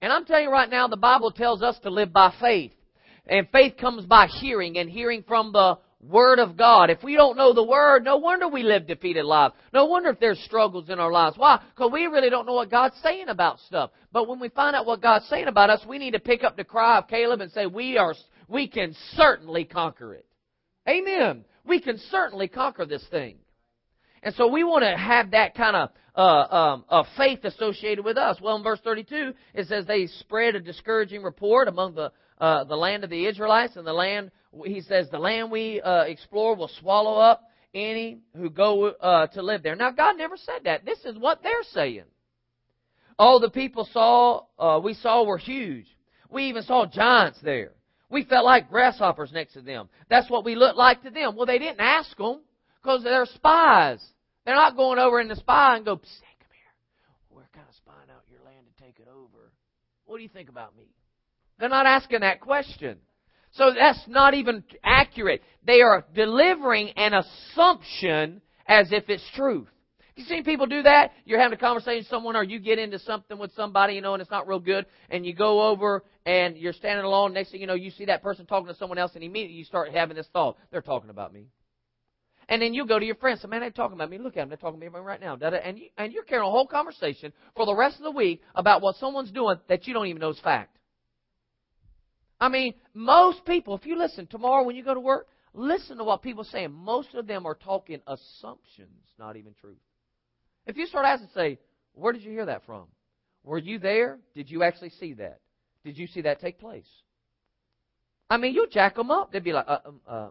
And 0.02 0.12
I'm 0.12 0.26
telling 0.26 0.46
you 0.46 0.52
right 0.52 0.70
now, 0.70 0.88
the 0.88 0.98
Bible 0.98 1.32
tells 1.32 1.62
us 1.62 1.78
to 1.80 1.90
live 1.90 2.14
by 2.14 2.34
faith. 2.40 2.72
And 3.28 3.48
faith 3.52 3.76
comes 3.78 4.06
by 4.06 4.28
hearing, 4.28 4.78
and 4.78 4.90
hearing 4.90 5.24
from 5.28 5.52
the 5.52 5.78
Word 6.02 6.40
of 6.40 6.56
God. 6.56 6.90
If 6.90 7.04
we 7.04 7.16
don't 7.16 7.36
know 7.36 7.54
the 7.54 7.64
Word, 7.64 8.06
no 8.06 8.18
wonder 8.18 8.48
we 8.48 8.64
live 8.64 8.88
defeated 8.88 9.26
lives. 9.26 9.54
No 9.74 9.86
wonder 9.86 10.10
if 10.10 10.20
there's 10.20 10.40
struggles 10.40 10.90
in 10.90 10.98
our 10.98 11.12
lives. 11.12 11.38
Why? 11.38 11.62
Because 11.76 11.92
we 11.92 12.06
really 12.06 12.30
don't 12.30 12.46
know 12.46 12.54
what 12.54 12.72
God's 12.72 12.96
saying 13.04 13.28
about 13.28 13.60
stuff. 13.60 13.92
But 14.14 14.28
when 14.28 14.40
we 14.40 14.50
find 14.50 14.76
out 14.76 14.86
what 14.86 15.02
God's 15.02 15.28
saying 15.28 15.48
about 15.48 15.70
us, 15.70 15.82
we 15.88 15.98
need 15.98 16.12
to 16.12 16.20
pick 16.20 16.44
up 16.44 16.56
the 16.56 16.64
cry 16.64 17.00
of 17.00 17.10
Caleb 17.10 17.42
and 17.42 17.52
say, 17.52 17.66
we 17.66 17.98
are, 17.98 18.16
we 18.48 18.68
can 18.68 18.96
certainly 19.16 19.66
conquer 19.66 20.14
it. 20.14 20.26
Amen. 20.88 21.44
We 21.66 21.82
can 21.82 21.98
certainly 22.10 22.48
conquer 22.48 22.86
this 22.86 23.06
thing. 23.12 23.36
And 24.24 24.34
so 24.36 24.48
we 24.48 24.64
want 24.64 24.84
to 24.84 24.98
have 24.98 25.32
that 25.32 25.54
kind 25.54 25.76
of 25.76 25.90
uh, 26.16 26.82
um, 26.92 27.06
faith 27.18 27.44
associated 27.44 28.04
with 28.04 28.18
us. 28.18 28.38
Well, 28.42 28.56
in 28.56 28.64
verse 28.64 28.80
32, 28.84 29.34
it 29.54 29.68
says 29.68 29.86
they 29.86 30.08
spread 30.08 30.56
a 30.56 30.60
discouraging 30.62 31.24
report 31.24 31.68
among 31.68 31.96
the 31.96 32.12
uh, 32.40 32.64
the 32.64 32.76
land 32.76 33.04
of 33.04 33.10
the 33.10 33.26
Israelites 33.26 33.76
and 33.76 33.86
the 33.86 33.94
land 33.94 34.32
he 34.66 34.82
says, 34.82 35.10
the 35.10 35.20
land 35.20 35.52
we 35.52 35.82
uh, 35.82 36.04
explore 36.04 36.56
will 36.56 36.72
swallow 36.80 37.20
up 37.20 37.44
any 37.74 38.20
who 38.36 38.50
go 38.50 38.88
uh, 38.88 39.28
to 39.28 39.42
live 39.42 39.64
there. 39.64 39.76
Now, 39.76 39.92
God 39.92 40.18
never 40.18 40.38
said 40.38 40.62
that. 40.66 40.86
This 40.86 41.00
is 41.06 41.18
what 41.18 41.44
they're 41.44 41.64
saying. 41.72 42.06
All 43.18 43.40
the 43.40 43.50
people 43.50 43.88
saw, 43.92 44.46
uh, 44.58 44.80
we 44.80 44.94
saw 44.94 45.24
were 45.24 45.38
huge. 45.38 45.86
We 46.30 46.46
even 46.46 46.64
saw 46.64 46.86
giants 46.86 47.40
there. 47.44 47.72
We 48.10 48.24
felt 48.24 48.46
like 48.46 48.70
grasshoppers 48.70 49.32
next 49.32 49.54
to 49.54 49.62
them. 49.62 49.90
That's 50.10 50.30
what 50.30 50.46
we 50.46 50.56
looked 50.56 50.78
like 50.78 51.04
to 51.04 51.10
them. 51.10 51.36
Well, 51.36 51.46
they 51.46 51.60
didn't 51.60 51.82
ask 51.82 52.16
them 52.18 52.42
because 52.82 53.04
they're 53.04 53.26
spies. 53.26 54.04
They're 54.46 54.56
not 54.56 54.76
going 54.76 54.98
over 54.98 55.20
in 55.20 55.28
the 55.28 55.36
spy 55.36 55.76
and 55.76 55.86
go, 55.86 55.98
Psst, 55.98 56.22
hey, 56.22 56.36
come 56.40 56.52
here. 56.54 56.74
We're 57.30 57.44
kind 57.54 57.68
of 57.70 57.76
spying 57.76 58.10
out 58.10 58.24
your 58.32 58.42
land 58.44 58.66
to 58.66 58.84
take 58.84 59.00
it 59.00 59.08
over. 59.08 59.52
What 60.06 60.18
do 60.18 60.24
you 60.24 60.30
think 60.30 60.50
about 60.50 60.76
me? 60.76 60.86
They're 61.60 61.70
not 61.70 61.86
asking 61.86 62.22
that 62.22 62.40
question. 62.40 62.98
So 63.60 63.74
that's 63.78 64.00
not 64.08 64.36
even 64.36 64.64
accurate. 64.86 65.44
They 65.66 65.82
are 65.82 66.06
delivering 66.16 66.92
an 66.92 67.14
assumption 67.14 68.42
as 68.66 68.94
if 68.94 69.10
it's 69.10 69.24
truth. 69.36 69.68
You 70.16 70.24
seen 70.24 70.46
people 70.46 70.66
do 70.66 70.82
that? 70.84 71.12
You're 71.26 71.42
having 71.42 71.58
a 71.58 71.60
conversation 71.60 72.00
with 72.00 72.08
someone 72.08 72.38
or 72.38 72.44
you 72.44 72.60
get 72.60 72.80
into 72.80 73.00
something 73.00 73.38
with 73.38 73.52
somebody, 73.56 73.96
you 73.96 74.02
know, 74.02 74.14
and 74.14 74.22
it's 74.22 74.32
not 74.32 74.48
real 74.48 74.62
good, 74.62 74.86
and 75.10 75.26
you 75.26 75.34
go 75.34 75.62
over 75.70 76.06
and 76.26 76.56
you're 76.56 76.72
standing 76.72 77.04
alone, 77.04 77.34
next 77.34 77.52
thing 77.52 77.60
you 77.60 77.68
know, 77.68 77.74
you 77.74 77.92
see 77.92 78.06
that 78.06 78.24
person 78.24 78.46
talking 78.46 78.68
to 78.68 78.76
someone 78.76 78.98
else, 78.98 79.12
and 79.16 79.26
immediately 79.26 79.58
you 79.58 79.66
start 79.66 79.92
having 79.92 80.16
this 80.16 80.28
thought, 80.32 80.58
they're 80.72 80.82
talking 80.82 81.10
about 81.10 81.34
me. 81.34 81.48
And 82.48 82.62
then 82.62 82.74
you 82.74 82.86
go 82.86 82.98
to 82.98 83.06
your 83.06 83.16
friends, 83.16 83.42
say, 83.42 83.50
man, 83.50 83.60
they're 83.60 83.72
talking 83.72 83.96
about 83.96 84.10
me. 84.10 84.20
Look 84.20 84.38
at 84.38 84.42
them, 84.42 84.50
they're 84.50 84.58
talking 84.58 84.82
about 84.82 85.02
me 85.02 85.06
right 85.06 85.20
now. 85.20 85.36
And, 85.36 85.78
you, 85.78 85.88
and 85.98 86.14
you're 86.14 86.24
carrying 86.24 86.48
a 86.48 86.52
whole 86.52 86.68
conversation 86.68 87.34
for 87.58 87.66
the 87.66 87.76
rest 87.76 87.98
of 87.98 88.04
the 88.04 88.12
week 88.12 88.42
about 88.56 88.82
what 88.82 88.96
someone's 88.96 89.32
doing 89.32 89.58
that 89.68 89.86
you 89.86 89.94
don't 89.94 90.08
even 90.08 90.22
know 90.22 90.30
is 90.30 90.40
fact. 90.40 90.79
I 92.40 92.50
mean, 92.50 92.74
most 92.94 93.46
people, 93.46 93.76
if 93.76 93.86
you 93.86 93.98
listen 93.98 94.28
tomorrow 94.28 94.64
when 94.64 94.76
you 94.76 94.84
go 94.84 94.94
to 94.94 95.00
work, 95.00 95.28
listen 95.54 95.98
to 95.98 96.04
what 96.04 96.22
people 96.22 96.42
are 96.44 96.50
saying. 96.50 96.72
Most 96.72 97.14
of 97.16 97.28
them 97.28 97.46
are 97.46 97.56
talking 97.56 98.02
assumptions, 98.08 99.04
not 99.18 99.36
even 99.36 99.54
truth. 99.60 99.78
If 100.66 100.78
you 100.78 100.86
start 100.86 101.06
asking, 101.06 101.30
say, 101.34 101.60
where 101.94 102.14
did 102.14 102.24
you 102.24 102.32
hear 102.32 102.46
that 102.46 102.66
from? 102.66 102.86
Were 103.44 103.58
you 103.58 103.80
there? 103.80 104.20
Did 104.36 104.50
you 104.50 104.64
actually 104.64 104.92
see 104.92 105.14
that? 105.14 105.40
Did 105.84 105.98
you 105.98 106.08
see 106.08 106.22
that 106.22 106.40
take 106.40 106.60
place? 106.60 106.88
I 108.30 108.38
mean, 108.38 108.54
you 108.54 108.68
jack 108.72 108.96
them 108.96 109.10
up. 109.10 109.32
They'd 109.32 109.44
be 109.44 109.54
like, 109.54 109.66
uh, 109.68 109.80
um, 109.86 110.00
uh, 110.08 110.28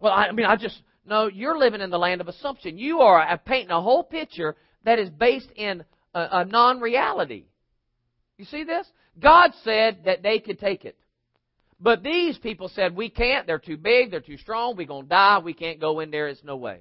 well, 0.00 0.12
I 0.12 0.32
mean, 0.32 0.46
I 0.46 0.56
just, 0.56 0.80
no, 1.06 1.26
you're 1.26 1.58
living 1.58 1.80
in 1.80 1.90
the 1.90 1.98
land 1.98 2.20
of 2.20 2.28
assumption. 2.28 2.78
You 2.78 3.00
are 3.00 3.20
uh, 3.20 3.36
painting 3.36 3.70
a 3.70 3.80
whole 3.80 4.02
picture 4.02 4.56
that 4.84 4.98
is 4.98 5.10
based 5.10 5.50
in 5.54 5.84
a, 6.14 6.28
a 6.38 6.44
non 6.44 6.80
reality. 6.80 7.44
You 8.38 8.46
see 8.46 8.64
this? 8.64 8.86
God 9.18 9.52
said 9.62 9.98
that 10.06 10.22
they 10.22 10.38
could 10.38 10.58
take 10.58 10.84
it. 10.84 10.96
But 11.80 12.02
these 12.02 12.38
people 12.38 12.68
said, 12.68 12.96
we 12.96 13.10
can't. 13.10 13.46
They're 13.46 13.58
too 13.58 13.76
big. 13.76 14.10
They're 14.10 14.20
too 14.20 14.38
strong. 14.38 14.76
We're 14.76 14.86
going 14.86 15.04
to 15.04 15.08
die. 15.08 15.38
We 15.38 15.54
can't 15.54 15.80
go 15.80 16.00
in 16.00 16.10
there. 16.10 16.28
It's 16.28 16.44
no 16.44 16.56
way. 16.56 16.80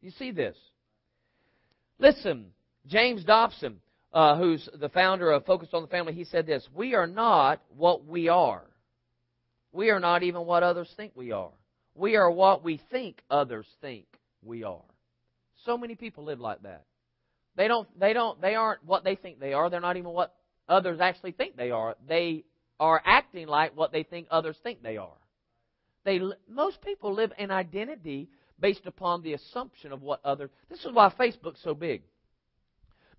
You 0.00 0.10
see 0.12 0.30
this? 0.30 0.56
Listen, 1.98 2.46
James 2.86 3.24
Dobson, 3.24 3.80
uh, 4.12 4.36
who's 4.36 4.68
the 4.78 4.88
founder 4.88 5.30
of 5.30 5.44
Focus 5.44 5.70
on 5.72 5.82
the 5.82 5.88
Family, 5.88 6.12
he 6.12 6.24
said 6.24 6.46
this 6.46 6.66
We 6.74 6.94
are 6.94 7.06
not 7.06 7.62
what 7.76 8.04
we 8.06 8.28
are. 8.28 8.64
We 9.72 9.90
are 9.90 10.00
not 10.00 10.22
even 10.22 10.46
what 10.46 10.62
others 10.62 10.92
think 10.96 11.12
we 11.16 11.32
are. 11.32 11.50
We 11.94 12.16
are 12.16 12.30
what 12.30 12.62
we 12.62 12.80
think 12.90 13.22
others 13.30 13.66
think 13.80 14.06
we 14.42 14.62
are. 14.62 14.82
So 15.64 15.78
many 15.78 15.94
people 15.94 16.24
live 16.24 16.40
like 16.40 16.62
that. 16.62 16.84
They 17.56 17.68
don't, 17.68 17.88
they 17.98 18.12
don't, 18.12 18.40
they 18.40 18.54
aren't 18.54 18.84
what 18.84 19.04
they 19.04 19.14
think 19.14 19.40
they 19.40 19.52
are. 19.52 19.70
They're 19.70 19.80
not 19.80 19.96
even 19.96 20.10
what 20.10 20.34
others 20.68 21.00
actually 21.00 21.32
think 21.32 21.56
they 21.56 21.70
are. 21.70 21.96
They 22.08 22.44
are 22.80 23.00
acting 23.04 23.46
like 23.46 23.76
what 23.76 23.92
they 23.92 24.02
think 24.02 24.26
others 24.30 24.56
think 24.62 24.82
they 24.82 24.96
are. 24.96 25.16
They, 26.04 26.20
most 26.48 26.80
people 26.82 27.14
live 27.14 27.32
an 27.38 27.50
identity 27.50 28.28
based 28.60 28.86
upon 28.86 29.22
the 29.22 29.34
assumption 29.34 29.92
of 29.92 30.02
what 30.02 30.20
others. 30.24 30.50
This 30.68 30.80
is 30.80 30.92
why 30.92 31.12
Facebook's 31.18 31.62
so 31.62 31.74
big. 31.74 32.02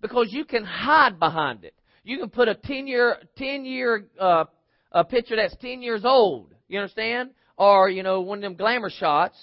Because 0.00 0.28
you 0.30 0.44
can 0.44 0.64
hide 0.64 1.18
behind 1.18 1.64
it. 1.64 1.74
You 2.04 2.18
can 2.18 2.30
put 2.30 2.48
a 2.48 2.54
10 2.54 2.86
year, 2.86 3.16
10 3.36 3.64
year 3.64 4.06
uh, 4.20 4.44
a 4.92 5.04
picture 5.04 5.36
that's 5.36 5.56
10 5.56 5.82
years 5.82 6.02
old 6.04 6.54
You 6.68 6.78
understand? 6.78 7.30
Or, 7.56 7.88
you 7.88 8.02
know, 8.02 8.20
one 8.20 8.38
of 8.38 8.42
them 8.42 8.54
glamour 8.54 8.90
shots. 8.90 9.36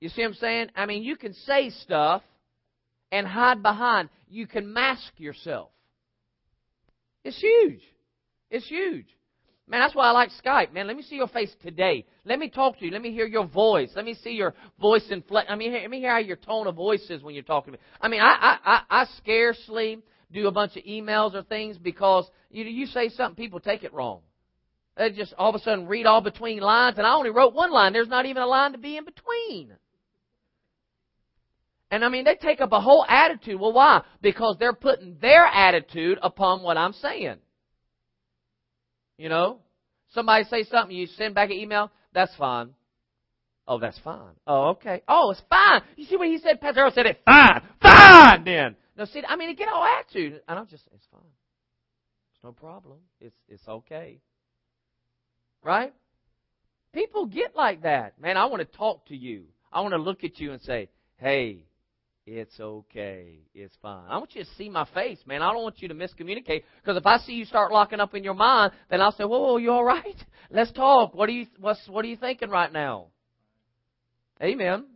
You 0.00 0.08
see 0.08 0.22
what 0.22 0.28
I'm 0.28 0.34
saying? 0.34 0.66
I 0.74 0.86
mean, 0.86 1.02
you 1.02 1.16
can 1.16 1.34
say 1.34 1.70
stuff 1.70 2.22
and 3.12 3.26
hide 3.26 3.62
behind. 3.62 4.08
You 4.28 4.46
can 4.46 4.72
mask 4.72 5.12
yourself. 5.18 5.70
It's 7.24 7.38
huge. 7.38 7.82
It's 8.50 8.66
huge. 8.66 9.06
Man, 9.68 9.80
that's 9.80 9.94
why 9.94 10.08
I 10.08 10.10
like 10.10 10.30
Skype. 10.44 10.72
Man, 10.72 10.88
let 10.88 10.96
me 10.96 11.02
see 11.04 11.14
your 11.14 11.28
face 11.28 11.54
today. 11.62 12.04
Let 12.24 12.40
me 12.40 12.50
talk 12.50 12.78
to 12.78 12.84
you. 12.84 12.90
Let 12.90 13.02
me 13.02 13.12
hear 13.12 13.26
your 13.26 13.46
voice. 13.46 13.90
Let 13.94 14.04
me 14.04 14.14
see 14.14 14.30
your 14.30 14.54
voice 14.80 15.06
inflect. 15.10 15.48
I 15.48 15.54
mean, 15.54 15.72
let 15.72 15.88
me 15.88 16.00
hear 16.00 16.10
how 16.10 16.18
your 16.18 16.36
tone 16.36 16.66
of 16.66 16.74
voice 16.74 17.06
is 17.08 17.22
when 17.22 17.34
you're 17.34 17.44
talking 17.44 17.72
to 17.72 17.78
me. 17.78 17.84
I 18.00 18.08
mean, 18.08 18.20
I, 18.20 18.26
I, 18.26 18.58
I, 18.64 19.02
I 19.02 19.06
scarcely 19.18 19.98
do 20.32 20.48
a 20.48 20.50
bunch 20.50 20.76
of 20.76 20.82
emails 20.82 21.34
or 21.34 21.44
things 21.44 21.78
because 21.78 22.28
you, 22.50 22.64
you 22.64 22.86
say 22.86 23.10
something, 23.10 23.36
people 23.36 23.60
take 23.60 23.84
it 23.84 23.94
wrong. 23.94 24.22
They 24.96 25.10
just 25.12 25.34
all 25.38 25.50
of 25.50 25.54
a 25.54 25.60
sudden 25.60 25.86
read 25.86 26.04
all 26.04 26.20
between 26.20 26.58
lines, 26.58 26.98
and 26.98 27.06
I 27.06 27.14
only 27.14 27.30
wrote 27.30 27.54
one 27.54 27.70
line. 27.70 27.92
There's 27.92 28.08
not 28.08 28.26
even 28.26 28.42
a 28.42 28.46
line 28.46 28.72
to 28.72 28.78
be 28.78 28.96
in 28.96 29.04
between. 29.04 29.72
And 31.92 32.04
I 32.04 32.08
mean, 32.08 32.24
they 32.24 32.34
take 32.34 32.60
up 32.60 32.72
a 32.72 32.80
whole 32.80 33.04
attitude. 33.08 33.60
Well, 33.60 33.72
why? 33.72 34.02
Because 34.20 34.56
they're 34.58 34.72
putting 34.72 35.16
their 35.20 35.46
attitude 35.46 36.18
upon 36.22 36.62
what 36.62 36.76
I'm 36.76 36.92
saying. 36.92 37.36
You 39.20 39.28
know? 39.28 39.58
Somebody 40.14 40.44
say 40.44 40.64
something, 40.64 40.96
you 40.96 41.06
send 41.06 41.34
back 41.34 41.50
an 41.50 41.56
email, 41.56 41.90
that's 42.14 42.34
fine. 42.36 42.70
Oh, 43.68 43.78
that's 43.78 43.98
fine. 43.98 44.32
Oh, 44.46 44.70
okay. 44.70 45.02
Oh, 45.06 45.30
it's 45.30 45.42
fine. 45.50 45.82
You 45.96 46.06
see 46.06 46.16
what 46.16 46.26
he 46.26 46.38
said? 46.38 46.58
Pastor 46.58 46.80
Earl 46.80 46.90
said 46.90 47.04
it. 47.04 47.20
Fine. 47.26 47.60
Fine, 47.82 48.44
then. 48.44 48.76
No, 48.96 49.04
see, 49.04 49.22
I 49.28 49.36
mean, 49.36 49.54
get 49.56 49.68
all 49.68 49.84
attitude. 49.84 50.40
And 50.48 50.58
I'm 50.58 50.66
just, 50.66 50.84
it's 50.94 51.04
fine. 51.12 51.20
It's 52.34 52.42
no 52.42 52.52
problem. 52.52 52.96
It's, 53.20 53.36
it's 53.46 53.68
okay. 53.68 54.20
Right? 55.62 55.92
People 56.94 57.26
get 57.26 57.54
like 57.54 57.82
that. 57.82 58.18
Man, 58.18 58.38
I 58.38 58.46
want 58.46 58.60
to 58.60 58.78
talk 58.78 59.06
to 59.08 59.16
you. 59.16 59.44
I 59.70 59.82
want 59.82 59.92
to 59.92 59.98
look 59.98 60.24
at 60.24 60.40
you 60.40 60.52
and 60.52 60.62
say, 60.62 60.88
hey, 61.18 61.58
it's 62.26 62.58
okay. 62.60 63.40
It's 63.54 63.74
fine. 63.80 64.04
I 64.08 64.18
want 64.18 64.34
you 64.34 64.44
to 64.44 64.50
see 64.56 64.68
my 64.68 64.86
face, 64.94 65.18
man. 65.26 65.42
I 65.42 65.52
don't 65.52 65.62
want 65.62 65.80
you 65.80 65.88
to 65.88 65.94
miscommunicate 65.94 66.64
because 66.82 66.96
if 66.96 67.06
I 67.06 67.18
see 67.18 67.32
you 67.32 67.44
start 67.44 67.72
locking 67.72 68.00
up 68.00 68.14
in 68.14 68.22
your 68.22 68.34
mind, 68.34 68.72
then 68.90 69.00
I'll 69.00 69.12
say, 69.12 69.24
"Whoa, 69.24 69.40
whoa 69.40 69.56
you 69.56 69.72
all 69.72 69.84
right? 69.84 70.16
Let's 70.50 70.72
talk. 70.72 71.14
What 71.14 71.28
are 71.28 71.32
you 71.32 71.46
what's 71.58 71.86
what 71.88 72.04
are 72.04 72.08
you 72.08 72.16
thinking 72.16 72.50
right 72.50 72.72
now?" 72.72 73.06
Amen. 74.42 74.86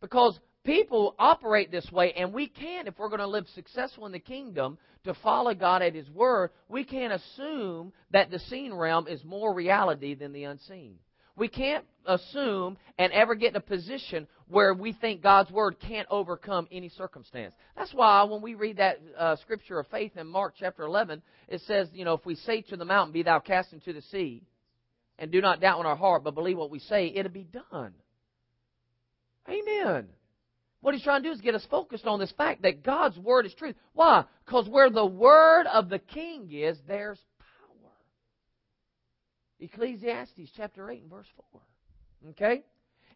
Because 0.00 0.38
people 0.64 1.14
operate 1.18 1.70
this 1.70 1.90
way, 1.90 2.12
and 2.12 2.32
we 2.32 2.48
can't, 2.48 2.88
if 2.88 2.98
we're 2.98 3.08
going 3.08 3.20
to 3.20 3.26
live 3.26 3.46
successful 3.54 4.06
in 4.06 4.12
the 4.12 4.18
kingdom, 4.18 4.78
to 5.04 5.14
follow 5.14 5.54
God 5.54 5.82
at 5.82 5.94
His 5.94 6.08
word, 6.10 6.50
we 6.68 6.84
can't 6.84 7.12
assume 7.12 7.92
that 8.10 8.30
the 8.30 8.38
seen 8.38 8.72
realm 8.72 9.06
is 9.06 9.22
more 9.24 9.54
reality 9.54 10.14
than 10.14 10.32
the 10.32 10.44
unseen. 10.44 10.98
We 11.36 11.48
can't 11.48 11.84
assume 12.06 12.76
and 12.98 13.12
ever 13.12 13.34
get 13.34 13.50
in 13.50 13.56
a 13.56 13.60
position 13.60 14.26
where 14.48 14.72
we 14.72 14.92
think 14.92 15.22
God's 15.22 15.50
Word 15.50 15.76
can't 15.80 16.06
overcome 16.10 16.68
any 16.70 16.88
circumstance. 16.90 17.54
That's 17.76 17.92
why 17.92 18.22
when 18.24 18.40
we 18.40 18.54
read 18.54 18.76
that 18.76 19.00
uh, 19.18 19.36
scripture 19.36 19.80
of 19.80 19.86
faith 19.88 20.16
in 20.16 20.26
Mark 20.28 20.54
chapter 20.58 20.84
11, 20.84 21.22
it 21.48 21.60
says, 21.66 21.88
you 21.92 22.04
know, 22.04 22.14
if 22.14 22.24
we 22.24 22.36
say 22.36 22.60
to 22.62 22.76
the 22.76 22.84
mountain, 22.84 23.12
Be 23.12 23.22
thou 23.22 23.40
cast 23.40 23.72
into 23.72 23.92
the 23.92 24.02
sea, 24.02 24.42
and 25.18 25.32
do 25.32 25.40
not 25.40 25.60
doubt 25.60 25.80
in 25.80 25.86
our 25.86 25.96
heart, 25.96 26.22
but 26.22 26.34
believe 26.34 26.58
what 26.58 26.70
we 26.70 26.78
say, 26.78 27.12
it'll 27.14 27.32
be 27.32 27.48
done. 27.70 27.94
Amen. 29.48 30.08
What 30.80 30.94
he's 30.94 31.02
trying 31.02 31.22
to 31.22 31.30
do 31.30 31.34
is 31.34 31.40
get 31.40 31.54
us 31.54 31.66
focused 31.70 32.06
on 32.06 32.20
this 32.20 32.32
fact 32.32 32.62
that 32.62 32.82
God's 32.82 33.18
Word 33.18 33.46
is 33.46 33.54
truth. 33.54 33.74
Why? 33.94 34.24
Because 34.44 34.68
where 34.68 34.90
the 34.90 35.06
Word 35.06 35.66
of 35.66 35.88
the 35.88 35.98
King 35.98 36.50
is, 36.52 36.78
there's 36.86 37.18
Ecclesiastes 39.64 40.50
chapter 40.56 40.90
8 40.90 41.02
and 41.02 41.10
verse 41.10 41.26
4. 41.52 41.60
Okay? 42.30 42.62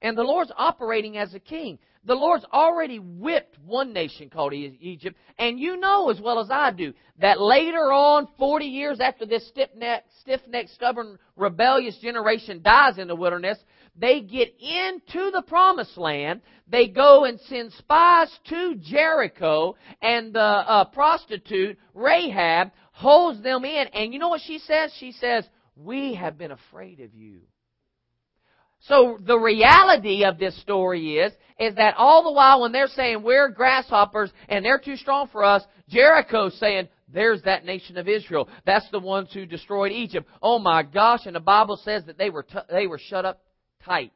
And 0.01 0.17
the 0.17 0.23
Lord's 0.23 0.53
operating 0.57 1.17
as 1.17 1.35
a 1.35 1.41
king. 1.41 1.79
The 2.05 2.15
Lord's 2.15 2.45
already 2.53 2.99
whipped 2.99 3.59
one 3.67 3.93
nation 3.93 4.31
called 4.31 4.55
Egypt. 4.55 5.17
And 5.39 5.59
you 5.59 5.77
know 5.77 6.11
as 6.11 6.21
well 6.21 6.39
as 6.39 6.51
I 6.51 6.71
do 6.71 6.95
that 7.21 7.41
later 7.41 7.93
on, 7.93 8.29
40 8.39 8.65
years 8.65 9.01
after 9.01 9.27
this 9.27 9.47
stiff-necked, 9.49 10.71
stubborn, 10.71 11.19
rebellious 11.37 11.99
generation 11.99 12.63
dies 12.63 12.99
in 12.99 13.09
the 13.09 13.17
wilderness, 13.17 13.59
they 13.97 14.21
get 14.21 14.55
into 14.61 15.31
the 15.33 15.43
promised 15.47 15.99
land. 15.99 16.41
They 16.69 16.89
go 16.89 17.25
and 17.25 17.41
send 17.41 17.73
spies 17.73 18.31
to 18.49 18.77
Jericho, 18.77 19.75
and 20.01 20.33
the 20.33 20.41
uh, 20.41 20.85
prostitute, 20.87 21.79
Rahab, 21.95 22.71
holds 22.93 23.43
them 23.43 23.65
in. 23.65 23.89
And 23.89 24.13
you 24.13 24.19
know 24.19 24.29
what 24.29 24.43
she 24.45 24.59
says? 24.59 24.93
She 24.99 25.13
says, 25.13 25.49
we 25.79 26.15
have 26.15 26.37
been 26.37 26.51
afraid 26.51 27.01
of 27.01 27.15
you. 27.15 27.41
So 28.81 29.19
the 29.21 29.39
reality 29.39 30.25
of 30.25 30.39
this 30.39 30.59
story 30.61 31.19
is, 31.19 31.33
is 31.59 31.75
that 31.77 31.95
all 31.97 32.23
the 32.23 32.33
while 32.33 32.61
when 32.61 32.73
they're 32.73 32.87
saying 32.87 33.23
we're 33.23 33.49
grasshoppers 33.49 34.31
and 34.49 34.65
they're 34.65 34.79
too 34.79 34.97
strong 34.97 35.29
for 35.29 35.45
us, 35.45 35.65
Jericho's 35.89 36.59
saying, 36.61 36.89
there's 37.13 37.43
that 37.43 37.65
nation 37.65 37.97
of 37.97 38.07
Israel. 38.07 38.49
That's 38.67 38.89
the 38.91 39.01
ones 39.01 39.31
who 39.33 39.47
destroyed 39.47 39.93
Egypt. 39.93 40.29
Oh 40.43 40.59
my 40.59 40.83
gosh, 40.83 41.27
and 41.27 41.35
the 41.35 41.41
Bible 41.41 41.81
says 41.83 42.05
that 42.05 42.19
they 42.19 42.31
were, 42.31 42.43
t- 42.43 42.59
they 42.71 42.87
were 42.87 42.99
shut 42.99 43.25
up 43.25 43.43
tight. 43.85 44.13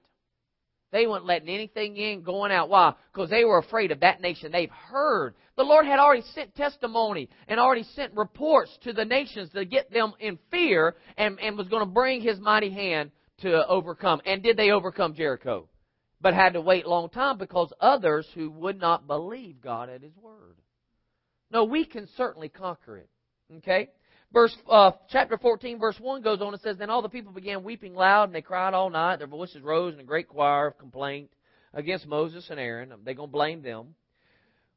They 0.92 1.06
weren't 1.06 1.24
letting 1.24 1.48
anything 1.48 1.96
in, 1.96 2.22
going 2.22 2.52
out. 2.52 2.68
Why? 2.68 2.94
Because 3.12 3.30
they 3.30 3.44
were 3.44 3.58
afraid 3.58 3.92
of 3.92 4.00
that 4.00 4.20
nation. 4.20 4.52
They've 4.52 4.70
heard. 4.70 5.34
The 5.56 5.64
Lord 5.64 5.84
had 5.84 5.98
already 5.98 6.22
sent 6.34 6.54
testimony 6.54 7.28
and 7.46 7.60
already 7.60 7.84
sent 7.94 8.14
reports 8.14 8.76
to 8.84 8.92
the 8.92 9.04
nations 9.04 9.50
to 9.50 9.64
get 9.64 9.92
them 9.92 10.14
in 10.18 10.38
fear 10.50 10.94
and, 11.16 11.38
and 11.40 11.58
was 11.58 11.68
going 11.68 11.86
to 11.86 11.92
bring 11.92 12.22
His 12.22 12.40
mighty 12.40 12.70
hand 12.70 13.10
to 13.38 13.66
overcome. 13.66 14.20
And 14.24 14.42
did 14.42 14.56
they 14.56 14.70
overcome 14.70 15.14
Jericho? 15.14 15.68
But 16.20 16.34
had 16.34 16.54
to 16.54 16.60
wait 16.60 16.86
a 16.86 16.90
long 16.90 17.10
time 17.10 17.36
because 17.36 17.72
others 17.80 18.26
who 18.34 18.50
would 18.50 18.80
not 18.80 19.06
believe 19.06 19.60
God 19.60 19.90
at 19.90 20.02
His 20.02 20.16
word. 20.16 20.56
No, 21.50 21.64
we 21.64 21.84
can 21.84 22.08
certainly 22.16 22.48
conquer 22.48 22.96
it. 22.96 23.10
Okay? 23.58 23.90
Verse 24.32 24.56
uh, 24.70 24.92
chapter 25.10 25.36
14, 25.36 25.78
verse 25.78 25.96
1 26.00 26.22
goes 26.22 26.40
on 26.40 26.54
and 26.54 26.62
says, 26.62 26.78
Then 26.78 26.88
all 26.88 27.02
the 27.02 27.10
people 27.10 27.32
began 27.32 27.62
weeping 27.62 27.94
loud, 27.94 28.24
and 28.24 28.34
they 28.34 28.40
cried 28.40 28.72
all 28.72 28.88
night. 28.88 29.16
Their 29.16 29.26
voices 29.26 29.60
rose 29.60 29.92
in 29.92 30.00
a 30.00 30.04
great 30.04 30.28
choir 30.28 30.68
of 30.68 30.78
complaint 30.78 31.30
against 31.74 32.06
Moses 32.06 32.46
and 32.48 32.58
Aaron. 32.58 32.94
They're 33.04 33.14
going 33.14 33.28
to 33.28 33.32
blame 33.32 33.60
them. 33.62 33.94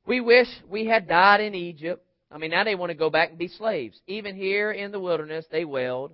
We 0.06 0.22
wish 0.22 0.48
we 0.70 0.86
had 0.86 1.08
died 1.08 1.42
in 1.42 1.56
Egypt. 1.56 2.06
I 2.32 2.38
mean, 2.38 2.52
now 2.52 2.64
they 2.64 2.76
want 2.76 2.90
to 2.90 2.98
go 2.98 3.10
back 3.10 3.30
and 3.30 3.38
be 3.38 3.48
slaves. 3.48 4.00
Even 4.08 4.36
here 4.36 4.72
in 4.72 4.92
the 4.92 5.00
wilderness, 5.00 5.46
they 5.52 5.66
wailed. 5.66 6.12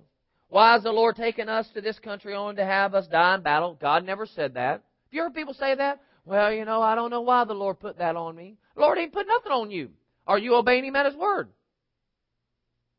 Why 0.48 0.74
has 0.74 0.82
the 0.82 0.92
Lord 0.92 1.16
taken 1.16 1.48
us 1.48 1.66
to 1.74 1.80
this 1.80 1.98
country 1.98 2.34
only 2.34 2.56
to 2.56 2.64
have 2.64 2.94
us 2.94 3.06
die 3.06 3.34
in 3.34 3.42
battle? 3.42 3.76
God 3.80 4.04
never 4.04 4.26
said 4.26 4.54
that. 4.54 4.72
Have 4.72 4.82
you 5.10 5.22
heard 5.22 5.34
people 5.34 5.54
say 5.54 5.74
that? 5.74 6.00
Well, 6.24 6.52
you 6.52 6.64
know, 6.64 6.82
I 6.82 6.94
don't 6.94 7.10
know 7.10 7.22
why 7.22 7.44
the 7.44 7.54
Lord 7.54 7.80
put 7.80 7.98
that 7.98 8.16
on 8.16 8.36
me. 8.36 8.56
The 8.74 8.82
Lord 8.82 8.98
ain't 8.98 9.12
put 9.12 9.26
nothing 9.26 9.52
on 9.52 9.70
you. 9.70 9.90
Are 10.26 10.38
you 10.38 10.54
obeying 10.54 10.84
Him 10.84 10.96
at 10.96 11.06
His 11.06 11.16
word? 11.16 11.48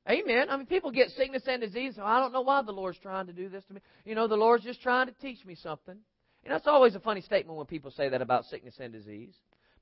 Amen. 0.09 0.49
I 0.49 0.57
mean, 0.57 0.65
people 0.65 0.91
get 0.91 1.09
sickness 1.11 1.43
and 1.47 1.61
disease. 1.61 1.93
So 1.95 2.03
I 2.03 2.19
don't 2.19 2.33
know 2.33 2.41
why 2.41 2.61
the 2.61 2.71
Lord's 2.71 2.99
trying 2.99 3.27
to 3.27 3.33
do 3.33 3.47
this 3.47 3.63
to 3.65 3.75
me. 3.75 3.81
You 4.03 4.15
know, 4.15 4.27
the 4.27 4.35
Lord's 4.35 4.65
just 4.65 4.81
trying 4.81 5.07
to 5.07 5.13
teach 5.13 5.45
me 5.45 5.55
something. 5.55 5.95
You 6.43 6.49
know, 6.49 6.59
always 6.65 6.95
a 6.95 6.99
funny 6.99 7.21
statement 7.21 7.57
when 7.57 7.67
people 7.67 7.91
say 7.91 8.09
that 8.09 8.21
about 8.21 8.45
sickness 8.45 8.75
and 8.79 8.91
disease. 8.91 9.33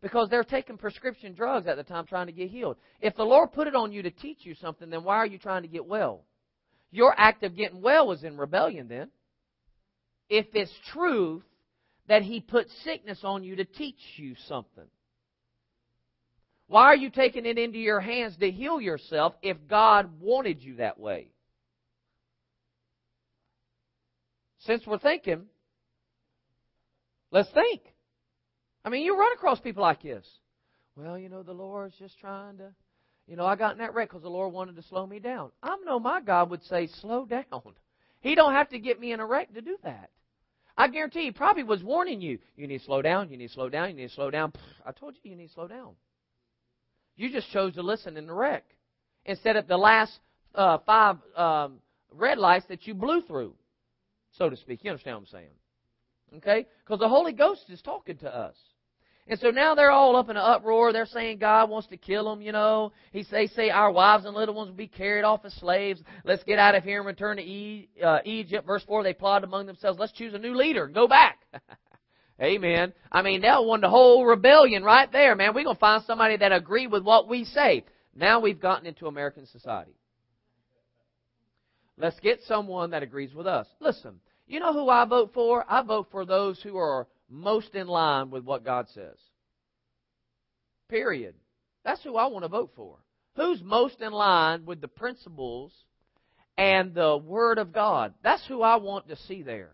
Because 0.02 0.30
they're 0.30 0.43
taking 0.43 0.78
prescription 0.78 1.34
drugs 1.34 1.68
at 1.68 1.78
the 1.78 1.84
time 1.84 2.06
trying 2.06 2.28
to 2.28 2.34
get 2.34 2.49
healed. 2.49 2.78
If 3.02 3.16
the 3.16 3.24
Lord 3.24 3.52
put 3.52 3.68
it 3.68 3.76
on 3.76 3.91
you 3.91 4.02
to 4.04 4.12
teach 4.12 4.39
you 4.41 4.56
something, 4.56 4.89
then 4.89 5.04
why 5.04 5.18
are 5.18 5.28
you 5.28 5.38
trying 5.38 5.62
to 5.62 5.68
get 5.68 5.86
well? 5.86 6.26
Your 6.91 7.14
act 7.18 7.43
of 7.43 7.56
getting 7.56 7.82
well 7.82 8.08
was 8.08 8.24
in 8.24 8.38
rebellion 8.38 8.88
then. 8.88 9.10
If 10.28 10.47
it's 10.54 10.74
truth 10.91 11.43
that 12.08 12.24
He 12.24 12.39
put 12.39 12.68
sickness 12.84 13.20
on 13.24 13.43
you 13.43 13.58
to 13.58 13.66
teach 13.66 13.99
you 14.18 14.36
something. 14.47 14.88
Why 16.68 16.84
are 16.86 16.95
you 16.95 17.10
taking 17.10 17.45
it 17.45 17.58
into 17.58 17.78
your 17.78 17.99
hands 17.99 18.38
to 18.38 18.49
heal 18.49 18.80
yourself 18.80 19.34
if 19.41 19.58
God 19.70 20.22
wanted 20.22 20.64
you 20.64 20.78
that 20.78 20.99
way? 20.99 21.28
Since 24.60 24.88
we're 24.88 24.97
thinking, 24.97 25.47
let's 27.30 27.49
think. 27.52 27.82
I 28.84 28.89
mean, 28.89 29.03
you 29.03 29.17
run 29.17 29.34
across 29.34 29.59
people 29.59 29.84
like 29.84 30.01
this. 30.01 30.27
Well, 30.95 31.17
you 31.17 31.29
know, 31.29 31.43
the 31.43 31.53
Lord's 31.53 31.95
just 31.97 32.19
trying 32.19 32.57
to, 32.57 32.71
you 33.27 33.36
know, 33.36 33.45
I 33.45 33.55
got 33.55 33.73
in 33.73 33.77
that 33.77 33.93
wreck 33.93 34.09
because 34.09 34.23
the 34.23 34.29
Lord 34.29 34.53
wanted 34.53 34.75
to 34.75 34.84
slow 34.84 35.05
me 35.05 35.19
down. 35.19 35.51
I 35.63 35.77
know 35.86 35.99
my 35.99 36.21
God 36.21 36.49
would 36.49 36.63
say, 36.63 36.88
slow 36.88 37.25
down. 37.25 37.45
He 38.23 38.36
don't 38.36 38.53
have 38.53 38.69
to 38.69 38.77
get 38.77 38.99
me 38.99 39.13
in 39.13 39.19
a 39.19 39.25
wreck 39.25 39.51
to 39.55 39.61
do 39.61 39.77
that. 39.84 40.11
I 40.77 40.89
guarantee 40.89 41.23
he 41.23 41.32
probably 41.32 41.63
was 41.63 41.84
warning 41.84 42.21
you. 42.21 42.38
You 42.55 42.67
need 42.67 42.77
to 42.77 42.86
slow 42.86 43.01
down. 43.01 43.32
You 43.32 43.38
need 43.38 43.47
to 43.47 43.53
slow 43.53 43.67
down. 43.67 43.89
You 43.89 43.95
need 43.95 44.09
to 44.09 44.13
slow 44.13 44.29
down. 44.29 44.53
I 44.86 44.91
told 44.91 45.15
you 45.15 45.32
you 45.32 45.36
need 45.36 45.47
to 45.47 45.53
slow 45.53 45.67
down. 45.67 45.93
You 47.15 47.32
just 47.32 47.51
chose 47.51 47.73
to 47.75 47.82
listen 47.82 48.17
in 48.17 48.27
the 48.27 48.34
wreck 48.34 48.63
instead 49.25 49.55
of 49.55 49.67
the 49.67 49.77
last 49.77 50.19
uh, 50.55 50.77
five 50.86 51.17
um, 51.36 51.79
red 52.11 52.38
lights 52.38 52.65
that 52.69 52.86
you 52.86 52.93
blew 52.93 53.21
through, 53.21 53.55
so 54.38 54.49
to 54.49 54.55
speak. 54.55 54.84
You 54.84 54.91
understand 54.91 55.17
what 55.17 55.21
I'm 55.21 55.27
saying? 55.27 56.38
Okay? 56.38 56.67
Because 56.86 56.99
the 56.99 57.09
Holy 57.09 57.34
Ghost 57.34 57.65
is 57.69 57.82
talking 57.82 58.17
to 58.17 58.36
us. 58.36 58.55
And 59.32 59.39
so 59.39 59.49
now 59.49 59.75
they're 59.75 59.91
all 59.91 60.17
up 60.17 60.29
in 60.29 60.36
an 60.36 60.43
uproar. 60.45 60.91
They're 60.91 61.05
saying 61.05 61.38
God 61.38 61.69
wants 61.69 61.88
to 61.88 61.95
kill 61.95 62.29
them, 62.29 62.41
you 62.41 62.51
know. 62.51 62.91
He, 63.13 63.23
say, 63.23 63.47
say 63.47 63.69
our 63.69 63.89
wives 63.89 64.25
and 64.25 64.36
little 64.36 64.53
ones 64.53 64.69
will 64.69 64.75
be 64.75 64.89
carried 64.89 65.23
off 65.23 65.45
as 65.45 65.53
slaves. 65.53 66.01
Let's 66.25 66.43
get 66.43 66.59
out 66.59 66.75
of 66.75 66.84
here 66.84 66.97
and 66.97 67.07
return 67.07 67.38
to 67.38 67.41
e, 67.41 67.88
uh, 68.03 68.17
Egypt. 68.25 68.67
Verse 68.67 68.84
4, 68.86 69.03
they 69.03 69.13
plotted 69.13 69.47
among 69.47 69.67
themselves, 69.67 69.97
let's 69.97 70.11
choose 70.11 70.34
a 70.34 70.38
new 70.38 70.53
leader. 70.53 70.86
Go 70.86 71.07
back. 71.07 71.39
Amen. 72.41 72.91
I 73.09 73.21
mean, 73.21 73.43
that 73.43 73.63
won 73.63 73.79
the 73.79 73.89
whole 73.89 74.25
rebellion 74.25 74.84
right 74.84 75.09
there, 75.09 75.34
man. 75.34 75.53
We're 75.55 75.63
going 75.63 75.77
to 75.77 75.79
find 75.79 76.03
somebody 76.03 76.36
that 76.36 76.51
agree 76.51 76.88
with 76.88 77.03
what 77.03 77.29
we 77.29 77.45
say. 77.45 77.86
Now 78.13 78.41
we've 78.41 78.59
gotten 78.59 78.86
into 78.86 79.07
American 79.07 79.45
society. 79.45 79.95
Let's 81.97 82.19
get 82.19 82.41
someone 82.49 82.91
that 82.91 83.01
agrees 83.01 83.34
with 83.34 83.47
us. 83.47 83.67
Listen, 83.79 84.19
you 84.45 84.59
know 84.59 84.73
who 84.73 84.89
I 84.89 85.05
vote 85.05 85.32
for? 85.34 85.63
I 85.69 85.84
vote 85.84 86.07
for 86.11 86.25
those 86.25 86.61
who 86.61 86.75
are 86.75 87.07
most 87.32 87.73
in 87.75 87.88
line 87.88 88.29
with 88.29 88.43
what 88.43 88.65
God 88.65 88.88
says. 88.89 89.17
Period. 90.89 91.36
That's 91.84 92.03
who 92.03 92.17
I 92.17 92.27
want 92.27 92.43
to 92.43 92.49
vote 92.49 92.71
for. 92.75 92.97
Who's 93.36 93.63
most 93.63 94.01
in 94.01 94.11
line 94.11 94.65
with 94.65 94.82
the 94.82 94.89
principles 94.89 95.71
and 96.57 96.93
the 96.93 97.17
Word 97.17 97.57
of 97.57 97.71
God? 97.71 98.13
That's 98.23 98.45
who 98.47 98.61
I 98.61 98.75
want 98.75 99.07
to 99.07 99.15
see 99.15 99.41
there. 99.41 99.73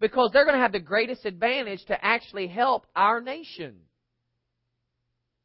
Because 0.00 0.30
they're 0.32 0.44
going 0.44 0.56
to 0.56 0.62
have 0.62 0.72
the 0.72 0.80
greatest 0.80 1.24
advantage 1.24 1.84
to 1.86 2.04
actually 2.04 2.48
help 2.48 2.86
our 2.96 3.20
nation. 3.20 3.76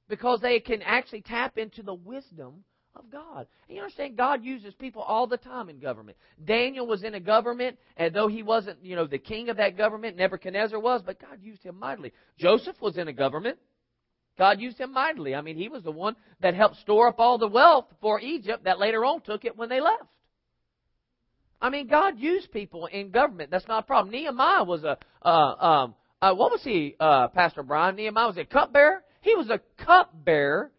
Because 0.07 0.39
they 0.41 0.59
can 0.59 0.81
actually 0.81 1.21
tap 1.21 1.57
into 1.57 1.83
the 1.83 1.93
wisdom 1.93 2.63
of 2.95 3.09
God. 3.09 3.47
And 3.67 3.75
you 3.75 3.81
understand, 3.81 4.17
God 4.17 4.43
uses 4.43 4.73
people 4.73 5.01
all 5.01 5.27
the 5.27 5.37
time 5.37 5.69
in 5.69 5.79
government. 5.79 6.17
Daniel 6.43 6.85
was 6.85 7.03
in 7.03 7.13
a 7.13 7.19
government, 7.19 7.77
and 7.97 8.13
though 8.13 8.27
he 8.27 8.43
wasn't, 8.43 8.83
you 8.83 8.95
know, 8.95 9.07
the 9.07 9.17
king 9.17 9.49
of 9.49 9.57
that 9.57 9.77
government, 9.77 10.17
Nebuchadnezzar 10.17 10.79
was, 10.79 11.01
but 11.05 11.19
God 11.19 11.39
used 11.41 11.63
him 11.63 11.79
mightily. 11.79 12.11
Joseph 12.37 12.75
was 12.81 12.97
in 12.97 13.07
a 13.07 13.13
government. 13.13 13.57
God 14.37 14.59
used 14.59 14.79
him 14.79 14.93
mightily. 14.93 15.35
I 15.35 15.41
mean, 15.41 15.57
he 15.57 15.69
was 15.69 15.83
the 15.83 15.91
one 15.91 16.15
that 16.41 16.55
helped 16.55 16.77
store 16.77 17.07
up 17.07 17.19
all 17.19 17.37
the 17.37 17.47
wealth 17.47 17.85
for 18.01 18.19
Egypt 18.19 18.63
that 18.63 18.79
later 18.79 19.05
on 19.05 19.21
took 19.21 19.45
it 19.45 19.57
when 19.57 19.69
they 19.69 19.79
left. 19.79 20.03
I 21.61 21.69
mean, 21.69 21.87
God 21.87 22.17
used 22.17 22.51
people 22.51 22.87
in 22.87 23.11
government. 23.11 23.51
That's 23.51 23.67
not 23.67 23.83
a 23.83 23.85
problem. 23.85 24.11
Nehemiah 24.11 24.63
was 24.63 24.83
a, 24.83 24.97
uh, 25.21 25.29
um, 25.29 25.95
uh, 26.21 26.33
what 26.33 26.51
was 26.51 26.63
he, 26.63 26.95
uh, 26.99 27.27
Pastor 27.27 27.61
Brian? 27.61 27.95
Nehemiah 27.95 28.27
was 28.27 28.37
a 28.37 28.45
cupbearer. 28.45 29.03
He 29.21 29.35
was 29.35 29.49
a 29.49 29.59
cupbearer 29.83 30.71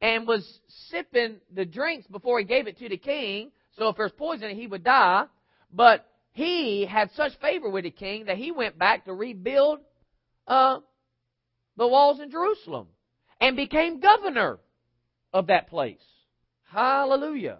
and 0.00 0.26
was 0.26 0.60
sipping 0.88 1.36
the 1.54 1.64
drinks 1.64 2.06
before 2.06 2.38
he 2.38 2.44
gave 2.44 2.66
it 2.66 2.78
to 2.78 2.88
the 2.88 2.96
king. 2.96 3.50
So 3.76 3.88
if 3.88 3.96
there's 3.96 4.12
poison, 4.12 4.54
he 4.56 4.66
would 4.66 4.84
die. 4.84 5.24
But 5.72 6.06
he 6.32 6.86
had 6.86 7.10
such 7.12 7.32
favor 7.40 7.68
with 7.68 7.84
the 7.84 7.90
king 7.90 8.26
that 8.26 8.36
he 8.36 8.52
went 8.52 8.78
back 8.78 9.04
to 9.04 9.12
rebuild 9.12 9.80
uh, 10.46 10.78
the 11.76 11.86
walls 11.86 12.20
in 12.20 12.30
Jerusalem 12.30 12.88
and 13.40 13.56
became 13.56 14.00
governor 14.00 14.58
of 15.32 15.48
that 15.48 15.68
place. 15.68 16.02
Hallelujah. 16.70 17.58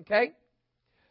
Okay? 0.00 0.32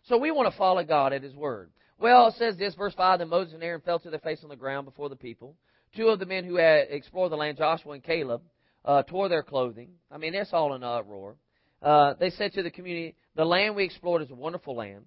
So 0.04 0.18
we 0.18 0.32
want 0.32 0.52
to 0.52 0.58
follow 0.58 0.84
God 0.84 1.14
at 1.14 1.24
His 1.24 1.36
Word. 1.36 1.72
Well, 2.00 2.28
it 2.28 2.36
says 2.38 2.58
this, 2.58 2.74
verse 2.76 2.94
5, 2.96 3.20
that 3.20 3.28
Moses 3.28 3.54
and 3.54 3.64
Aaron 3.64 3.82
fell 3.82 4.00
to 4.00 4.10
their 4.10 4.20
face 4.20 4.40
on 4.44 4.50
the 4.50 4.56
ground 4.56 4.86
before 4.86 5.10
the 5.10 5.16
people. 5.16 5.56
Two 5.96 6.08
of 6.08 6.20
the 6.20 6.26
men 6.26 6.46
who 6.46 6.56
had 6.56 6.88
explored 6.90 7.32
the 7.32 7.36
land, 7.36 7.58
Joshua 7.58 7.94
and 7.94 8.04
Caleb, 8.04 8.42
uh, 8.86 9.04
tore 9.04 9.30
their 9.30 9.44
clothing. 9.44 9.92
I 10.12 10.18
mean, 10.18 10.34
that's 10.34 10.54
all 10.54 10.74
in 10.74 10.84
an 10.84 10.90
uproar. 10.90 11.36
Uh, 11.82 12.14
they 12.20 12.30
said 12.32 12.54
to 12.54 12.64
the 12.64 12.72
community, 12.72 13.16
"The 13.36 13.46
land 13.46 13.76
we 13.76 13.84
explored 13.84 14.22
is 14.22 14.32
a 14.32 14.36
wonderful 14.36 14.76
land." 14.76 15.06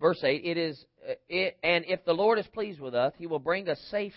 Verse 0.00 0.22
eight, 0.24 0.44
it 0.44 0.58
is, 0.58 0.84
uh, 1.08 1.14
it, 1.28 1.56
and 1.62 1.84
if 1.86 2.04
the 2.04 2.12
Lord 2.12 2.38
is 2.38 2.46
pleased 2.48 2.80
with 2.80 2.94
us, 2.94 3.12
He 3.16 3.26
will 3.26 3.38
bring 3.38 3.68
us 3.68 3.80
safe, 3.90 4.12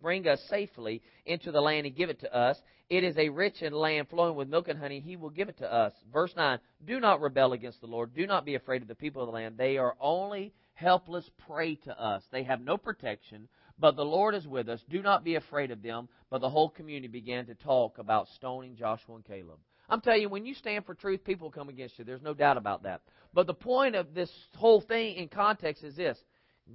bring 0.00 0.26
us 0.28 0.40
safely 0.48 1.02
into 1.26 1.50
the 1.50 1.60
land 1.60 1.86
and 1.86 1.96
give 1.96 2.08
it 2.08 2.20
to 2.20 2.34
us. 2.34 2.56
It 2.88 3.04
is 3.04 3.18
a 3.18 3.28
rich 3.28 3.60
and 3.60 3.74
land 3.74 4.08
flowing 4.08 4.36
with 4.36 4.48
milk 4.48 4.68
and 4.68 4.78
honey. 4.78 5.00
He 5.00 5.16
will 5.16 5.30
give 5.30 5.48
it 5.48 5.58
to 5.58 5.70
us. 5.70 5.92
Verse 6.12 6.32
nine, 6.36 6.60
do 6.86 7.00
not 7.00 7.20
rebel 7.20 7.52
against 7.52 7.80
the 7.80 7.86
Lord. 7.88 8.14
Do 8.14 8.26
not 8.26 8.46
be 8.46 8.54
afraid 8.54 8.80
of 8.80 8.88
the 8.88 8.94
people 8.94 9.20
of 9.20 9.26
the 9.26 9.34
land. 9.34 9.58
They 9.58 9.76
are 9.76 9.96
only 10.00 10.54
helpless 10.74 11.28
prey 11.46 11.74
to 11.74 12.00
us. 12.00 12.22
They 12.30 12.44
have 12.44 12.60
no 12.60 12.76
protection. 12.76 13.48
But 13.78 13.96
the 13.96 14.04
Lord 14.04 14.34
is 14.34 14.46
with 14.46 14.68
us. 14.68 14.84
Do 14.88 15.02
not 15.02 15.24
be 15.24 15.36
afraid 15.36 15.70
of 15.70 15.82
them. 15.82 16.08
But 16.30 16.40
the 16.40 16.50
whole 16.50 16.68
community 16.68 17.08
began 17.08 17.46
to 17.46 17.54
talk 17.54 17.98
about 17.98 18.28
stoning 18.28 18.76
Joshua 18.76 19.16
and 19.16 19.24
Caleb. 19.24 19.58
I'm 19.88 20.00
telling 20.00 20.20
you, 20.20 20.28
when 20.28 20.44
you 20.44 20.54
stand 20.54 20.84
for 20.84 20.94
truth, 20.94 21.24
people 21.24 21.50
come 21.50 21.68
against 21.68 21.98
you. 21.98 22.04
There's 22.04 22.22
no 22.22 22.34
doubt 22.34 22.58
about 22.58 22.82
that. 22.82 23.00
But 23.32 23.46
the 23.46 23.54
point 23.54 23.94
of 23.94 24.14
this 24.14 24.30
whole 24.56 24.80
thing 24.80 25.16
in 25.16 25.28
context 25.28 25.82
is 25.82 25.96
this 25.96 26.18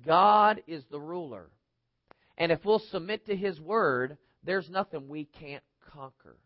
God 0.05 0.63
is 0.65 0.83
the 0.89 0.99
ruler. 0.99 1.49
And 2.37 2.51
if 2.51 2.65
we'll 2.65 2.79
submit 2.79 3.27
to 3.27 3.35
His 3.35 3.59
word, 3.59 4.17
there's 4.43 4.69
nothing 4.69 5.07
we 5.07 5.25
can't 5.25 5.63
conquer. 5.91 6.37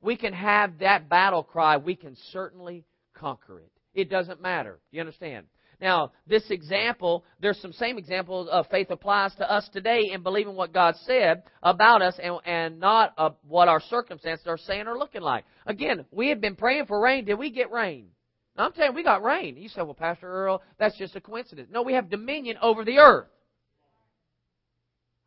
We 0.00 0.16
can 0.16 0.32
have 0.32 0.78
that 0.78 1.08
battle 1.08 1.42
cry. 1.42 1.78
We 1.78 1.96
can 1.96 2.16
certainly 2.30 2.84
conquer 3.14 3.58
it. 3.58 3.72
It 3.94 4.10
doesn't 4.10 4.40
matter. 4.40 4.78
You 4.92 5.00
understand? 5.00 5.46
Now, 5.80 6.12
this 6.26 6.50
example, 6.50 7.24
there's 7.40 7.60
some 7.60 7.72
same 7.72 7.98
examples 7.98 8.48
of 8.50 8.66
faith 8.68 8.90
applies 8.90 9.34
to 9.36 9.50
us 9.50 9.68
today 9.72 10.00
in 10.12 10.22
believing 10.22 10.56
what 10.56 10.72
God 10.72 10.96
said 11.04 11.44
about 11.62 12.02
us 12.02 12.18
and, 12.20 12.36
and 12.44 12.80
not 12.80 13.14
uh, 13.16 13.30
what 13.46 13.68
our 13.68 13.80
circumstances 13.80 14.46
are 14.48 14.58
saying 14.58 14.88
or 14.88 14.98
looking 14.98 15.22
like. 15.22 15.44
Again, 15.66 16.04
we 16.10 16.28
had 16.28 16.40
been 16.40 16.56
praying 16.56 16.86
for 16.86 17.00
rain. 17.00 17.24
Did 17.24 17.38
we 17.38 17.50
get 17.50 17.70
rain? 17.70 18.08
I'm 18.56 18.72
telling 18.72 18.90
you, 18.90 18.96
we 18.96 19.04
got 19.04 19.22
rain. 19.22 19.56
You 19.56 19.68
say, 19.68 19.82
well, 19.82 19.94
Pastor 19.94 20.28
Earl, 20.28 20.62
that's 20.80 20.98
just 20.98 21.14
a 21.14 21.20
coincidence. 21.20 21.68
No, 21.70 21.82
we 21.82 21.92
have 21.92 22.10
dominion 22.10 22.56
over 22.60 22.84
the 22.84 22.98
earth. 22.98 23.28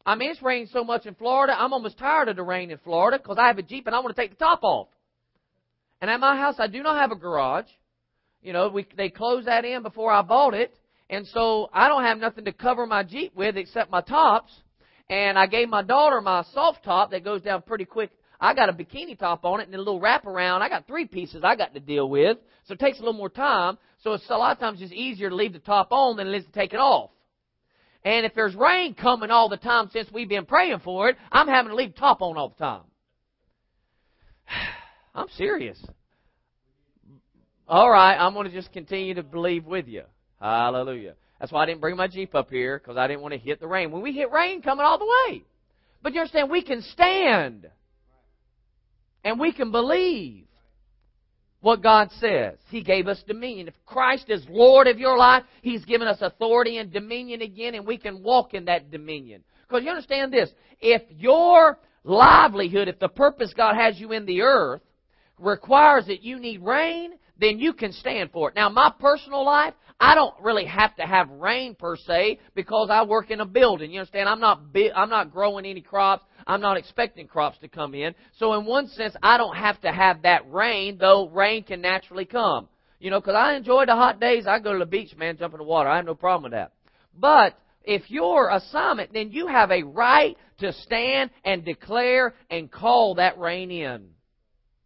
I 0.06 0.16
mean, 0.16 0.32
it's 0.32 0.42
rained 0.42 0.70
so 0.70 0.84
much 0.84 1.06
in 1.06 1.16
Florida, 1.16 1.54
I'm 1.58 1.74
almost 1.74 1.98
tired 1.98 2.28
of 2.28 2.36
the 2.36 2.44
rain 2.44 2.72
in 2.72 2.78
Florida 2.80 3.20
because 3.20 3.38
I 3.40 3.48
have 3.48 3.58
a 3.58 3.64
Jeep 3.64 3.86
and 3.88 3.96
I 3.96 4.00
want 4.00 4.14
to 4.16 4.22
take 4.22 4.32
the 4.32 4.44
top 4.44 4.64
off. 4.64 4.88
And 6.02 6.10
at 6.10 6.20
my 6.20 6.36
house, 6.36 6.56
I 6.58 6.68
do 6.68 6.82
not 6.82 6.98
have 6.98 7.12
a 7.12 7.16
garage. 7.16 7.68
You 8.42 8.54
know, 8.54 8.70
we, 8.70 8.88
they 8.98 9.10
closed 9.10 9.48
that 9.48 9.66
in 9.66 9.84
before 9.84 10.12
I 10.12 10.22
bought 10.22 10.54
it. 10.54 10.74
And 11.10 11.28
so 11.28 11.70
I 11.74 11.88
don't 11.88 12.04
have 12.04 12.18
nothing 12.18 12.46
to 12.46 12.54
cover 12.54 12.86
my 12.86 13.04
Jeep 13.04 13.36
with 13.36 13.58
except 13.58 13.92
my 13.92 14.02
tops. 14.02 14.52
And 15.10 15.38
I 15.38 15.46
gave 15.46 15.68
my 15.70 15.84
daughter 15.84 16.22
my 16.22 16.44
soft 16.54 16.84
top 16.84 17.12
that 17.12 17.24
goes 17.24 17.42
down 17.42 17.62
pretty 17.64 17.86
quick. 17.86 18.12
I 18.40 18.56
got 18.56 18.70
a 18.70 18.74
bikini 18.74 19.20
top 19.20 19.46
on 19.46 19.60
it 19.60 19.68
and 19.68 19.76
a 19.76 19.78
little 19.78 20.00
wrap 20.00 20.26
around. 20.26 20.64
I 20.64 20.70
got 20.70 20.88
three 20.88 21.06
pieces 21.06 21.42
I 21.44 21.56
got 21.56 21.74
to 21.74 21.80
deal 21.80 22.10
with. 22.10 22.38
So 22.66 22.74
it 22.74 22.80
takes 22.80 22.98
a 22.98 23.02
little 23.02 23.14
more 23.14 23.30
time. 23.30 23.78
So 24.04 24.14
it's 24.14 24.28
a 24.30 24.38
lot 24.38 24.54
of 24.54 24.60
times 24.60 24.80
just 24.80 24.94
easier 24.94 25.30
to 25.30 25.36
leave 25.36 25.54
the 25.54 25.60
top 25.60 25.92
on 25.92 26.18
than 26.18 26.28
it 26.28 26.36
is 26.36 26.46
to 26.46 26.52
take 26.52 26.74
it 26.74 26.80
off. 26.80 27.12
And 28.04 28.26
if 28.26 28.34
there's 28.34 28.56
rain 28.56 28.96
coming 28.96 29.30
all 29.30 29.48
the 29.48 29.58
time 29.58 29.90
since 29.94 30.10
we've 30.12 30.30
been 30.30 30.46
praying 30.46 30.80
for 30.80 31.10
it, 31.10 31.18
I'm 31.32 31.48
having 31.48 31.70
to 31.70 31.76
leave 31.76 31.96
top 31.96 32.22
on 32.22 32.38
all 32.38 32.50
the 32.50 32.64
time. 32.64 32.82
I'm 35.14 35.28
serious. 35.38 35.78
All 37.68 37.90
right, 37.90 38.16
I'm 38.18 38.34
going 38.34 38.50
to 38.50 38.54
just 38.54 38.72
continue 38.74 39.14
to 39.14 39.24
believe 39.24 39.66
with 39.66 39.88
you. 39.88 40.04
Hallelujah. 40.40 41.16
That's 41.40 41.52
why 41.52 41.64
I 41.64 41.66
didn't 41.66 41.82
bring 41.82 41.96
my 41.96 42.08
Jeep 42.08 42.36
up 42.36 42.50
here 42.50 42.78
because 42.78 42.98
I 42.98 43.08
didn't 43.08 43.22
want 43.22 43.34
to 43.34 43.40
hit 43.40 43.60
the 43.60 43.68
rain. 43.68 43.92
When 43.92 44.02
we 44.02 44.12
hit 44.12 44.32
rain 44.32 44.62
coming 44.62 44.86
all 44.86 45.00
the 45.00 45.06
way. 45.06 45.44
But 46.04 46.14
you 46.14 46.20
understand, 46.20 46.50
we 46.50 46.64
can 46.64 46.82
stand. 46.82 47.70
And 49.24 49.40
we 49.40 49.54
can 49.54 49.72
believe 49.72 50.46
what 51.62 51.82
God 51.82 52.10
says. 52.20 52.58
He 52.70 52.84
gave 52.84 53.08
us 53.08 53.24
dominion. 53.28 53.68
If 53.68 53.76
Christ 53.86 54.26
is 54.30 54.44
Lord 54.50 54.88
of 54.88 55.00
your 55.00 55.18
life, 55.18 55.44
He's 55.62 55.86
given 55.86 56.08
us 56.08 56.18
authority 56.22 56.78
and 56.78 56.92
dominion 56.92 57.42
again, 57.42 57.76
and 57.76 57.86
we 57.86 57.98
can 57.98 58.24
walk 58.24 58.54
in 58.54 58.66
that 58.66 58.92
dominion. 58.92 59.44
Because 59.68 59.84
you 59.84 59.92
understand 59.92 60.34
this, 60.34 60.50
if 60.80 61.04
your 61.10 61.80
livelihood, 62.04 62.88
if 62.88 63.00
the 63.00 63.08
purpose 63.08 63.54
God 63.56 63.76
has 63.76 64.00
you 64.00 64.12
in 64.12 64.26
the 64.26 64.42
earth, 64.42 64.82
requires 65.38 66.08
that 66.08 66.24
you 66.24 66.40
need 66.40 66.62
rain, 66.62 67.14
then 67.42 67.60
you 67.60 67.74
can 67.74 67.92
stand 67.92 68.32
for 68.32 68.50
it. 68.50 68.56
Now, 68.56 68.70
my 68.70 68.94
personal 69.00 69.44
life, 69.44 69.74
I 70.00 70.16
don't 70.16 70.34
really 70.42 70.66
have 70.66 70.96
to 70.96 71.04
have 71.04 71.30
rain 71.30 71.76
per 71.76 71.98
se 71.98 72.40
because 72.56 72.90
I 72.90 73.04
work 73.04 73.32
in 73.32 73.42
a 73.42 73.46
building. 73.46 73.92
You 73.92 74.00
understand? 74.00 74.30
I'm 74.30 74.40
not 74.40 74.62
I'm 74.96 75.10
not 75.10 75.32
growing 75.32 75.66
any 75.66 75.82
crops. 75.82 76.24
I'm 76.48 76.62
not 76.62 76.78
expecting 76.78 77.28
crops 77.28 77.58
to 77.60 77.68
come 77.68 77.94
in. 77.94 78.16
So 78.38 78.54
in 78.54 78.66
one 78.66 78.88
sense, 78.88 79.16
I 79.22 79.38
don't 79.38 79.56
have 79.56 79.80
to 79.82 79.92
have 79.92 80.22
that 80.22 80.50
rain, 80.52 80.98
though 81.00 81.30
rain 81.30 81.64
can 81.64 81.82
naturally 81.82 82.26
come. 82.26 82.68
You 83.00 83.10
know, 83.10 83.20
because 83.20 83.36
I 83.36 83.56
enjoy 83.56 83.86
the 83.86 83.96
hot 83.96 84.20
days. 84.20 84.46
I 84.48 84.60
go 84.60 84.74
to 84.74 84.80
the 84.80 84.86
beach, 84.86 85.16
man, 85.18 85.38
jump 85.38 85.54
in 85.54 85.58
the 85.58 85.64
water. 85.64 85.90
I 85.90 85.98
have 85.98 86.06
no 86.06 86.16
problem 86.16 86.52
with 86.52 86.54
that. 86.54 86.74
But 87.18 87.58
if 87.84 88.04
you're 88.10 88.50
a 88.50 88.60
summit, 88.72 89.10
then 89.14 89.32
you 89.32 89.48
have 89.48 89.72
a 89.72 89.84
right 89.84 90.38
to 90.60 90.72
stand 90.74 91.32
and 91.44 91.66
declare 91.66 92.36
and 92.50 92.72
call 92.72 93.16
that 93.16 93.40
rain 93.40 93.72
in. 93.72 94.10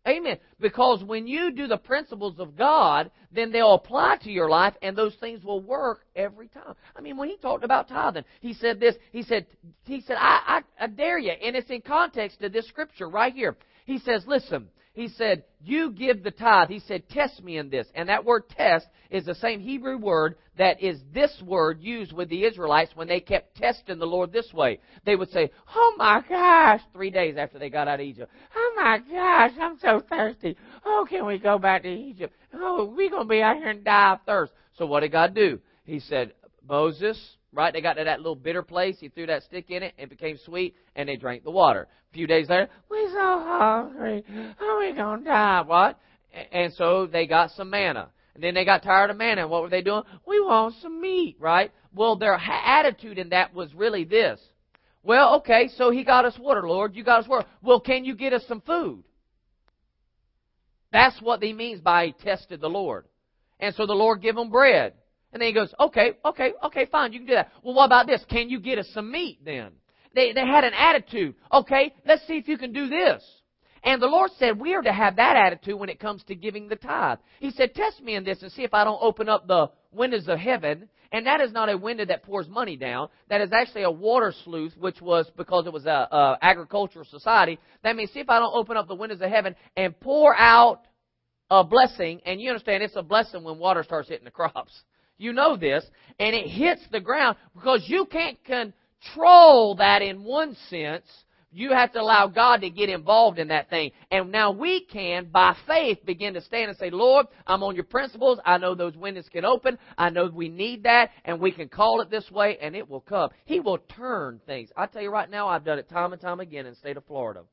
Amen. 0.08 0.38
Because 0.60 1.04
when 1.04 1.26
you 1.26 1.52
do 1.52 1.66
the 1.66 1.78
principles 1.78 2.40
of 2.40 2.56
God, 2.56 3.10
then 3.32 3.52
they'll 3.52 3.74
apply 3.74 4.18
to 4.24 4.32
your 4.32 4.50
life 4.50 4.76
and 4.84 4.96
those 4.96 5.16
things 5.16 5.44
will 5.44 5.62
work 5.62 6.02
every 6.16 6.48
time. 6.48 6.76
I 6.96 7.02
mean, 7.02 7.18
when 7.18 7.28
he 7.28 7.38
talked 7.38 7.64
about 7.64 7.88
tithing, 7.88 8.24
he 8.40 8.54
said 8.54 8.80
this, 8.80 8.96
he 9.12 9.24
said, 9.24 9.48
he 9.86 10.02
said, 10.02 10.18
I, 10.20 10.62
I, 10.80 10.84
I 10.84 10.88
dare 10.88 11.18
you, 11.18 11.32
and 11.32 11.56
it's 11.56 11.72
in 11.72 11.82
context 11.82 12.40
to 12.42 12.50
this 12.50 12.68
scripture 12.68 13.10
right 13.10 13.34
here. 13.34 13.58
He 13.86 13.98
says, 14.00 14.24
listen, 14.28 14.68
He 14.96 15.10
said, 15.10 15.44
You 15.62 15.92
give 15.92 16.24
the 16.24 16.32
tithe. 16.32 16.70
He 16.70 16.80
said, 16.80 17.08
Test 17.10 17.44
me 17.44 17.58
in 17.58 17.70
this. 17.70 17.86
And 17.94 18.08
that 18.08 18.24
word 18.24 18.50
test 18.50 18.88
is 19.12 19.26
the 19.26 19.36
same 19.36 19.60
Hebrew 19.60 19.98
word 19.98 20.36
that 20.58 20.82
is 20.82 21.00
this 21.14 21.32
word 21.46 21.82
used 21.82 22.14
with 22.14 22.30
the 22.30 22.46
Israelites 22.46 22.92
when 22.96 23.10
they 23.10 23.20
kept 23.20 23.58
testing 23.58 24.00
the 24.00 24.06
Lord 24.06 24.32
this 24.32 24.52
way. 24.54 24.80
They 25.06 25.18
would 25.18 25.30
say, 25.32 25.52
Oh 25.76 25.96
my 25.98 26.24
gosh, 26.28 26.80
three 26.94 27.10
days 27.10 27.36
after 27.38 27.60
they 27.60 27.70
got 27.70 27.90
out 27.90 28.00
of 28.00 28.06
Egypt. 28.06 28.32
Oh 28.56 28.74
my 28.78 29.00
gosh, 29.00 29.52
I'm 29.62 29.78
so 29.80 30.02
thirsty. 30.10 30.56
Oh, 30.86 31.06
can 31.10 31.26
we 31.26 31.40
go 31.40 31.60
back 31.60 31.84
to 31.84 31.90
Egypt? 31.90 32.34
Oh, 32.54 32.94
we're 32.96 33.10
going 33.10 33.24
to 33.24 33.30
be 33.30 33.42
out 33.42 33.58
here 33.58 33.70
and 33.70 33.84
die 33.84 34.14
of 34.14 34.20
thirst. 34.26 34.54
So 34.78 34.86
what 34.86 35.02
did 35.02 35.12
God 35.12 35.36
do? 35.36 35.60
He 35.84 36.00
said, 36.00 36.32
Moses, 36.68 37.20
right? 37.56 37.74
They 37.74 37.82
got 37.82 37.94
to 37.94 38.04
that 38.04 38.20
little 38.20 38.36
bitter 38.36 38.62
place. 38.62 38.98
He 39.00 39.10
threw 39.10 39.26
that 39.28 39.44
stick 39.44 39.72
in 39.72 39.82
it. 39.82 39.94
It 39.98 40.10
became 40.10 40.38
sweet, 40.46 40.76
and 40.96 41.10
they 41.10 41.16
drank 41.16 41.44
the 41.44 41.52
water. 41.52 41.88
A 42.12 42.14
few 42.14 42.28
days 42.28 42.50
later, 42.50 42.70
we're 42.90 43.10
so 43.10 43.40
hungry. 43.44 44.24
Are 44.60 44.80
we 44.80 44.94
going 44.94 45.20
to 45.20 45.26
die? 45.26 45.62
What? 45.62 46.00
And 46.52 46.74
so 46.74 47.08
they 47.08 47.26
got 47.26 47.52
some 47.52 47.70
manna. 47.70 48.10
And 48.36 48.44
then 48.44 48.54
they 48.54 48.66
got 48.66 48.84
tired 48.84 49.10
of 49.10 49.18
manna. 49.18 49.42
And 49.42 49.50
what 49.50 49.62
were 49.62 49.70
they 49.70 49.82
doing? 49.82 50.04
We 50.28 50.42
want 50.42 50.76
some 50.82 51.00
meat, 51.00 51.38
right? 51.40 51.72
Well, 51.94 52.18
their 52.18 52.36
attitude 52.36 53.18
in 53.18 53.30
that 53.30 53.54
was 53.54 53.74
really 53.74 54.04
this. 54.04 54.40
Well, 55.04 55.36
okay, 55.36 55.70
so 55.78 55.92
he 55.92 56.04
got 56.04 56.26
us 56.26 56.38
water, 56.38 56.68
Lord. 56.68 56.96
You 56.96 57.04
got 57.04 57.22
us 57.22 57.30
water. 57.30 57.48
Well, 57.62 57.80
can 57.80 58.04
you 58.04 58.16
get 58.16 58.34
us 58.34 58.44
some 58.48 58.62
food? 58.62 59.04
That's 60.92 61.22
what 61.22 61.44
he 61.44 61.54
means 61.54 61.80
by 61.80 62.10
tested 62.10 62.60
the 62.60 62.70
Lord. 62.70 63.06
And 63.60 63.74
so 63.76 63.86
the 63.86 63.94
Lord 63.94 64.22
give 64.22 64.36
them 64.36 64.50
bread. 64.50 64.94
And 65.36 65.42
then 65.42 65.48
he 65.48 65.54
goes, 65.54 65.74
okay, 65.78 66.14
okay, 66.24 66.54
okay, 66.64 66.86
fine, 66.86 67.12
you 67.12 67.20
can 67.20 67.28
do 67.28 67.34
that. 67.34 67.52
Well, 67.62 67.76
what 67.76 67.88
about 67.88 68.08
this? 68.08 68.24
Can 68.30 68.50
you 68.50 68.58
get 68.58 68.80
us 68.80 68.88
some 68.94 69.12
meat 69.12 69.40
then? 69.44 69.74
They, 70.14 70.32
they 70.32 70.48
had 70.48 70.64
an 70.64 70.72
attitude. 70.74 71.36
Okay, 71.52 71.94
let's 72.08 72.26
see 72.26 72.38
if 72.38 72.48
you 72.48 72.58
can 72.58 72.72
do 72.72 72.88
this. 72.88 73.22
And 73.84 74.02
the 74.02 74.08
Lord 74.08 74.32
said, 74.40 74.58
we 74.58 74.74
are 74.76 74.82
to 74.82 74.94
have 74.94 75.18
that 75.18 75.36
attitude 75.36 75.78
when 75.78 75.90
it 75.90 76.00
comes 76.00 76.24
to 76.24 76.36
giving 76.36 76.70
the 76.70 76.78
tithe. 76.78 77.18
He 77.42 77.52
said, 77.52 77.76
test 77.76 78.02
me 78.02 78.16
in 78.16 78.24
this 78.24 78.44
and 78.44 78.52
see 78.54 78.64
if 78.64 78.74
I 78.74 78.86
don't 78.86 78.98
open 79.02 79.28
up 79.28 79.46
the 79.46 79.72
windows 79.92 80.30
of 80.30 80.40
heaven. 80.40 80.88
And 81.12 81.28
that 81.28 81.42
is 81.42 81.52
not 81.52 81.70
a 81.70 81.76
window 81.76 82.06
that 82.06 82.24
pours 82.24 82.48
money 82.48 82.78
down. 82.78 83.10
That 83.28 83.42
is 83.42 83.50
actually 83.52 83.84
a 83.84 83.92
water 83.92 84.34
sluice, 84.46 84.72
which 84.78 85.02
was 85.02 85.30
because 85.36 85.68
it 85.68 85.74
was 85.74 85.86
a, 85.86 86.08
a 86.12 86.38
agricultural 86.42 87.04
society. 87.04 87.60
That 87.84 87.98
means 87.98 88.10
see 88.12 88.22
if 88.22 88.30
I 88.30 88.40
don't 88.40 88.56
open 88.56 88.78
up 88.78 88.88
the 88.88 88.96
windows 88.96 89.20
of 89.20 89.30
heaven 89.30 89.54
and 89.76 90.00
pour 90.00 90.34
out 90.34 90.84
a 91.50 91.66
blessing. 91.66 92.22
And 92.26 92.40
you 92.40 92.52
understand 92.52 92.84
it's 92.84 92.96
a 92.96 93.04
blessing 93.04 93.44
when 93.44 93.58
water 93.58 93.84
starts 93.84 94.08
hitting 94.08 94.24
the 94.24 94.32
crops. 94.32 94.72
You 95.18 95.34
know 95.34 95.58
this. 95.58 95.86
And 96.20 96.36
it 96.36 96.48
hits 96.48 96.82
the 96.92 97.02
ground 97.02 97.38
because 97.54 97.84
you 97.88 98.06
can't 98.06 98.38
control 98.44 99.76
that 99.76 100.02
in 100.02 100.24
one 100.24 100.56
sense. 100.70 101.06
You 101.52 101.72
have 101.72 101.94
to 101.94 102.02
allow 102.02 102.28
God 102.28 102.62
to 102.62 102.70
get 102.70 102.90
involved 102.90 103.40
in 103.40 103.48
that 103.48 103.70
thing. 103.70 103.92
And 104.12 104.30
now 104.30 104.52
we 104.52 104.86
can, 104.92 105.30
by 105.32 105.56
faith, 105.66 106.00
begin 106.06 106.34
to 106.34 106.42
stand 106.42 106.68
and 106.68 106.78
say, 106.78 106.90
Lord, 106.90 107.28
I'm 107.48 107.64
on 107.64 107.76
your 107.76 107.86
principles. 107.86 108.40
I 108.46 108.58
know 108.58 108.76
those 108.76 108.98
windows 108.98 109.30
can 109.32 109.46
open. 109.46 109.78
I 109.98 110.10
know 110.10 110.30
we 110.34 110.50
need 110.50 110.84
that. 110.84 111.12
And 111.24 111.40
we 111.40 111.54
can 111.54 111.70
call 111.70 112.02
it 112.02 112.10
this 112.10 112.30
way, 112.30 112.58
and 112.62 112.76
it 112.76 112.90
will 112.90 113.00
come. 113.00 113.30
He 113.46 113.62
will 113.62 113.78
turn 113.78 114.42
things. 114.46 114.70
I 114.76 114.86
tell 114.88 115.02
you 115.02 115.10
right 115.10 115.30
now, 115.30 115.48
I've 115.48 115.64
done 115.64 115.80
it 115.80 115.88
time 115.88 116.12
and 116.12 116.22
time 116.22 116.42
again 116.42 116.66
in 116.66 116.74
the 116.74 116.80
state 116.80 116.98
of 116.98 117.06
Florida. 117.06 117.44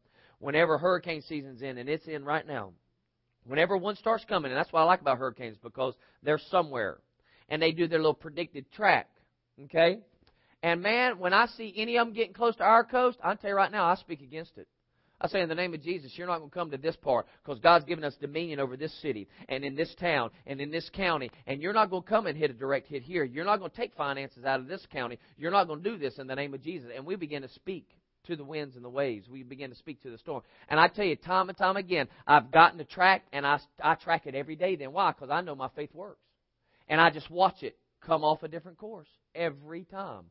Whenever 0.40 0.78
hurricane 0.78 1.22
season's 1.22 1.62
in, 1.62 1.78
and 1.78 1.88
it's 1.88 2.08
in 2.08 2.24
right 2.24 2.44
now. 2.44 2.72
Whenever 3.44 3.76
one 3.76 3.94
starts 3.94 4.24
coming, 4.24 4.50
and 4.50 4.58
that's 4.58 4.72
what 4.72 4.80
I 4.80 4.84
like 4.84 5.00
about 5.00 5.18
hurricanes, 5.18 5.58
because 5.62 5.94
they're 6.24 6.40
somewhere 6.50 6.98
and 7.52 7.60
they 7.60 7.70
do 7.70 7.86
their 7.86 7.98
little 7.98 8.14
predicted 8.14 8.64
track. 8.72 9.08
Okay? 9.64 9.98
And 10.62 10.80
man, 10.80 11.18
when 11.18 11.34
I 11.34 11.46
see 11.46 11.72
any 11.76 11.98
of 11.98 12.06
them 12.06 12.14
getting 12.14 12.32
close 12.32 12.56
to 12.56 12.64
our 12.64 12.82
coast, 12.82 13.18
I'll 13.22 13.36
tell 13.36 13.50
you 13.50 13.56
right 13.56 13.70
now, 13.70 13.84
I 13.84 13.94
speak 13.96 14.22
against 14.22 14.56
it. 14.56 14.66
I 15.20 15.28
say 15.28 15.42
in 15.42 15.50
the 15.50 15.54
name 15.54 15.74
of 15.74 15.82
Jesus, 15.82 16.12
you're 16.16 16.26
not 16.26 16.38
going 16.38 16.50
to 16.50 16.54
come 16.54 16.70
to 16.70 16.78
this 16.78 16.96
part 16.96 17.26
because 17.44 17.60
God's 17.60 17.84
given 17.84 18.04
us 18.04 18.16
dominion 18.20 18.58
over 18.58 18.76
this 18.76 18.92
city 19.02 19.28
and 19.50 19.64
in 19.64 19.76
this 19.76 19.94
town 20.00 20.30
and 20.46 20.62
in 20.62 20.70
this 20.70 20.88
county. 20.94 21.30
And 21.46 21.60
you're 21.60 21.74
not 21.74 21.90
going 21.90 22.02
to 22.02 22.08
come 22.08 22.26
and 22.26 22.38
hit 22.38 22.50
a 22.50 22.54
direct 22.54 22.88
hit 22.88 23.02
here. 23.02 23.22
You're 23.22 23.44
not 23.44 23.58
going 23.58 23.70
to 23.70 23.76
take 23.76 23.94
finances 23.94 24.44
out 24.46 24.58
of 24.58 24.66
this 24.66 24.84
county. 24.90 25.18
You're 25.36 25.50
not 25.50 25.66
going 25.66 25.82
to 25.82 25.90
do 25.90 25.98
this 25.98 26.18
in 26.18 26.26
the 26.26 26.34
name 26.34 26.54
of 26.54 26.62
Jesus. 26.62 26.90
And 26.96 27.04
we 27.04 27.16
begin 27.16 27.42
to 27.42 27.50
speak 27.50 27.86
to 28.28 28.34
the 28.34 28.44
winds 28.44 28.76
and 28.76 28.84
the 28.84 28.90
waves. 28.90 29.28
We 29.28 29.42
begin 29.42 29.68
to 29.68 29.76
speak 29.76 30.02
to 30.04 30.10
the 30.10 30.18
storm. 30.18 30.42
And 30.70 30.80
I 30.80 30.88
tell 30.88 31.04
you, 31.04 31.16
time 31.16 31.50
and 31.50 31.58
time 31.58 31.76
again, 31.76 32.08
I've 32.26 32.50
gotten 32.50 32.78
to 32.78 32.84
track 32.84 33.24
and 33.30 33.46
I, 33.46 33.60
I 33.80 33.94
track 33.96 34.26
it 34.26 34.34
every 34.34 34.56
day. 34.56 34.74
Then 34.74 34.92
why? 34.92 35.12
Because 35.12 35.28
I 35.28 35.42
know 35.42 35.54
my 35.54 35.68
faith 35.76 35.94
works 35.94 36.18
and 36.92 37.00
I 37.00 37.08
just 37.08 37.30
watch 37.30 37.62
it 37.62 37.74
come 38.02 38.22
off 38.22 38.42
a 38.42 38.48
different 38.48 38.76
course 38.76 39.08
every 39.34 39.84
time. 39.84 40.24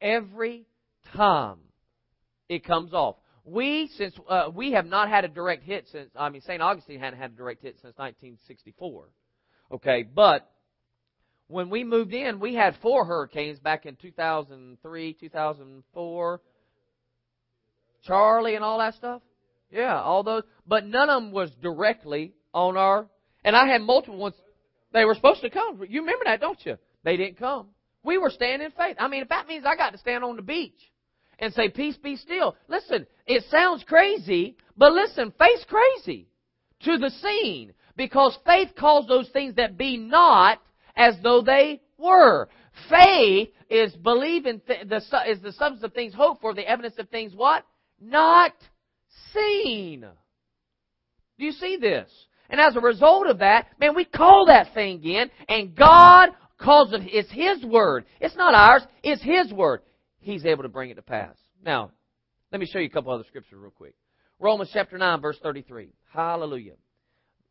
Every 0.00 0.64
time 1.16 1.58
it 2.48 2.64
comes 2.64 2.94
off. 2.94 3.16
We 3.44 3.90
since 3.98 4.14
uh, 4.28 4.50
we 4.54 4.70
have 4.72 4.86
not 4.86 5.08
had 5.08 5.24
a 5.24 5.28
direct 5.28 5.64
hit 5.64 5.88
since 5.90 6.10
I 6.14 6.28
mean 6.28 6.42
St. 6.42 6.62
Augustine 6.62 7.00
hadn't 7.00 7.18
had 7.18 7.32
a 7.32 7.34
direct 7.34 7.62
hit 7.62 7.74
since 7.82 7.92
1964. 7.96 9.08
Okay, 9.72 10.04
but 10.04 10.48
when 11.48 11.70
we 11.70 11.82
moved 11.82 12.14
in, 12.14 12.38
we 12.38 12.54
had 12.54 12.76
four 12.82 13.04
hurricanes 13.04 13.58
back 13.58 13.84
in 13.84 13.96
2003, 13.96 15.12
2004. 15.14 16.40
Charley 18.04 18.54
and 18.54 18.64
all 18.64 18.78
that 18.78 18.94
stuff. 18.94 19.22
Yeah, 19.72 20.00
all 20.00 20.22
those, 20.22 20.44
but 20.68 20.86
none 20.86 21.10
of 21.10 21.20
them 21.20 21.32
was 21.32 21.50
directly 21.60 22.32
on 22.54 22.76
our. 22.76 23.08
And 23.44 23.56
I 23.56 23.66
had 23.66 23.82
multiple 23.82 24.18
ones 24.18 24.36
they 24.96 25.04
were 25.04 25.14
supposed 25.14 25.42
to 25.42 25.50
come. 25.50 25.84
You 25.88 26.00
remember 26.00 26.24
that, 26.24 26.40
don't 26.40 26.64
you? 26.64 26.78
They 27.04 27.16
didn't 27.16 27.38
come. 27.38 27.68
We 28.02 28.16
were 28.16 28.30
standing 28.30 28.64
in 28.64 28.72
faith. 28.72 28.96
I 28.98 29.08
mean, 29.08 29.22
if 29.22 29.28
that 29.28 29.46
means 29.46 29.64
I 29.66 29.76
got 29.76 29.90
to 29.90 29.98
stand 29.98 30.24
on 30.24 30.36
the 30.36 30.42
beach 30.42 30.78
and 31.38 31.52
say, 31.52 31.68
Peace 31.68 31.96
be 31.98 32.16
still. 32.16 32.56
Listen, 32.66 33.06
it 33.26 33.44
sounds 33.50 33.84
crazy, 33.86 34.56
but 34.76 34.92
listen, 34.92 35.34
faith's 35.38 35.66
crazy 35.68 36.28
to 36.84 36.96
the 36.96 37.10
seen 37.10 37.74
because 37.96 38.38
faith 38.46 38.70
calls 38.78 39.06
those 39.06 39.28
things 39.30 39.56
that 39.56 39.76
be 39.76 39.98
not 39.98 40.60
as 40.96 41.16
though 41.22 41.42
they 41.42 41.82
were. 41.98 42.48
Faith 42.88 43.50
is 43.68 43.92
believing 43.96 44.60
th- 44.66 44.88
the 44.88 45.02
is 45.28 45.40
the 45.40 45.52
substance 45.52 45.82
of 45.82 45.92
things 45.92 46.14
hoped 46.14 46.40
for, 46.40 46.54
the 46.54 46.66
evidence 46.66 46.94
of 46.98 47.08
things 47.10 47.34
what 47.34 47.64
not 48.00 48.52
seen. 49.34 50.06
Do 51.38 51.44
you 51.44 51.52
see 51.52 51.76
this? 51.76 52.10
And 52.48 52.60
as 52.60 52.76
a 52.76 52.80
result 52.80 53.26
of 53.26 53.38
that, 53.38 53.66
man, 53.80 53.94
we 53.94 54.04
call 54.04 54.46
that 54.46 54.74
thing 54.74 55.02
in, 55.04 55.30
and 55.48 55.74
God 55.74 56.30
calls 56.58 56.92
it, 56.92 57.02
it's 57.04 57.30
His 57.30 57.64
Word. 57.64 58.04
It's 58.20 58.36
not 58.36 58.54
ours, 58.54 58.82
it's 59.02 59.22
His 59.22 59.52
Word. 59.52 59.80
He's 60.18 60.46
able 60.46 60.62
to 60.62 60.68
bring 60.68 60.90
it 60.90 60.94
to 60.94 61.02
pass. 61.02 61.36
Now, 61.64 61.90
let 62.52 62.60
me 62.60 62.66
show 62.66 62.78
you 62.78 62.86
a 62.86 62.90
couple 62.90 63.12
other 63.12 63.24
scriptures 63.24 63.58
real 63.60 63.70
quick. 63.70 63.94
Romans 64.38 64.70
chapter 64.72 64.98
9, 64.98 65.20
verse 65.20 65.38
33. 65.42 65.90
Hallelujah. 66.12 66.74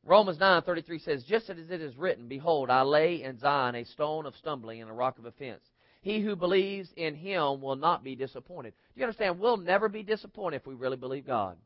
Romans 0.05 0.37
9:33 0.37 0.99
says, 0.99 1.23
"Just 1.23 1.49
as 1.49 1.57
it 1.57 1.81
is 1.81 1.97
written, 1.97 2.27
behold, 2.27 2.69
I 2.69 2.83
lay 2.83 3.23
in 3.23 3.39
Zion 3.39 3.73
a 3.73 3.83
stone 3.85 4.27
of 4.27 4.35
stumbling 4.35 4.79
and 4.81 4.91
a 4.91 4.93
rock 4.93 5.17
of 5.17 5.25
offense. 5.25 5.63
He 6.01 6.21
who 6.21 6.35
believes 6.35 6.93
in 6.95 7.15
him 7.15 7.59
will 7.59 7.75
not 7.75 8.03
be 8.03 8.15
disappointed." 8.15 8.75
Do 8.93 8.99
you 8.99 9.05
understand? 9.05 9.39
We'll 9.39 9.57
never 9.57 9.89
be 9.89 10.03
disappointed 10.03 10.57
if 10.57 10.67
we 10.67 10.75
really 10.75 10.97
believe 10.97 11.25
God 11.25 11.57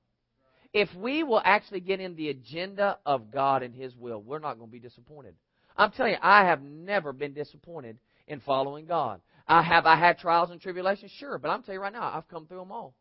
if 0.74 0.90
we 0.96 1.24
will 1.24 1.42
actually 1.44 1.80
get 1.80 2.00
in 2.00 2.16
the 2.16 2.30
agenda 2.30 2.98
of 3.06 3.32
God 3.32 3.64
and 3.64 3.74
His 3.74 3.96
will, 3.96 4.22
we're 4.22 4.40
not 4.40 4.58
going 4.58 4.70
to 4.70 4.72
be 4.72 4.80
disappointed. 4.80 5.36
I'm 5.76 5.92
telling 5.92 6.14
you, 6.14 6.20
I 6.22 6.46
have 6.46 6.62
never 6.62 7.14
been 7.14 7.34
disappointed 7.34 7.98
in 8.28 8.40
following 8.42 8.86
God. 8.86 9.22
I 9.48 9.64
have 9.64 9.86
I 9.86 9.96
had 9.96 10.20
trials 10.20 10.52
and 10.52 10.62
tribulations, 10.62 11.12
sure, 11.18 11.40
but 11.40 11.50
I'm 11.50 11.64
telling 11.64 11.78
you 11.78 11.82
right 11.82 11.94
now, 11.94 12.12
I've 12.14 12.28
come 12.28 12.46
through 12.46 12.60
them 12.60 12.72
all. 12.72 12.94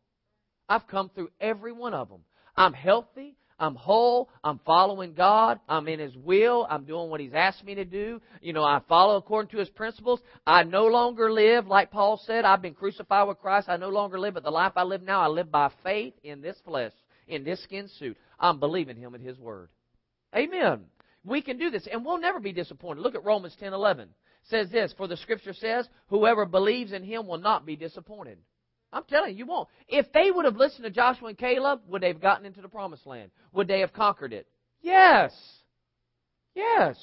I've 0.67 0.87
come 0.87 1.11
through 1.13 1.29
every 1.39 1.71
one 1.71 1.93
of 1.93 2.09
them. 2.09 2.21
I'm 2.55 2.73
healthy. 2.73 3.35
I'm 3.59 3.75
whole. 3.75 4.29
I'm 4.43 4.59
following 4.65 5.13
God. 5.13 5.59
I'm 5.67 5.87
in 5.87 5.99
His 5.99 6.15
will. 6.15 6.65
I'm 6.69 6.85
doing 6.85 7.09
what 7.09 7.19
He's 7.19 7.33
asked 7.33 7.63
me 7.63 7.75
to 7.75 7.85
do. 7.85 8.21
You 8.41 8.53
know, 8.53 8.63
I 8.63 8.81
follow 8.87 9.17
according 9.17 9.51
to 9.51 9.57
His 9.57 9.69
principles. 9.69 10.21
I 10.47 10.63
no 10.63 10.85
longer 10.87 11.31
live, 11.31 11.67
like 11.67 11.91
Paul 11.91 12.21
said, 12.25 12.45
I've 12.45 12.61
been 12.61 12.73
crucified 12.73 13.27
with 13.27 13.39
Christ. 13.39 13.67
I 13.69 13.77
no 13.77 13.89
longer 13.89 14.17
live, 14.17 14.35
but 14.35 14.43
the 14.43 14.49
life 14.49 14.73
I 14.75 14.83
live 14.83 15.03
now, 15.03 15.21
I 15.21 15.27
live 15.27 15.51
by 15.51 15.69
faith 15.83 16.13
in 16.23 16.41
this 16.41 16.57
flesh 16.65 16.93
in 17.29 17.43
this 17.43 17.61
skin 17.63 17.87
suit. 17.99 18.17
I'm 18.39 18.59
believing 18.59 18.97
him 18.97 19.15
at 19.15 19.21
his 19.21 19.37
word. 19.37 19.69
Amen. 20.35 20.85
We 21.23 21.41
can 21.41 21.57
do 21.57 21.69
this, 21.69 21.87
and 21.91 22.05
we'll 22.05 22.19
never 22.19 22.39
be 22.39 22.53
disappointed. 22.53 23.01
Look 23.01 23.15
at 23.15 23.25
Romans 23.25 23.55
10 23.59 23.73
11. 23.73 24.03
It 24.03 24.09
says 24.49 24.69
this, 24.69 24.93
For 24.97 25.07
the 25.07 25.17
scripture 25.17 25.53
says, 25.53 25.87
Whoever 26.07 26.45
believes 26.45 26.93
in 26.93 27.03
him 27.03 27.27
will 27.27 27.37
not 27.37 27.65
be 27.65 27.75
disappointed. 27.75 28.37
I'm 28.91 29.03
telling 29.03 29.31
you, 29.31 29.39
you 29.39 29.45
won't. 29.45 29.69
If 29.87 30.11
they 30.13 30.31
would 30.31 30.45
have 30.45 30.55
listened 30.55 30.83
to 30.85 30.89
Joshua 30.89 31.29
and 31.29 31.37
Caleb, 31.37 31.81
would 31.87 32.01
they 32.01 32.07
have 32.07 32.21
gotten 32.21 32.45
into 32.45 32.61
the 32.61 32.69
promised 32.69 33.05
land? 33.05 33.31
Would 33.53 33.67
they 33.67 33.81
have 33.81 33.93
conquered 33.93 34.33
it? 34.33 34.47
Yes. 34.81 35.31
Yes. 36.55 36.97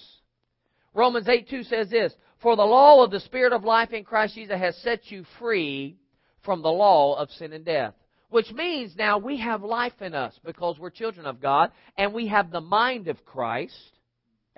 Romans 0.94 1.28
8 1.28 1.48
2 1.48 1.62
says 1.64 1.90
this, 1.90 2.12
For 2.40 2.56
the 2.56 2.64
law 2.64 3.04
of 3.04 3.10
the 3.10 3.20
Spirit 3.20 3.52
of 3.52 3.64
life 3.64 3.92
in 3.92 4.02
Christ 4.02 4.34
Jesus 4.34 4.58
has 4.58 4.76
set 4.78 5.10
you 5.10 5.24
free 5.38 5.96
from 6.42 6.62
the 6.62 6.68
law 6.68 7.16
of 7.16 7.30
sin 7.30 7.52
and 7.52 7.64
death. 7.64 7.94
Which 8.28 8.50
means 8.52 8.96
now 8.96 9.18
we 9.18 9.38
have 9.38 9.62
life 9.62 10.00
in 10.00 10.14
us 10.14 10.38
because 10.44 10.78
we're 10.78 10.90
children 10.90 11.26
of 11.26 11.40
God 11.40 11.70
and 11.96 12.12
we 12.12 12.26
have 12.26 12.50
the 12.50 12.60
mind 12.60 13.08
of 13.08 13.24
Christ. 13.24 13.92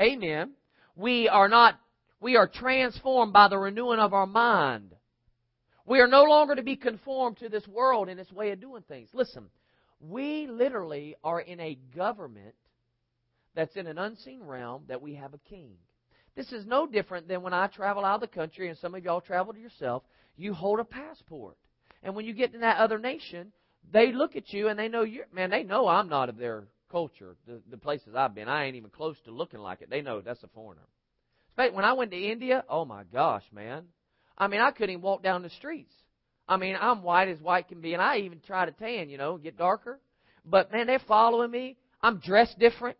Amen. 0.00 0.52
We 0.96 1.28
are 1.28 1.48
not, 1.48 1.78
we 2.20 2.36
are 2.36 2.48
transformed 2.48 3.32
by 3.32 3.48
the 3.48 3.58
renewing 3.58 4.00
of 4.00 4.14
our 4.14 4.26
mind. 4.26 4.94
We 5.84 6.00
are 6.00 6.06
no 6.06 6.24
longer 6.24 6.54
to 6.54 6.62
be 6.62 6.76
conformed 6.76 7.38
to 7.38 7.48
this 7.48 7.66
world 7.66 8.08
and 8.08 8.18
its 8.18 8.32
way 8.32 8.50
of 8.50 8.60
doing 8.60 8.82
things. 8.88 9.08
Listen, 9.12 9.46
we 10.00 10.46
literally 10.46 11.16
are 11.24 11.40
in 11.40 11.60
a 11.60 11.78
government 11.96 12.54
that's 13.54 13.76
in 13.76 13.86
an 13.86 13.98
unseen 13.98 14.42
realm 14.42 14.84
that 14.88 15.02
we 15.02 15.14
have 15.14 15.34
a 15.34 15.48
king. 15.48 15.72
This 16.36 16.52
is 16.52 16.66
no 16.66 16.86
different 16.86 17.26
than 17.26 17.42
when 17.42 17.52
I 17.52 17.66
travel 17.66 18.04
out 18.04 18.16
of 18.16 18.20
the 18.20 18.28
country, 18.28 18.68
and 18.68 18.78
some 18.78 18.94
of 18.94 19.02
y'all 19.02 19.20
travel 19.20 19.52
to 19.52 19.58
yourself. 19.58 20.04
You 20.36 20.54
hold 20.54 20.78
a 20.78 20.84
passport. 20.84 21.56
And 22.02 22.14
when 22.14 22.24
you 22.24 22.32
get 22.32 22.54
in 22.54 22.60
that 22.60 22.78
other 22.78 22.98
nation, 22.98 23.52
they 23.92 24.12
look 24.12 24.36
at 24.36 24.52
you 24.52 24.68
and 24.68 24.78
they 24.78 24.88
know 24.88 25.02
you're, 25.02 25.26
man, 25.32 25.50
they 25.50 25.62
know 25.62 25.88
I'm 25.88 26.08
not 26.08 26.28
of 26.28 26.36
their 26.36 26.64
culture. 26.90 27.36
The, 27.46 27.60
the 27.70 27.76
places 27.76 28.14
I've 28.14 28.34
been, 28.34 28.48
I 28.48 28.64
ain't 28.64 28.76
even 28.76 28.90
close 28.90 29.16
to 29.24 29.30
looking 29.30 29.60
like 29.60 29.82
it. 29.82 29.90
They 29.90 30.02
know 30.02 30.20
that's 30.20 30.42
a 30.42 30.48
foreigner. 30.48 30.86
When 31.56 31.84
I 31.84 31.94
went 31.94 32.12
to 32.12 32.16
India, 32.16 32.64
oh 32.68 32.84
my 32.84 33.02
gosh, 33.12 33.42
man. 33.52 33.84
I 34.36 34.46
mean, 34.46 34.60
I 34.60 34.70
couldn't 34.70 34.90
even 34.90 35.02
walk 35.02 35.24
down 35.24 35.42
the 35.42 35.50
streets. 35.50 35.92
I 36.48 36.56
mean, 36.56 36.76
I'm 36.80 37.02
white 37.02 37.28
as 37.28 37.40
white 37.40 37.68
can 37.68 37.80
be, 37.80 37.94
and 37.94 38.02
I 38.02 38.18
even 38.18 38.40
try 38.46 38.64
to 38.64 38.72
tan, 38.72 39.10
you 39.10 39.18
know, 39.18 39.36
get 39.36 39.58
darker. 39.58 39.98
But 40.44 40.72
man, 40.72 40.86
they're 40.86 41.00
following 41.00 41.50
me. 41.50 41.76
I'm 42.00 42.18
dressed 42.18 42.58
different. 42.58 42.96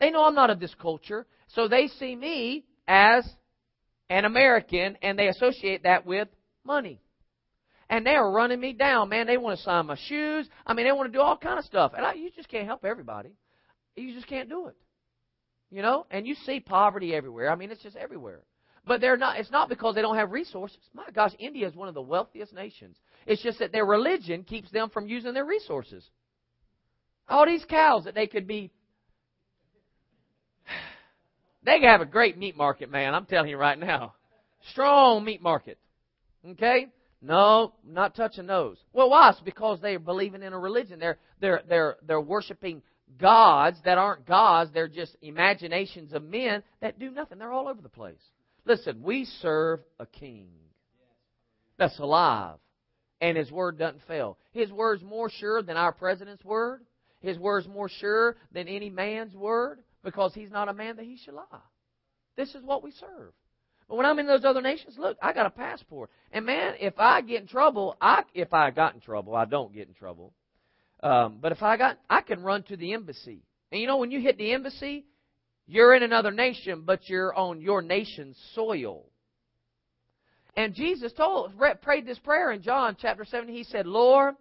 They 0.00 0.10
know 0.10 0.24
I'm 0.24 0.34
not 0.34 0.50
of 0.50 0.58
this 0.58 0.74
culture, 0.80 1.26
so 1.54 1.68
they 1.68 1.86
see 1.86 2.16
me 2.16 2.64
as 2.88 3.24
an 4.10 4.24
American, 4.24 4.98
and 5.00 5.16
they 5.16 5.28
associate 5.28 5.84
that 5.84 6.04
with 6.04 6.28
money. 6.64 7.00
And 7.92 8.06
they 8.06 8.14
are 8.14 8.30
running 8.30 8.58
me 8.58 8.72
down, 8.72 9.10
man. 9.10 9.26
They 9.26 9.36
want 9.36 9.58
to 9.58 9.62
sign 9.62 9.84
my 9.84 9.98
shoes. 10.08 10.48
I 10.66 10.72
mean, 10.72 10.86
they 10.86 10.92
want 10.92 11.12
to 11.12 11.18
do 11.18 11.20
all 11.20 11.36
kind 11.36 11.58
of 11.58 11.64
stuff, 11.66 11.92
and 11.94 12.06
I, 12.06 12.14
you 12.14 12.30
just 12.34 12.48
can't 12.48 12.64
help 12.64 12.86
everybody. 12.86 13.32
You 13.96 14.14
just 14.14 14.26
can't 14.26 14.48
do 14.48 14.68
it. 14.68 14.76
You 15.70 15.82
know, 15.82 16.06
and 16.10 16.26
you 16.26 16.34
see 16.46 16.58
poverty 16.58 17.14
everywhere. 17.14 17.52
I 17.52 17.54
mean, 17.54 17.70
it's 17.70 17.82
just 17.82 17.96
everywhere. 17.96 18.40
But 18.86 19.02
they're 19.02 19.18
not. 19.18 19.38
It's 19.38 19.50
not 19.50 19.68
because 19.68 19.94
they 19.94 20.00
don't 20.00 20.16
have 20.16 20.32
resources. 20.32 20.78
My 20.94 21.04
gosh, 21.14 21.32
India 21.38 21.68
is 21.68 21.74
one 21.74 21.86
of 21.86 21.92
the 21.92 22.00
wealthiest 22.00 22.54
nations. 22.54 22.96
It's 23.26 23.42
just 23.42 23.58
that 23.58 23.72
their 23.72 23.84
religion 23.84 24.42
keeps 24.42 24.70
them 24.70 24.88
from 24.88 25.06
using 25.06 25.34
their 25.34 25.44
resources. 25.44 26.02
All 27.28 27.44
these 27.44 27.66
cows 27.66 28.04
that 28.04 28.14
they 28.14 28.26
could 28.26 28.46
be. 28.46 28.70
They 31.64 31.82
have 31.82 32.00
a 32.00 32.06
great 32.06 32.38
meat 32.38 32.56
market, 32.56 32.90
man. 32.90 33.14
I'm 33.14 33.26
telling 33.26 33.50
you 33.50 33.58
right 33.58 33.78
now. 33.78 34.14
Strong 34.70 35.24
meat 35.24 35.42
market. 35.42 35.78
Okay? 36.44 36.88
No, 37.22 37.74
not 37.86 38.16
touching 38.16 38.46
those. 38.46 38.78
Well, 38.92 39.08
why? 39.08 39.30
It's 39.30 39.40
because 39.40 39.80
they're 39.80 40.00
believing 40.00 40.42
in 40.42 40.52
a 40.52 40.58
religion. 40.58 40.98
They're 40.98 41.18
they're 41.40 41.62
they're 41.68 41.96
they're 42.04 42.20
worshiping 42.20 42.82
gods 43.20 43.78
that 43.84 43.96
aren't 43.96 44.26
gods. 44.26 44.72
They're 44.74 44.88
just 44.88 45.16
imaginations 45.22 46.12
of 46.12 46.24
men 46.24 46.64
that 46.80 46.98
do 46.98 47.10
nothing. 47.12 47.38
They're 47.38 47.52
all 47.52 47.68
over 47.68 47.80
the 47.80 47.88
place. 47.88 48.20
Listen, 48.64 49.02
we 49.02 49.24
serve 49.40 49.80
a 50.00 50.06
king 50.06 50.48
that's 51.78 51.98
alive, 52.00 52.58
and 53.20 53.36
his 53.36 53.52
word 53.52 53.78
doesn't 53.78 54.02
fail. 54.08 54.36
His 54.50 54.72
word's 54.72 55.02
more 55.04 55.30
sure 55.30 55.62
than 55.62 55.76
our 55.76 55.92
president's 55.92 56.44
word. 56.44 56.82
His 57.20 57.38
word's 57.38 57.68
more 57.68 57.88
sure 57.88 58.36
than 58.50 58.66
any 58.66 58.90
man's 58.90 59.34
word 59.36 59.78
because 60.02 60.34
he's 60.34 60.50
not 60.50 60.68
a 60.68 60.74
man 60.74 60.96
that 60.96 61.04
he 61.04 61.16
should 61.16 61.34
lie. 61.34 61.44
This 62.36 62.54
is 62.56 62.64
what 62.64 62.82
we 62.82 62.90
serve. 62.90 63.32
But 63.92 63.98
when 63.98 64.06
I'm 64.06 64.18
in 64.20 64.26
those 64.26 64.46
other 64.46 64.62
nations, 64.62 64.96
look, 64.96 65.18
I 65.20 65.34
got 65.34 65.44
a 65.44 65.50
passport. 65.50 66.08
And 66.32 66.46
man, 66.46 66.76
if 66.80 66.94
I 66.96 67.20
get 67.20 67.42
in 67.42 67.46
trouble, 67.46 67.94
I 68.00 68.22
if 68.32 68.54
I 68.54 68.70
got 68.70 68.94
in 68.94 69.00
trouble, 69.02 69.36
I 69.36 69.44
don't 69.44 69.74
get 69.74 69.86
in 69.86 69.92
trouble. 69.92 70.32
Um, 71.02 71.40
but 71.42 71.52
if 71.52 71.62
I 71.62 71.76
got, 71.76 71.98
I 72.08 72.22
can 72.22 72.42
run 72.42 72.62
to 72.62 72.76
the 72.78 72.94
embassy. 72.94 73.42
And 73.70 73.82
you 73.82 73.86
know, 73.86 73.98
when 73.98 74.10
you 74.10 74.18
hit 74.18 74.38
the 74.38 74.54
embassy, 74.54 75.04
you're 75.66 75.94
in 75.94 76.02
another 76.02 76.30
nation, 76.30 76.84
but 76.86 77.06
you're 77.10 77.34
on 77.34 77.60
your 77.60 77.82
nation's 77.82 78.38
soil. 78.54 79.10
And 80.56 80.72
Jesus 80.72 81.12
told, 81.12 81.52
prayed 81.82 82.06
this 82.06 82.18
prayer 82.20 82.50
in 82.50 82.62
John 82.62 82.96
chapter 82.98 83.26
7. 83.26 83.46
He 83.46 83.62
said, 83.62 83.86
Lord, 83.86 84.36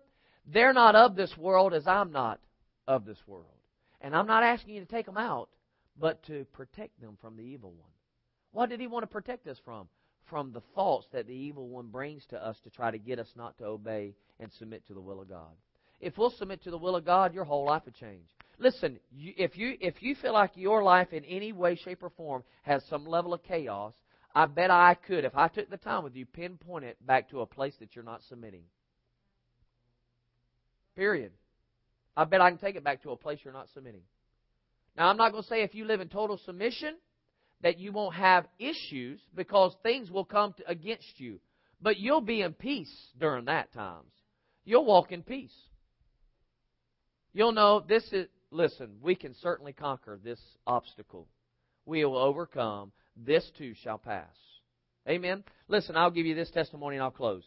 they're 0.48 0.72
not 0.72 0.96
of 0.96 1.18
this 1.18 1.36
world 1.38 1.74
as 1.74 1.88
I'm 1.88 2.14
not 2.14 2.40
of 2.88 3.04
this 3.04 3.20
world. 3.28 3.48
And 4.00 4.16
I'm 4.16 4.28
not 4.28 4.44
asking 4.44 4.76
you 4.76 4.80
to 4.80 4.90
take 4.90 5.08
them 5.08 5.18
out, 5.18 5.50
but 6.00 6.24
to 6.28 6.46
protect 6.54 7.02
them 7.02 7.18
from 7.20 7.36
the 7.36 7.44
evil 7.44 7.72
one. 7.72 7.92
What 8.52 8.70
did 8.70 8.80
he 8.80 8.88
want 8.88 9.04
to 9.04 9.08
protect 9.08 9.48
us 9.48 9.60
from? 9.64 9.88
From 10.30 10.52
the 10.52 10.62
thoughts 10.76 11.08
that 11.12 11.28
the 11.28 11.34
evil 11.34 11.68
one 11.68 11.88
brings 11.88 12.26
to 12.28 12.44
us 12.44 12.58
to 12.64 12.70
try 12.70 12.92
to 12.92 12.98
get 12.98 13.20
us 13.20 13.32
not 13.36 13.58
to 13.58 13.66
obey 13.66 14.14
and 14.40 14.52
submit 14.54 14.86
to 14.88 14.94
the 14.94 15.02
will 15.02 15.22
of 15.22 15.30
God. 15.30 15.52
If 16.00 16.18
we'll 16.18 16.32
submit 16.32 16.64
to 16.64 16.72
the 16.72 16.78
will 16.78 16.96
of 16.96 17.06
God, 17.06 17.34
your 17.34 17.44
whole 17.44 17.66
life 17.66 17.84
will 17.86 17.94
change. 17.94 18.28
Listen, 18.58 19.00
if 19.16 19.58
you 19.58 19.76
if 19.80 20.02
you 20.02 20.16
feel 20.16 20.34
like 20.34 20.52
your 20.56 20.84
life 20.84 21.14
in 21.14 21.24
any 21.26 21.52
way, 21.52 21.76
shape, 21.76 22.04
or 22.04 22.10
form 22.10 22.44
has 22.64 22.84
some 22.90 23.06
level 23.06 23.34
of 23.34 23.44
chaos, 23.44 23.94
I 24.34 24.46
bet 24.46 24.72
I 24.72 24.96
could, 24.96 25.26
if 25.26 25.36
I 25.36 25.48
took 25.48 25.70
the 25.70 25.78
time 25.78 26.04
with 26.04 26.16
you, 26.16 26.26
pinpoint 26.26 26.86
it 26.86 27.06
back 27.06 27.30
to 27.30 27.42
a 27.42 27.46
place 27.46 27.74
that 27.80 27.96
you're 27.96 28.06
not 28.06 28.22
submitting. 28.30 28.64
Period. 30.96 31.32
I 32.16 32.26
bet 32.26 32.42
I 32.42 32.50
can 32.50 32.60
take 32.60 32.76
it 32.76 32.84
back 32.84 33.04
to 33.04 33.12
a 33.12 33.18
place 33.18 33.40
you're 33.44 33.54
not 33.54 33.70
submitting. 33.74 34.04
Now, 34.98 35.08
I'm 35.08 35.18
not 35.18 35.32
going 35.32 35.44
to 35.44 35.50
say 35.50 35.64
if 35.64 35.74
you 35.74 35.86
live 35.86 36.02
in 36.02 36.10
total 36.10 36.38
submission 36.38 36.96
that 37.64 37.78
you 37.80 37.92
won't 37.92 38.16
have 38.16 38.48
issues 38.60 39.20
because 39.36 39.76
things 39.84 40.10
will 40.10 40.26
come 40.26 40.54
to, 40.54 40.70
against 40.70 41.20
you. 41.20 41.40
But 41.82 41.98
you'll 41.98 42.22
be 42.22 42.42
in 42.42 42.54
peace 42.54 42.94
during 43.20 43.46
that 43.46 43.74
times. 43.74 44.12
You'll 44.66 44.86
walk 44.86 45.12
in 45.12 45.24
peace. 45.24 45.56
You'll 47.34 47.54
know 47.54 47.84
this 47.88 48.04
is, 48.12 48.28
listen, 48.52 48.98
we 49.02 49.16
can 49.16 49.34
certainly 49.42 49.74
conquer 49.74 50.20
this 50.24 50.40
obstacle. 50.68 51.28
We 51.86 52.06
will 52.06 52.18
overcome. 52.18 52.92
This 53.16 53.50
too 53.58 53.74
shall 53.84 53.98
pass. 53.98 54.28
Amen. 55.08 55.44
Listen, 55.68 55.96
I'll 55.96 56.12
give 56.12 56.26
you 56.26 56.36
this 56.36 56.52
testimony 56.52 56.98
and 56.98 57.04
I'll 57.04 57.12
close. 57.12 57.44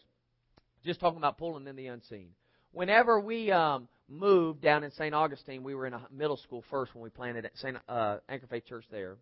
Just 0.83 0.99
talking 0.99 1.17
about 1.17 1.37
pulling 1.37 1.67
in 1.67 1.75
the 1.75 1.87
unseen. 1.87 2.29
Whenever 2.71 3.19
we 3.19 3.51
um, 3.51 3.87
moved 4.09 4.61
down 4.61 4.83
in 4.83 4.91
St. 4.91 5.15
Augustine, 5.15 5.63
we 5.63 5.73
were 5.73 5.87
in 5.87 5.93
a 5.93 6.01
middle 6.11 6.37
school 6.37 6.63
first 6.69 6.93
when 6.93 7.03
we 7.03 7.09
planted 7.09 7.45
at 7.45 7.57
St. 7.57 7.77
Uh, 7.87 8.17
Anchor 8.27 8.47
Faith 8.47 8.65
Church 8.65 8.85
there. 8.91 9.17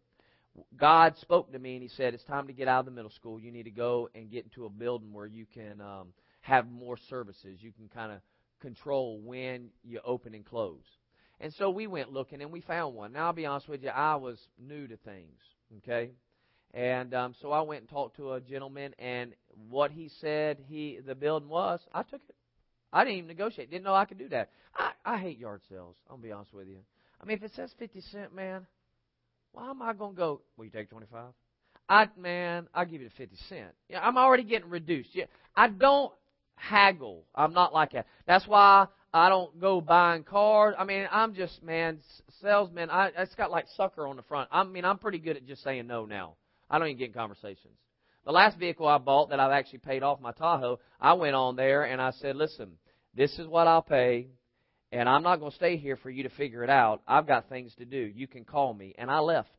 God 0.78 1.18
spoke 1.18 1.52
to 1.52 1.60
me 1.60 1.74
and 1.76 1.84
He 1.84 1.90
said, 1.90 2.14
"It's 2.14 2.24
time 2.24 2.48
to 2.48 2.54
get 2.54 2.68
out 2.68 2.80
of 2.80 2.86
the 2.86 2.92
middle 2.92 3.12
school. 3.12 3.40
You 3.40 3.52
need 3.52 3.64
to 3.64 3.72
go 3.72 4.10
and 4.14 4.30
get 4.30 4.46
into 4.46 4.66
a 4.66 4.70
building 4.70 5.12
where 5.14 5.26
you 5.26 5.46
can 5.54 5.82
um, 5.82 6.14
have 6.42 6.70
more 6.70 6.98
services. 7.10 7.60
You 7.62 7.72
can 7.72 7.90
kind 7.90 8.12
of 8.12 8.20
control 8.62 9.20
when 9.22 9.70
you 9.84 10.00
open 10.06 10.34
and 10.34 10.46
close." 10.46 10.84
And 11.40 11.54
so 11.56 11.70
we 11.70 11.88
went 11.88 12.14
looking 12.14 12.42
and 12.42 12.52
we 12.52 12.62
found 12.62 12.96
one. 12.96 13.12
Now 13.14 13.26
I'll 13.26 13.34
be 13.34 13.46
honest 13.46 13.68
with 13.68 13.84
you, 13.84 13.90
I 13.90 14.16
was 14.16 14.38
new 14.60 14.88
to 14.88 14.96
things. 14.98 15.40
Okay, 15.80 16.12
and 16.74 17.14
um, 17.14 17.34
so 17.42 17.52
I 17.52 17.62
went 17.62 17.82
and 17.82 17.90
talked 17.90 18.18
to 18.18 18.34
a 18.34 18.42
gentleman, 18.42 18.94
and 19.00 19.34
what 19.70 19.92
he 19.92 20.10
said 20.22 20.60
he 20.68 21.00
the 21.06 21.16
building 21.16 21.50
was, 21.50 21.80
I 21.94 22.04
took 22.04 22.22
it. 22.30 22.36
I 22.92 23.04
didn't 23.04 23.18
even 23.18 23.28
negotiate. 23.28 23.72
Didn't 23.72 23.86
know 23.86 23.96
I 23.96 24.06
could 24.06 24.20
do 24.20 24.30
that. 24.30 24.52
I, 24.76 24.92
I 25.04 25.18
hate 25.18 25.40
yard 25.40 25.62
sales. 25.68 25.96
I'll 26.10 26.18
be 26.18 26.32
honest 26.32 26.54
with 26.54 26.68
you. 26.68 26.78
I 27.20 27.26
mean, 27.26 27.38
if 27.38 27.44
it 27.44 27.56
says 27.56 27.72
fifty 27.80 28.02
cent, 28.02 28.36
man, 28.36 28.68
why 29.54 29.70
am 29.70 29.82
I 29.82 29.94
going 29.94 30.14
to 30.14 30.18
go? 30.18 30.42
Will 30.58 30.66
you 30.66 30.72
take 30.72 30.90
25? 30.90 31.26
I 31.90 32.08
man, 32.18 32.68
I'll 32.74 32.86
give 32.86 33.02
you 33.02 33.10
the 33.10 33.16
50 33.16 33.36
cent. 33.50 33.72
Yeah, 33.90 34.06
I'm 34.06 34.18
already 34.18 34.44
getting 34.44 34.70
reduced. 34.70 35.10
Yeah, 35.14 35.26
I 35.56 35.68
don't 35.68 36.12
haggle. 36.56 37.26
I'm 37.36 37.54
not 37.54 37.74
like 37.74 37.92
that. 37.92 38.08
That's 38.26 38.48
why 38.48 38.88
I 39.14 39.30
don't 39.30 39.60
go 39.60 39.82
buying 39.82 40.24
cars. 40.24 40.76
I 40.78 40.86
mean, 40.86 41.08
I'm 41.12 41.34
just 41.34 41.62
man, 41.62 42.00
salesman. 42.42 42.90
I 42.90 43.12
it's 43.18 43.36
got 43.36 43.52
like 43.52 43.66
sucker 43.76 44.08
on 44.08 44.16
the 44.16 44.24
front. 44.24 44.50
I 44.52 44.64
mean, 44.64 44.86
I'm 44.86 44.98
pretty 44.98 45.20
good 45.20 45.38
at 45.38 45.46
just 45.46 45.64
saying 45.64 45.88
no 45.88 46.06
now. 46.06 46.36
I 46.70 46.80
don't 46.80 46.88
even 46.88 46.98
get 46.98 47.08
in 47.08 47.14
conversations. 47.14 47.78
The 48.26 48.32
last 48.32 48.58
vehicle 48.58 48.88
I 48.88 48.98
bought 48.98 49.30
that 49.30 49.40
I've 49.40 49.52
actually 49.52 49.80
paid 49.80 50.02
off 50.02 50.22
my 50.22 50.32
Tahoe, 50.32 50.80
I 51.00 51.14
went 51.14 51.36
on 51.36 51.58
there 51.58 51.84
and 51.84 52.02
I 52.02 52.12
said, 52.12 52.38
"Listen, 52.38 52.78
this 53.14 53.38
is 53.38 53.48
what 53.48 53.68
I'll 53.68 53.82
pay. 53.82 54.30
And 54.94 55.10
I'm 55.10 55.24
not 55.24 55.40
going 55.40 55.50
to 55.50 55.56
stay 55.58 55.78
here 55.78 55.98
for 55.98 56.12
you 56.12 56.22
to 56.22 56.30
figure 56.30 56.64
it 56.64 56.70
out. 56.70 57.02
I've 57.08 57.26
got 57.26 57.50
things 57.50 57.74
to 57.80 57.86
do. 57.86 57.98
You 57.98 58.28
can 58.28 58.46
call 58.46 58.76
me. 58.76 58.94
And 58.96 59.10
I 59.10 59.20
left. 59.20 59.50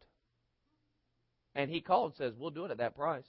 And 1.57 1.69
he 1.69 1.81
called 1.81 2.13
and 2.13 2.17
says, 2.17 2.39
We'll 2.39 2.51
do 2.51 2.67
it 2.67 2.71
at 2.71 2.79
that 2.79 2.95
price. 2.95 3.27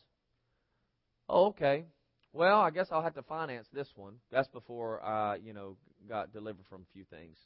Oh, 1.27 1.47
okay. 1.47 1.85
Well, 2.31 2.59
I 2.59 2.69
guess 2.69 2.89
I'll 2.91 3.01
have 3.01 3.15
to 3.15 3.23
finance 3.23 3.65
this 3.73 3.87
one. 3.95 4.17
That's 4.31 4.47
before 4.49 5.03
I, 5.03 5.37
you 5.37 5.53
know, 5.53 5.77
got 6.07 6.31
delivered 6.31 6.65
from 6.69 6.81
a 6.81 6.93
few 6.93 7.05
things. 7.05 7.37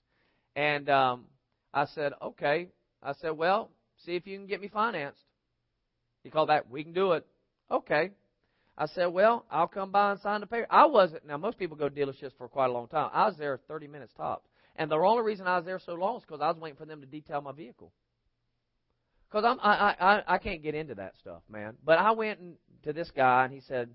And 0.58 0.90
um, 0.90 1.26
I 1.74 1.86
said, 1.86 2.12
okay. 2.22 2.68
I 3.02 3.14
said, 3.14 3.38
well, 3.38 3.70
see 4.06 4.18
if 4.18 4.28
you 4.28 4.38
can 4.38 4.46
get 4.46 4.60
me 4.60 4.68
financed. 4.68 5.22
He 6.22 6.30
called 6.30 6.50
back, 6.50 6.66
we 6.70 6.84
can 6.84 6.92
do 6.92 7.14
it. 7.14 7.26
Okay. 7.72 8.10
I 8.78 8.88
said, 8.88 9.08
well, 9.08 9.46
I'll 9.50 9.68
come 9.68 9.92
by 9.92 10.12
and 10.12 10.20
sign 10.20 10.42
the 10.42 10.48
paper. 10.48 10.68
I 10.70 10.86
wasn't, 10.88 11.26
now 11.26 11.38
most 11.38 11.58
people 11.58 11.78
go 11.78 11.88
to 11.88 11.96
dealerships 11.96 12.34
for 12.38 12.50
quite 12.50 12.70
a 12.70 12.74
long 12.74 12.88
time. 12.88 13.10
I 13.14 13.28
was 13.28 13.38
there 13.38 13.58
30 13.70 13.88
minutes 13.88 14.12
tops. 14.18 14.49
And 14.76 14.90
the 14.90 14.96
only 14.96 15.24
reason 15.24 15.48
I 15.48 15.58
was 15.58 15.66
there 15.66 15.80
so 15.80 15.94
long 15.94 16.18
is 16.18 16.24
because 16.24 16.42
I 16.42 16.48
was 16.48 16.58
waiting 16.58 16.78
for 16.78 16.86
them 16.86 17.02
to 17.02 17.08
detail 17.08 17.42
my 17.42 17.52
vehicle. 17.52 17.92
Because 19.30 19.46
I'm, 19.46 19.60
I, 19.62 19.96
I, 20.00 20.24
I 20.36 20.38
can't 20.38 20.64
get 20.64 20.74
into 20.74 20.96
that 20.96 21.14
stuff, 21.20 21.42
man. 21.50 21.76
But 21.84 22.00
I 22.00 22.12
went 22.12 22.40
to 22.84 22.94
this 22.94 23.12
guy 23.12 23.46
and 23.46 23.54
he 23.54 23.62
said, 23.62 23.90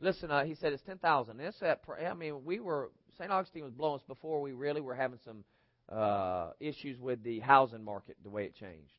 listen, 0.00 0.30
uh, 0.30 0.44
he 0.44 0.54
said 0.54 0.72
it's 0.72 0.82
10,000. 0.84 1.36
This, 1.36 1.56
at, 1.62 1.82
I 2.08 2.14
mean, 2.14 2.44
we 2.44 2.60
were, 2.60 2.90
St. 3.18 3.30
Augustine 3.30 3.64
was 3.64 3.72
blowing 3.72 3.96
us 3.96 4.04
before 4.06 4.40
we 4.40 4.52
really 4.52 4.80
were 4.80 4.94
having 4.94 5.18
some 5.24 5.44
uh, 5.90 6.50
issues 6.60 6.98
with 6.98 7.22
the 7.22 7.40
housing 7.40 7.84
market, 7.84 8.16
the 8.22 8.30
way 8.30 8.44
it 8.44 8.54
changed. 8.54 8.92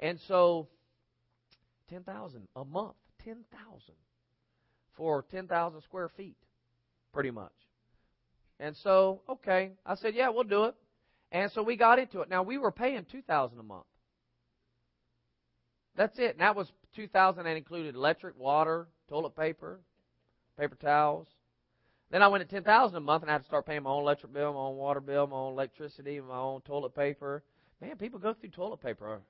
And 0.00 0.18
so, 0.28 0.68
10,000 1.88 2.48
a 2.56 2.64
month, 2.64 2.96
10,000 3.24 3.40
for 4.96 5.24
10,000 5.30 5.80
square 5.82 6.08
feet, 6.08 6.36
pretty 7.12 7.30
much. 7.30 7.52
And 8.64 8.74
so, 8.78 9.20
okay, 9.28 9.72
I 9.84 9.94
said, 9.94 10.14
yeah, 10.14 10.30
we'll 10.30 10.44
do 10.44 10.64
it. 10.64 10.74
And 11.30 11.52
so 11.52 11.62
we 11.62 11.76
got 11.76 11.98
into 11.98 12.22
it. 12.22 12.30
Now 12.30 12.42
we 12.42 12.56
were 12.56 12.70
paying 12.70 13.04
2000 13.12 13.58
a 13.58 13.62
month. 13.62 13.84
That's 15.96 16.18
it. 16.18 16.30
And 16.30 16.40
that 16.40 16.56
was 16.56 16.72
2000 16.96 17.46
and 17.46 17.58
included 17.58 17.94
electric, 17.94 18.38
water, 18.38 18.86
toilet 19.10 19.36
paper, 19.36 19.80
paper 20.58 20.76
towels. 20.76 21.26
Then 22.10 22.22
I 22.22 22.28
went 22.28 22.40
at 22.40 22.48
10,000 22.48 22.96
a 22.96 23.00
month 23.00 23.22
and 23.22 23.30
I 23.30 23.34
had 23.34 23.42
to 23.42 23.46
start 23.46 23.66
paying 23.66 23.82
my 23.82 23.90
own 23.90 24.00
electric 24.00 24.32
bill, 24.32 24.54
my 24.54 24.60
own 24.60 24.76
water 24.76 25.00
bill, 25.00 25.26
my 25.26 25.36
own 25.36 25.52
electricity, 25.52 26.18
my 26.22 26.38
own 26.38 26.62
toilet 26.62 26.94
paper. 26.94 27.42
Man, 27.82 27.96
people 27.96 28.18
go 28.18 28.32
through 28.32 28.48
toilet 28.48 28.80
paper. 28.80 29.20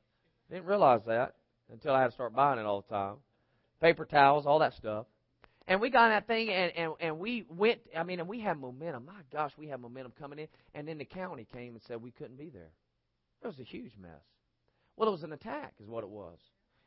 I 0.49 0.55
didn't 0.55 0.67
realize 0.67 1.01
that 1.09 1.35
until 1.73 1.93
I 1.93 2.03
had 2.03 2.09
to 2.09 2.15
start 2.15 2.37
buying 2.37 2.61
it 2.61 2.67
all 2.67 2.85
the 2.89 2.95
time. 2.95 3.17
Paper 3.81 4.05
towels, 4.05 4.47
all 4.47 4.61
that 4.61 4.75
stuff. 4.75 5.07
And 5.67 5.81
we 5.81 5.89
got 5.89 6.09
that 6.09 6.27
thing, 6.27 6.51
and, 6.51 6.73
and, 6.77 6.93
and 7.01 7.19
we 7.19 7.47
went, 7.49 7.81
I 7.97 8.03
mean, 8.03 8.21
and 8.21 8.29
we 8.29 8.41
had 8.41 8.61
momentum. 8.61 9.07
My 9.07 9.23
gosh, 9.33 9.53
we 9.57 9.67
had 9.67 9.81
momentum 9.81 10.13
coming 10.19 10.39
in. 10.39 10.49
And 10.75 10.87
then 10.87 10.99
the 10.99 11.07
county 11.07 11.47
came 11.53 11.73
and 11.73 11.83
said 11.87 12.03
we 12.03 12.11
couldn't 12.11 12.37
be 12.37 12.51
there. 12.51 12.71
It 13.43 13.47
was 13.47 13.59
a 13.59 13.65
huge 13.65 13.93
mess. 14.01 14.11
Well, 14.97 15.09
it 15.09 15.13
was 15.13 15.23
an 15.23 15.33
attack, 15.33 15.75
is 15.83 15.89
what 15.89 16.05
it 16.05 16.11
was. 16.11 16.39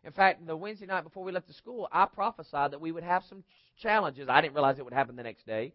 In 0.04 0.12
fact, 0.12 0.46
the 0.46 0.56
Wednesday 0.56 0.86
night 0.86 1.04
before 1.04 1.24
we 1.24 1.32
left 1.32 1.48
the 1.48 1.54
school, 1.54 1.90
I 1.92 2.06
prophesied 2.06 2.72
that 2.72 2.80
we 2.80 2.92
would 2.92 3.04
have 3.04 3.24
some 3.28 3.44
challenges. 3.82 4.30
I 4.30 4.42
didn't 4.42 4.54
realize 4.54 4.78
it 4.78 4.86
would 4.86 4.94
happen 4.94 5.16
the 5.16 5.24
next 5.24 5.46
day. 5.48 5.74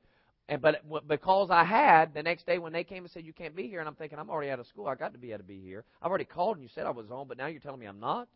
And 0.48 0.62
but 0.62 0.82
because 1.08 1.50
I 1.50 1.64
had 1.64 2.14
the 2.14 2.22
next 2.22 2.46
day 2.46 2.58
when 2.58 2.72
they 2.72 2.84
came 2.84 3.04
and 3.04 3.10
said 3.10 3.24
you 3.24 3.32
can't 3.32 3.54
be 3.54 3.68
here, 3.68 3.80
and 3.80 3.88
I'm 3.88 3.94
thinking 3.94 4.18
I'm 4.18 4.30
already 4.30 4.50
out 4.50 4.58
of 4.58 4.66
school. 4.66 4.86
I 4.86 4.94
got 4.94 5.12
to 5.12 5.18
be 5.18 5.30
able 5.30 5.38
to 5.38 5.44
be 5.44 5.60
here. 5.60 5.84
I've 6.00 6.08
already 6.08 6.24
called 6.24 6.56
and 6.56 6.62
you 6.62 6.68
said 6.74 6.86
I 6.86 6.90
was 6.90 7.10
on, 7.10 7.28
but 7.28 7.36
now 7.36 7.46
you're 7.46 7.60
telling 7.60 7.80
me 7.80 7.86
I'm 7.86 8.00
not. 8.00 8.28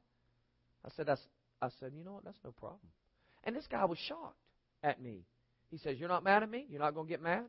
I 0.84 0.88
said 0.96 1.06
that's. 1.06 1.22
I 1.62 1.68
said 1.80 1.92
you 1.96 2.04
know 2.04 2.12
what? 2.12 2.24
That's 2.24 2.38
no 2.44 2.52
problem. 2.52 2.80
And 3.44 3.56
this 3.56 3.66
guy 3.66 3.84
was 3.84 3.98
shocked 3.98 4.36
at 4.82 5.00
me. 5.00 5.24
He 5.70 5.78
says 5.78 5.98
you're 5.98 6.08
not 6.08 6.24
mad 6.24 6.42
at 6.42 6.50
me. 6.50 6.66
You're 6.68 6.80
not 6.80 6.94
going 6.94 7.06
to 7.06 7.10
get 7.10 7.22
mad. 7.22 7.44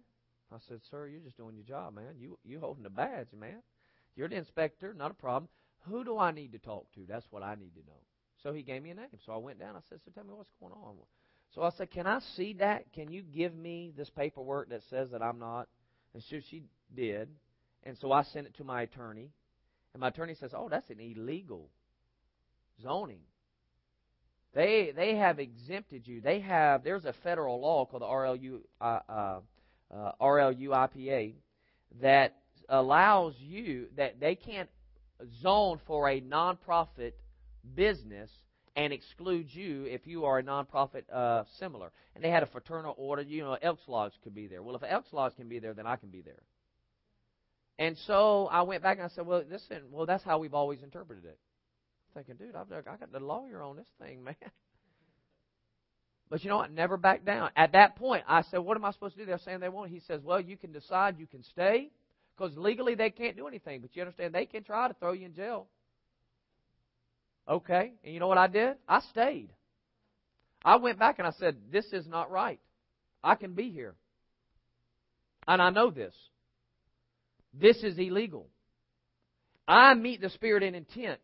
I 0.51 0.57
said, 0.67 0.80
sir, 0.89 1.07
you're 1.07 1.21
just 1.21 1.38
doing 1.38 1.55
your 1.55 1.65
job, 1.65 1.93
man. 1.93 2.15
You 2.17 2.38
you 2.45 2.59
holding 2.59 2.84
the 2.84 2.89
badge, 2.89 3.28
man. 3.38 3.61
You're 4.15 4.30
the 4.30 4.38
inspector, 4.38 4.93
not 4.93 5.11
a 5.11 5.13
problem. 5.13 5.49
Who 5.89 6.03
do 6.03 6.17
I 6.17 6.32
need 6.32 6.53
to 6.53 6.57
talk 6.57 6.88
to? 6.95 7.01
That's 7.07 7.28
what 7.30 7.43
I 7.43 7.55
need 7.55 7.73
to 7.75 7.86
know. 7.86 7.99
So 8.43 8.53
he 8.53 8.63
gave 8.63 8.82
me 8.82 8.91
a 8.91 8.95
name. 8.95 9.07
So 9.25 9.34
I 9.34 9.38
went 9.38 9.59
down. 9.59 9.75
I 9.75 9.80
said, 9.89 9.99
so 10.03 10.11
tell 10.11 10.23
me 10.23 10.34
what's 10.34 10.49
going 10.59 10.73
on. 10.73 10.95
So 11.53 11.63
I 11.63 11.69
said, 11.71 11.91
Can 11.91 12.07
I 12.07 12.19
see 12.36 12.53
that? 12.53 12.91
Can 12.93 13.11
you 13.11 13.21
give 13.21 13.55
me 13.55 13.93
this 13.95 14.09
paperwork 14.09 14.69
that 14.69 14.82
says 14.89 15.09
that 15.11 15.21
I'm 15.21 15.39
not? 15.39 15.67
And 16.13 16.23
so 16.23 16.38
she 16.49 16.63
did. 16.95 17.30
And 17.84 17.97
so 17.97 18.11
I 18.11 18.23
sent 18.23 18.47
it 18.47 18.57
to 18.57 18.63
my 18.63 18.82
attorney. 18.84 19.32
And 19.93 20.01
my 20.01 20.09
attorney 20.09 20.36
says, 20.36 20.51
Oh, 20.55 20.67
that's 20.69 20.89
an 20.89 20.99
illegal 20.99 21.69
zoning. 22.82 23.21
They 24.54 24.91
they 24.95 25.16
have 25.16 25.39
exempted 25.39 26.08
you. 26.08 26.22
They 26.22 26.39
have 26.39 26.84
there's 26.84 27.06
a 27.06 27.14
federal 27.14 27.60
law 27.62 27.86
called 27.86 28.02
the 28.02 28.08
RLU 28.08 28.60
uh, 28.82 29.00
uh, 29.08 29.39
uh, 29.93 30.12
RLUIPA 30.22 31.36
that 32.02 32.36
allows 32.70 33.36
you 33.39 33.88
that 33.95 34.20
they 34.20 34.36
can't 34.36 34.70
zone 35.41 35.80
for 35.86 36.10
a 36.10 36.22
nonprofit 36.22 37.14
business 37.76 38.30
and 38.76 38.93
exclude 38.93 39.54
you 39.54 39.86
if 39.86 40.06
you 40.06 40.26
are 40.26 40.38
a 40.38 40.43
nonprofit 40.43 41.04
uh, 41.12 41.43
similar. 41.60 41.91
And 42.16 42.24
they 42.24 42.30
had 42.30 42.43
a 42.43 42.48
fraternal 42.48 42.93
order. 42.98 43.24
You 43.24 43.43
know, 43.43 43.58
Elks 43.62 43.88
Lodge 43.88 44.14
could 44.24 44.36
be 44.36 44.48
there. 44.48 44.62
Well, 44.62 44.76
if 44.76 44.84
Elks 44.88 45.12
Lodge 45.12 45.36
can 45.36 45.50
be 45.50 45.60
there, 45.60 45.74
then 45.74 45.88
I 45.88 45.95
can 45.95 46.10
be 46.10 46.22
there. 46.22 46.41
And 47.80 47.98
so 48.06 48.48
I 48.48 48.62
went 48.64 48.84
back 48.84 48.98
and 48.98 49.06
I 49.06 49.10
said, 49.10 49.26
well, 49.26 49.43
listen, 49.50 49.84
well, 49.91 50.06
that's 50.06 50.24
how 50.24 50.39
we've 50.39 50.54
always 50.54 50.82
interpreted 50.84 51.26
it. 51.26 51.39
Thinking, 52.18 52.36
dude, 52.36 52.55
I've, 52.55 52.72
I 52.72 52.97
got 52.97 53.11
the 53.11 53.20
lawyer 53.20 53.61
on 53.61 53.76
this 53.76 53.88
thing, 54.01 54.24
man. 54.24 54.36
But 56.30 56.43
you 56.43 56.49
know 56.49 56.57
what? 56.57 56.72
Never 56.72 56.97
back 56.97 57.24
down. 57.24 57.51
At 57.55 57.72
that 57.74 57.95
point, 57.95 58.24
I 58.28 58.41
said, 58.43 58.59
what 58.59 58.76
am 58.76 58.84
I 58.84 58.91
supposed 58.91 59.15
to 59.15 59.22
do? 59.22 59.26
They're 59.26 59.39
saying 59.39 59.59
they 59.59 59.70
won't. 59.70 59.91
He 59.91 60.01
says, 60.01 60.22
well, 60.24 60.41
you 60.41 60.57
can 60.57 60.72
decide 60.72 61.20
you 61.20 61.28
can 61.28 61.43
stay 61.43 61.89
because 62.36 62.57
legally 62.57 62.95
they 62.95 63.09
can't 63.09 63.38
do 63.38 63.47
anything. 63.47 63.82
But 63.82 63.95
you 63.95 64.01
understand, 64.01 64.34
they 64.34 64.45
can 64.45 64.63
try 64.63 64.88
to 64.88 64.93
throw 64.95 65.13
you 65.13 65.26
in 65.26 65.34
jail. 65.34 65.68
Okay. 67.47 67.93
And 68.03 68.13
you 68.13 68.20
know 68.20 68.28
what 68.28 68.38
I 68.38 68.47
did? 68.47 68.76
I 68.89 68.99
stayed. 69.11 69.51
I 70.65 70.76
went 70.78 70.99
back 70.99 71.20
and 71.20 71.28
I 71.28 71.32
said, 71.39 71.55
This 71.72 71.86
is 71.93 72.05
not 72.07 72.30
right. 72.30 72.59
I 73.24 73.36
can 73.36 73.53
be 73.53 73.70
here. 73.70 73.95
And 75.47 75.61
I 75.61 75.70
know 75.70 75.91
this. 75.91 76.13
This 77.53 77.78
is 77.84 77.97
illegal. 77.97 78.47
I 79.65 79.93
meet 79.93 80.20
the 80.20 80.30
Spirit 80.30 80.63
in 80.63 80.76
intent. 80.76 81.20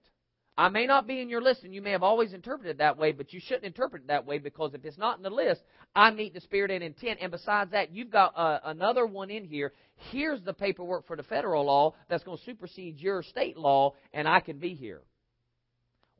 I 0.56 0.70
may 0.70 0.86
not 0.86 1.08
be 1.08 1.20
in 1.20 1.30
your 1.30 1.42
list, 1.42 1.64
and 1.64 1.74
you 1.74 1.82
may 1.82 1.92
have 1.92 2.04
always 2.04 2.32
interpreted 2.32 2.76
it 2.76 2.78
that 2.78 2.98
way, 2.98 3.12
but 3.12 3.34
you 3.34 3.40
shouldn't 3.40 3.64
interpret 3.64 4.04
it 4.04 4.08
that 4.10 4.26
way 4.26 4.38
because 4.38 4.76
if 4.76 4.86
it's 4.86 5.00
not 5.00 5.18
in 5.18 5.24
the 5.24 5.32
list, 5.32 5.62
I 5.96 6.12
meet 6.12 6.36
the 6.36 6.42
Spirit 6.42 6.70
and 6.70 6.84
intent. 6.84 7.20
And 7.22 7.32
besides 7.32 7.72
that, 7.72 7.92
you've 7.92 8.12
got 8.12 8.38
uh, 8.38 8.60
another 8.66 9.08
one 9.08 9.32
in 9.32 9.46
here. 9.46 9.74
Here's 10.12 10.44
the 10.44 10.54
paperwork 10.54 11.08
for 11.08 11.16
the 11.16 11.24
federal 11.24 11.66
law 11.66 11.96
that's 12.08 12.24
going 12.24 12.38
to 12.38 12.44
supersede 12.44 13.00
your 13.00 13.24
state 13.24 13.58
law, 13.58 13.96
and 14.14 14.28
I 14.28 14.42
can 14.42 14.60
be 14.60 14.76
here. 14.76 15.02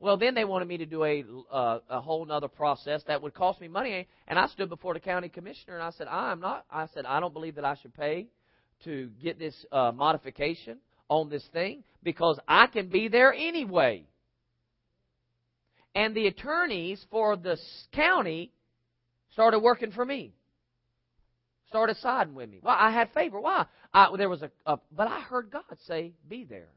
Well, 0.00 0.16
then 0.16 0.34
they 0.34 0.44
wanted 0.44 0.66
me 0.66 0.78
to 0.78 0.86
do 0.86 1.04
a 1.04 1.24
uh, 1.50 1.78
a 1.88 2.00
whole 2.00 2.30
other 2.30 2.48
process 2.48 3.02
that 3.06 3.22
would 3.22 3.34
cost 3.34 3.60
me 3.60 3.68
money, 3.68 4.08
and 4.26 4.38
I 4.38 4.48
stood 4.48 4.68
before 4.68 4.94
the 4.94 5.00
county 5.00 5.28
commissioner 5.28 5.74
and 5.74 5.82
I 5.82 5.90
said, 5.90 6.08
"I'm 6.08 6.40
not." 6.40 6.66
I 6.70 6.88
said, 6.88 7.06
"I 7.06 7.20
don't 7.20 7.32
believe 7.32 7.54
that 7.54 7.64
I 7.64 7.76
should 7.76 7.94
pay 7.94 8.26
to 8.84 9.08
get 9.22 9.38
this 9.38 9.54
uh, 9.70 9.92
modification 9.94 10.78
on 11.08 11.30
this 11.30 11.46
thing 11.52 11.84
because 12.02 12.38
I 12.48 12.66
can 12.66 12.88
be 12.88 13.06
there 13.06 13.32
anyway." 13.32 14.06
And 15.94 16.14
the 16.14 16.26
attorneys 16.26 17.04
for 17.10 17.36
the 17.36 17.58
county 17.92 18.52
started 19.32 19.60
working 19.60 19.92
for 19.92 20.04
me, 20.04 20.34
started 21.68 21.96
siding 21.98 22.34
with 22.34 22.50
me. 22.50 22.60
Well, 22.62 22.76
I 22.78 22.90
had 22.90 23.12
favor. 23.12 23.40
Why? 23.40 23.66
I, 23.92 24.08
there 24.16 24.28
was 24.28 24.42
a, 24.42 24.50
a, 24.66 24.78
but 24.90 25.06
I 25.06 25.20
heard 25.20 25.50
God 25.50 25.62
say, 25.86 26.12
"Be 26.28 26.44
there." 26.44 26.68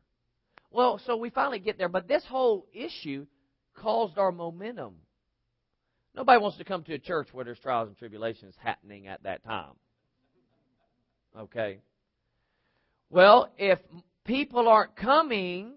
Well, 0.69 0.99
so 1.05 1.17
we 1.17 1.29
finally 1.29 1.59
get 1.59 1.77
there, 1.77 1.89
but 1.89 2.07
this 2.07 2.23
whole 2.25 2.67
issue 2.73 3.25
caused 3.75 4.17
our 4.17 4.31
momentum. 4.31 4.95
Nobody 6.15 6.41
wants 6.41 6.57
to 6.57 6.63
come 6.63 6.83
to 6.83 6.93
a 6.93 6.99
church 6.99 7.29
where 7.31 7.45
there's 7.45 7.59
trials 7.59 7.87
and 7.87 7.97
tribulations 7.97 8.55
happening 8.57 9.07
at 9.07 9.23
that 9.23 9.43
time. 9.43 9.73
Okay? 11.37 11.79
Well, 13.09 13.53
if 13.57 13.79
people 14.25 14.67
aren't 14.67 14.95
coming, 14.95 15.73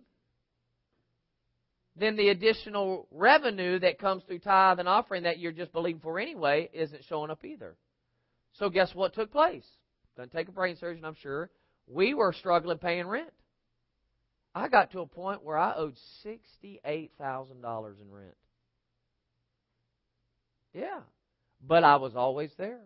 then 1.97 2.17
the 2.17 2.29
additional 2.29 3.07
revenue 3.11 3.79
that 3.79 3.99
comes 3.99 4.23
through 4.25 4.39
tithe 4.39 4.79
and 4.79 4.89
offering 4.89 5.25
that 5.25 5.39
you're 5.39 5.53
just 5.53 5.73
believing 5.73 6.01
for 6.01 6.19
anyway 6.19 6.71
isn't 6.73 7.05
showing 7.09 7.31
up 7.31 7.45
either. 7.45 7.77
So 8.55 8.71
guess 8.71 8.95
what 8.95 9.15
took 9.15 9.33
place? 9.33 9.67
Doesn't 10.17 10.33
take 10.33 10.49
a 10.49 10.53
brain 10.53 10.77
surgeon, 10.77 11.05
I'm 11.05 11.17
sure. 11.21 11.51
We 11.87 12.15
were 12.15 12.33
struggling 12.33 12.79
paying 12.79 13.07
rent. 13.07 13.33
I 14.55 14.69
got 14.69 14.93
to 14.93 15.01
a 15.01 15.07
point 15.07 15.45
where 15.45 15.57
I 15.57 15.75
owed 15.77 15.97
$68,000 16.25 18.01
in 18.01 18.11
rent. 18.11 18.37
Yeah. 20.73 21.01
But 21.67 21.85
I 21.85 21.97
was 21.97 22.17
always 22.17 22.51
there. 22.57 22.81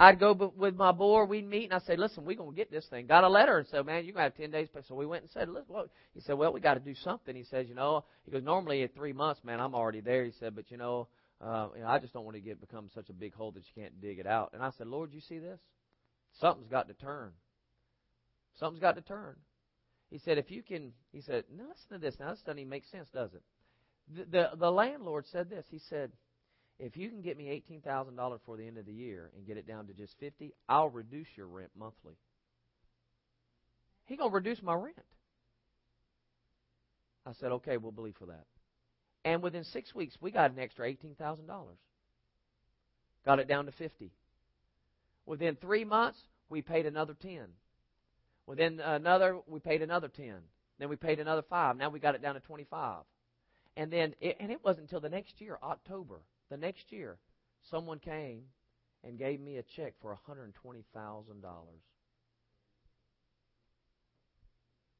I'd 0.00 0.18
go 0.18 0.32
with 0.56 0.76
my 0.76 0.92
boy, 0.92 1.24
we'd 1.24 1.46
meet, 1.46 1.64
and 1.64 1.74
I 1.74 1.78
said, 1.80 1.98
listen, 1.98 2.24
we're 2.24 2.34
going 2.34 2.52
to 2.52 2.56
get 2.56 2.70
this 2.70 2.86
thing. 2.86 3.06
Got 3.06 3.22
a 3.22 3.28
letter 3.28 3.58
and 3.58 3.68
said, 3.68 3.84
man, 3.84 4.02
you're 4.06 4.14
to 4.14 4.20
have 4.22 4.34
10 4.34 4.50
days. 4.50 4.68
So 4.88 4.94
we 4.94 5.04
went 5.04 5.24
and 5.24 5.30
said, 5.30 5.50
look, 5.50 5.66
look. 5.68 5.90
He 6.14 6.22
said, 6.22 6.38
well, 6.38 6.54
we 6.54 6.60
got 6.60 6.72
to 6.72 6.80
do 6.80 6.94
something. 6.94 7.36
He 7.36 7.44
says, 7.44 7.68
you 7.68 7.74
know, 7.74 8.04
he 8.24 8.30
goes, 8.30 8.42
normally 8.42 8.82
at 8.82 8.94
three 8.94 9.12
months, 9.12 9.42
man, 9.44 9.60
I'm 9.60 9.74
already 9.74 10.00
there. 10.00 10.24
He 10.24 10.32
said, 10.40 10.56
but 10.56 10.70
you 10.70 10.78
know, 10.78 11.08
uh, 11.44 11.68
you 11.76 11.82
know, 11.82 11.88
I 11.88 11.98
just 11.98 12.14
don't 12.14 12.24
want 12.24 12.34
to 12.36 12.40
get 12.40 12.62
become 12.62 12.88
such 12.94 13.10
a 13.10 13.12
big 13.12 13.34
hole 13.34 13.50
that 13.50 13.60
you 13.60 13.82
can't 13.82 14.00
dig 14.00 14.18
it 14.18 14.26
out. 14.26 14.52
And 14.54 14.62
I 14.62 14.70
said, 14.78 14.86
Lord, 14.86 15.12
you 15.12 15.20
see 15.20 15.38
this? 15.38 15.60
Something's 16.40 16.70
got 16.70 16.88
to 16.88 16.94
turn. 16.94 17.32
Something's 18.58 18.80
got 18.80 18.94
to 18.94 19.02
turn. 19.02 19.36
He 20.10 20.18
said, 20.18 20.38
if 20.38 20.50
you 20.50 20.62
can, 20.62 20.92
he 21.12 21.20
said, 21.20 21.44
now 21.54 21.64
listen 21.68 21.92
to 21.92 21.98
this. 21.98 22.18
Now, 22.18 22.30
this 22.30 22.40
doesn't 22.40 22.58
even 22.58 22.70
make 22.70 22.86
sense, 22.86 23.10
does 23.12 23.34
it? 23.34 23.42
The, 24.16 24.24
the, 24.24 24.56
the 24.56 24.72
landlord 24.72 25.26
said 25.30 25.50
this. 25.50 25.66
He 25.70 25.78
said, 25.90 26.10
if 26.80 26.96
you 26.96 27.08
can 27.08 27.20
get 27.20 27.36
me 27.36 27.62
$18,000 27.70 28.38
for 28.44 28.56
the 28.56 28.66
end 28.66 28.78
of 28.78 28.86
the 28.86 28.92
year 28.92 29.30
and 29.36 29.46
get 29.46 29.56
it 29.56 29.66
down 29.66 29.86
to 29.86 29.92
just 29.92 30.18
50 30.18 30.52
I'll 30.68 30.88
reduce 30.88 31.28
your 31.36 31.46
rent 31.46 31.70
monthly. 31.78 32.14
He 34.06 34.16
going 34.16 34.30
to 34.30 34.34
reduce 34.34 34.62
my 34.62 34.74
rent. 34.74 34.96
I 37.26 37.32
said, 37.34 37.52
okay, 37.52 37.76
we'll 37.76 37.92
believe 37.92 38.16
for 38.18 38.26
that. 38.26 38.46
And 39.24 39.42
within 39.42 39.62
six 39.62 39.94
weeks, 39.94 40.16
we 40.20 40.30
got 40.30 40.50
an 40.50 40.58
extra 40.58 40.90
$18,000. 40.90 41.46
Got 43.24 43.38
it 43.38 43.48
down 43.48 43.66
to 43.66 43.72
50 43.72 44.10
Within 45.26 45.54
three 45.56 45.84
months, 45.84 46.18
we 46.48 46.62
paid 46.62 46.86
another 46.86 47.14
10 47.14 47.46
well, 48.50 48.56
then 48.56 48.80
another, 48.80 49.38
we 49.46 49.60
paid 49.60 49.80
another 49.80 50.08
10. 50.08 50.34
Then 50.80 50.88
we 50.88 50.96
paid 50.96 51.20
another 51.20 51.42
5. 51.48 51.76
Now 51.76 51.88
we 51.88 52.00
got 52.00 52.16
it 52.16 52.20
down 52.20 52.34
to 52.34 52.40
25. 52.40 53.04
And 53.76 53.92
then, 53.92 54.12
it, 54.20 54.38
and 54.40 54.50
it 54.50 54.64
wasn't 54.64 54.86
until 54.86 54.98
the 54.98 55.08
next 55.08 55.40
year, 55.40 55.56
October, 55.62 56.16
the 56.50 56.56
next 56.56 56.92
year, 56.92 57.18
someone 57.70 57.98
came 57.98 58.42
and 59.04 59.18
gave 59.18 59.40
me 59.40 59.56
a 59.56 59.62
check 59.62 59.94
for 60.00 60.16
$120,000. 60.28 60.82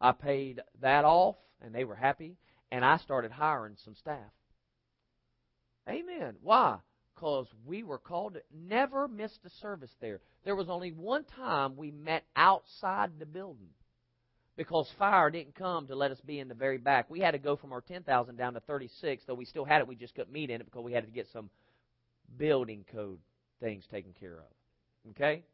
I 0.01 0.13
paid 0.13 0.61
that 0.81 1.05
off, 1.05 1.37
and 1.61 1.75
they 1.75 1.85
were 1.85 1.97
happy, 1.97 2.37
and 2.71 2.85
I 2.85 2.97
started 2.97 3.33
hiring 3.33 3.77
some 3.85 3.95
staff. 3.95 4.33
Amen. 5.89 6.37
Why? 6.43 6.79
because 7.21 7.47
we 7.67 7.83
were 7.83 7.99
called 7.99 8.35
to 8.35 8.43
never 8.53 9.07
missed 9.07 9.41
a 9.45 9.51
service 9.61 9.95
there. 10.01 10.21
There 10.45 10.57
was 10.57 10.71
only 10.71 10.93
one 10.93 11.25
time 11.25 11.77
we 11.77 11.91
met 11.91 12.25
outside 12.35 13.19
the 13.19 13.27
building 13.27 13.69
because 14.61 14.87
fire 14.99 15.31
didn't 15.31 15.55
come 15.55 15.87
to 15.87 15.95
let 15.95 16.11
us 16.11 16.21
be 16.27 16.39
in 16.39 16.47
the 16.47 16.55
very 16.55 16.77
back. 16.77 17.09
We 17.09 17.21
had 17.21 17.31
to 17.31 17.39
go 17.39 17.57
from 17.57 17.73
our 17.73 17.81
10,000 17.81 18.37
down 18.37 18.53
to 18.53 18.61
36, 18.61 19.23
though 19.27 19.33
we 19.33 19.47
still 19.47 19.65
had 19.65 19.81
it. 19.81 19.89
We 19.89 19.97
just 19.97 20.15
couldn't 20.15 20.31
meet 20.31 20.51
in 20.51 20.61
it 20.61 20.67
because 20.67 20.85
we 20.85 20.93
had 20.93 21.07
to 21.07 21.11
get 21.11 21.29
some 21.33 21.49
building 22.37 22.85
code 22.93 23.21
things 23.59 23.85
taken 23.91 24.13
care 24.21 24.35
of. 24.37 25.13
Okay? 25.13 25.45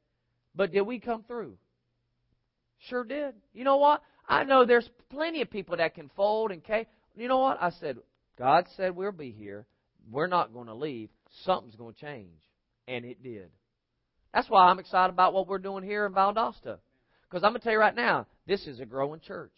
But 0.57 0.73
did 0.73 0.81
we 0.81 0.99
come 0.99 1.23
through? 1.23 1.57
Sure 2.89 3.05
did. 3.05 3.37
You 3.55 3.63
know 3.63 3.77
what? 3.77 4.03
I 4.29 4.43
know 4.43 4.65
there's 4.65 4.91
plenty 5.09 5.41
of 5.41 5.51
people 5.53 5.77
that 5.77 5.95
can 5.95 6.11
fold 6.17 6.51
and 6.51 6.61
okay. 6.65 6.89
You 7.15 7.29
know 7.29 7.39
what? 7.39 7.59
I 7.63 7.71
said, 7.79 7.99
God 8.37 8.67
said 8.77 8.97
we'll 8.97 9.13
be 9.13 9.31
here. 9.31 9.67
We're 10.11 10.27
not 10.27 10.53
going 10.53 10.67
to 10.67 10.75
leave. 10.75 11.11
Something's 11.45 11.77
going 11.77 11.95
to 11.95 12.01
change. 12.01 12.41
And 12.89 13.05
it 13.05 13.23
did. 13.23 13.51
That's 14.35 14.51
why 14.51 14.67
I'm 14.67 14.81
excited 14.81 15.13
about 15.13 15.33
what 15.33 15.47
we're 15.47 15.59
doing 15.59 15.85
here 15.85 16.07
in 16.07 16.13
Valdosta. 16.13 16.79
Because 17.31 17.45
I'm 17.45 17.53
going 17.53 17.61
to 17.61 17.61
tell 17.61 17.73
you 17.73 17.79
right 17.79 17.95
now, 17.95 18.27
this 18.47 18.67
is 18.67 18.81
a 18.81 18.87
growing 18.87 19.21
church. 19.21 19.53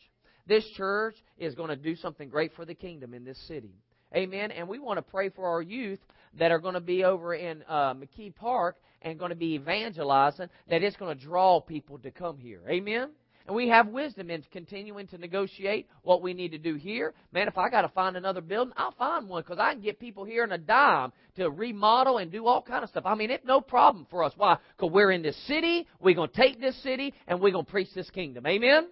This 0.46 0.64
church 0.76 1.16
is 1.36 1.54
going 1.54 1.68
to 1.68 1.76
do 1.76 1.94
something 1.94 2.28
great 2.28 2.52
for 2.54 2.64
the 2.64 2.74
kingdom 2.74 3.12
in 3.12 3.24
this 3.24 3.38
city. 3.46 3.74
Amen. 4.16 4.50
And 4.50 4.66
we 4.66 4.78
want 4.78 4.96
to 4.96 5.02
pray 5.02 5.28
for 5.28 5.46
our 5.46 5.60
youth 5.60 6.00
that 6.38 6.50
are 6.50 6.58
going 6.58 6.74
to 6.74 6.80
be 6.80 7.04
over 7.04 7.34
in 7.34 7.62
uh, 7.68 7.94
McKee 7.94 8.34
Park 8.34 8.76
and 9.02 9.18
going 9.18 9.30
to 9.30 9.36
be 9.36 9.54
evangelizing, 9.54 10.48
that 10.68 10.82
it's 10.82 10.96
going 10.96 11.16
to 11.16 11.22
draw 11.22 11.60
people 11.60 11.98
to 11.98 12.10
come 12.10 12.38
here. 12.38 12.62
Amen. 12.68 13.10
And 13.48 13.56
we 13.56 13.68
have 13.68 13.88
wisdom 13.88 14.28
in 14.28 14.44
continuing 14.52 15.06
to 15.06 15.16
negotiate 15.16 15.88
what 16.02 16.20
we 16.20 16.34
need 16.34 16.50
to 16.50 16.58
do 16.58 16.74
here. 16.74 17.14
Man, 17.32 17.48
if 17.48 17.56
I 17.56 17.70
got 17.70 17.80
to 17.80 17.88
find 17.88 18.14
another 18.14 18.42
building, 18.42 18.74
I'll 18.76 18.92
find 18.92 19.26
one 19.26 19.42
because 19.42 19.58
I 19.58 19.72
can 19.72 19.80
get 19.80 19.98
people 19.98 20.24
here 20.24 20.44
in 20.44 20.52
a 20.52 20.58
dime 20.58 21.14
to 21.36 21.48
remodel 21.48 22.18
and 22.18 22.30
do 22.30 22.46
all 22.46 22.60
kind 22.60 22.84
of 22.84 22.90
stuff. 22.90 23.06
I 23.06 23.14
mean, 23.14 23.30
it's 23.30 23.46
no 23.46 23.62
problem 23.62 24.06
for 24.10 24.22
us. 24.22 24.34
Why? 24.36 24.58
Because 24.76 24.92
we're 24.92 25.12
in 25.12 25.22
this 25.22 25.36
city. 25.46 25.86
We're 25.98 26.14
going 26.14 26.28
to 26.28 26.36
take 26.36 26.60
this 26.60 26.76
city 26.82 27.14
and 27.26 27.40
we're 27.40 27.52
going 27.52 27.64
to 27.64 27.70
preach 27.70 27.88
this 27.94 28.10
kingdom. 28.10 28.46
Amen? 28.46 28.86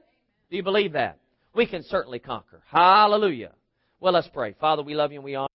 Do 0.51 0.57
you 0.57 0.63
believe 0.63 0.95
that? 0.95 1.19
We 1.55 1.67
can 1.67 1.83
certainly 1.83 2.19
conquer. 2.19 2.63
Hallelujah. 2.71 3.53
Well, 4.01 4.15
let's 4.15 4.29
pray. 4.29 4.55
Father, 4.59 4.83
we 4.83 4.95
love 4.95 5.13
you 5.13 5.19
and 5.19 5.25
we 5.25 5.35
honor 5.35 5.45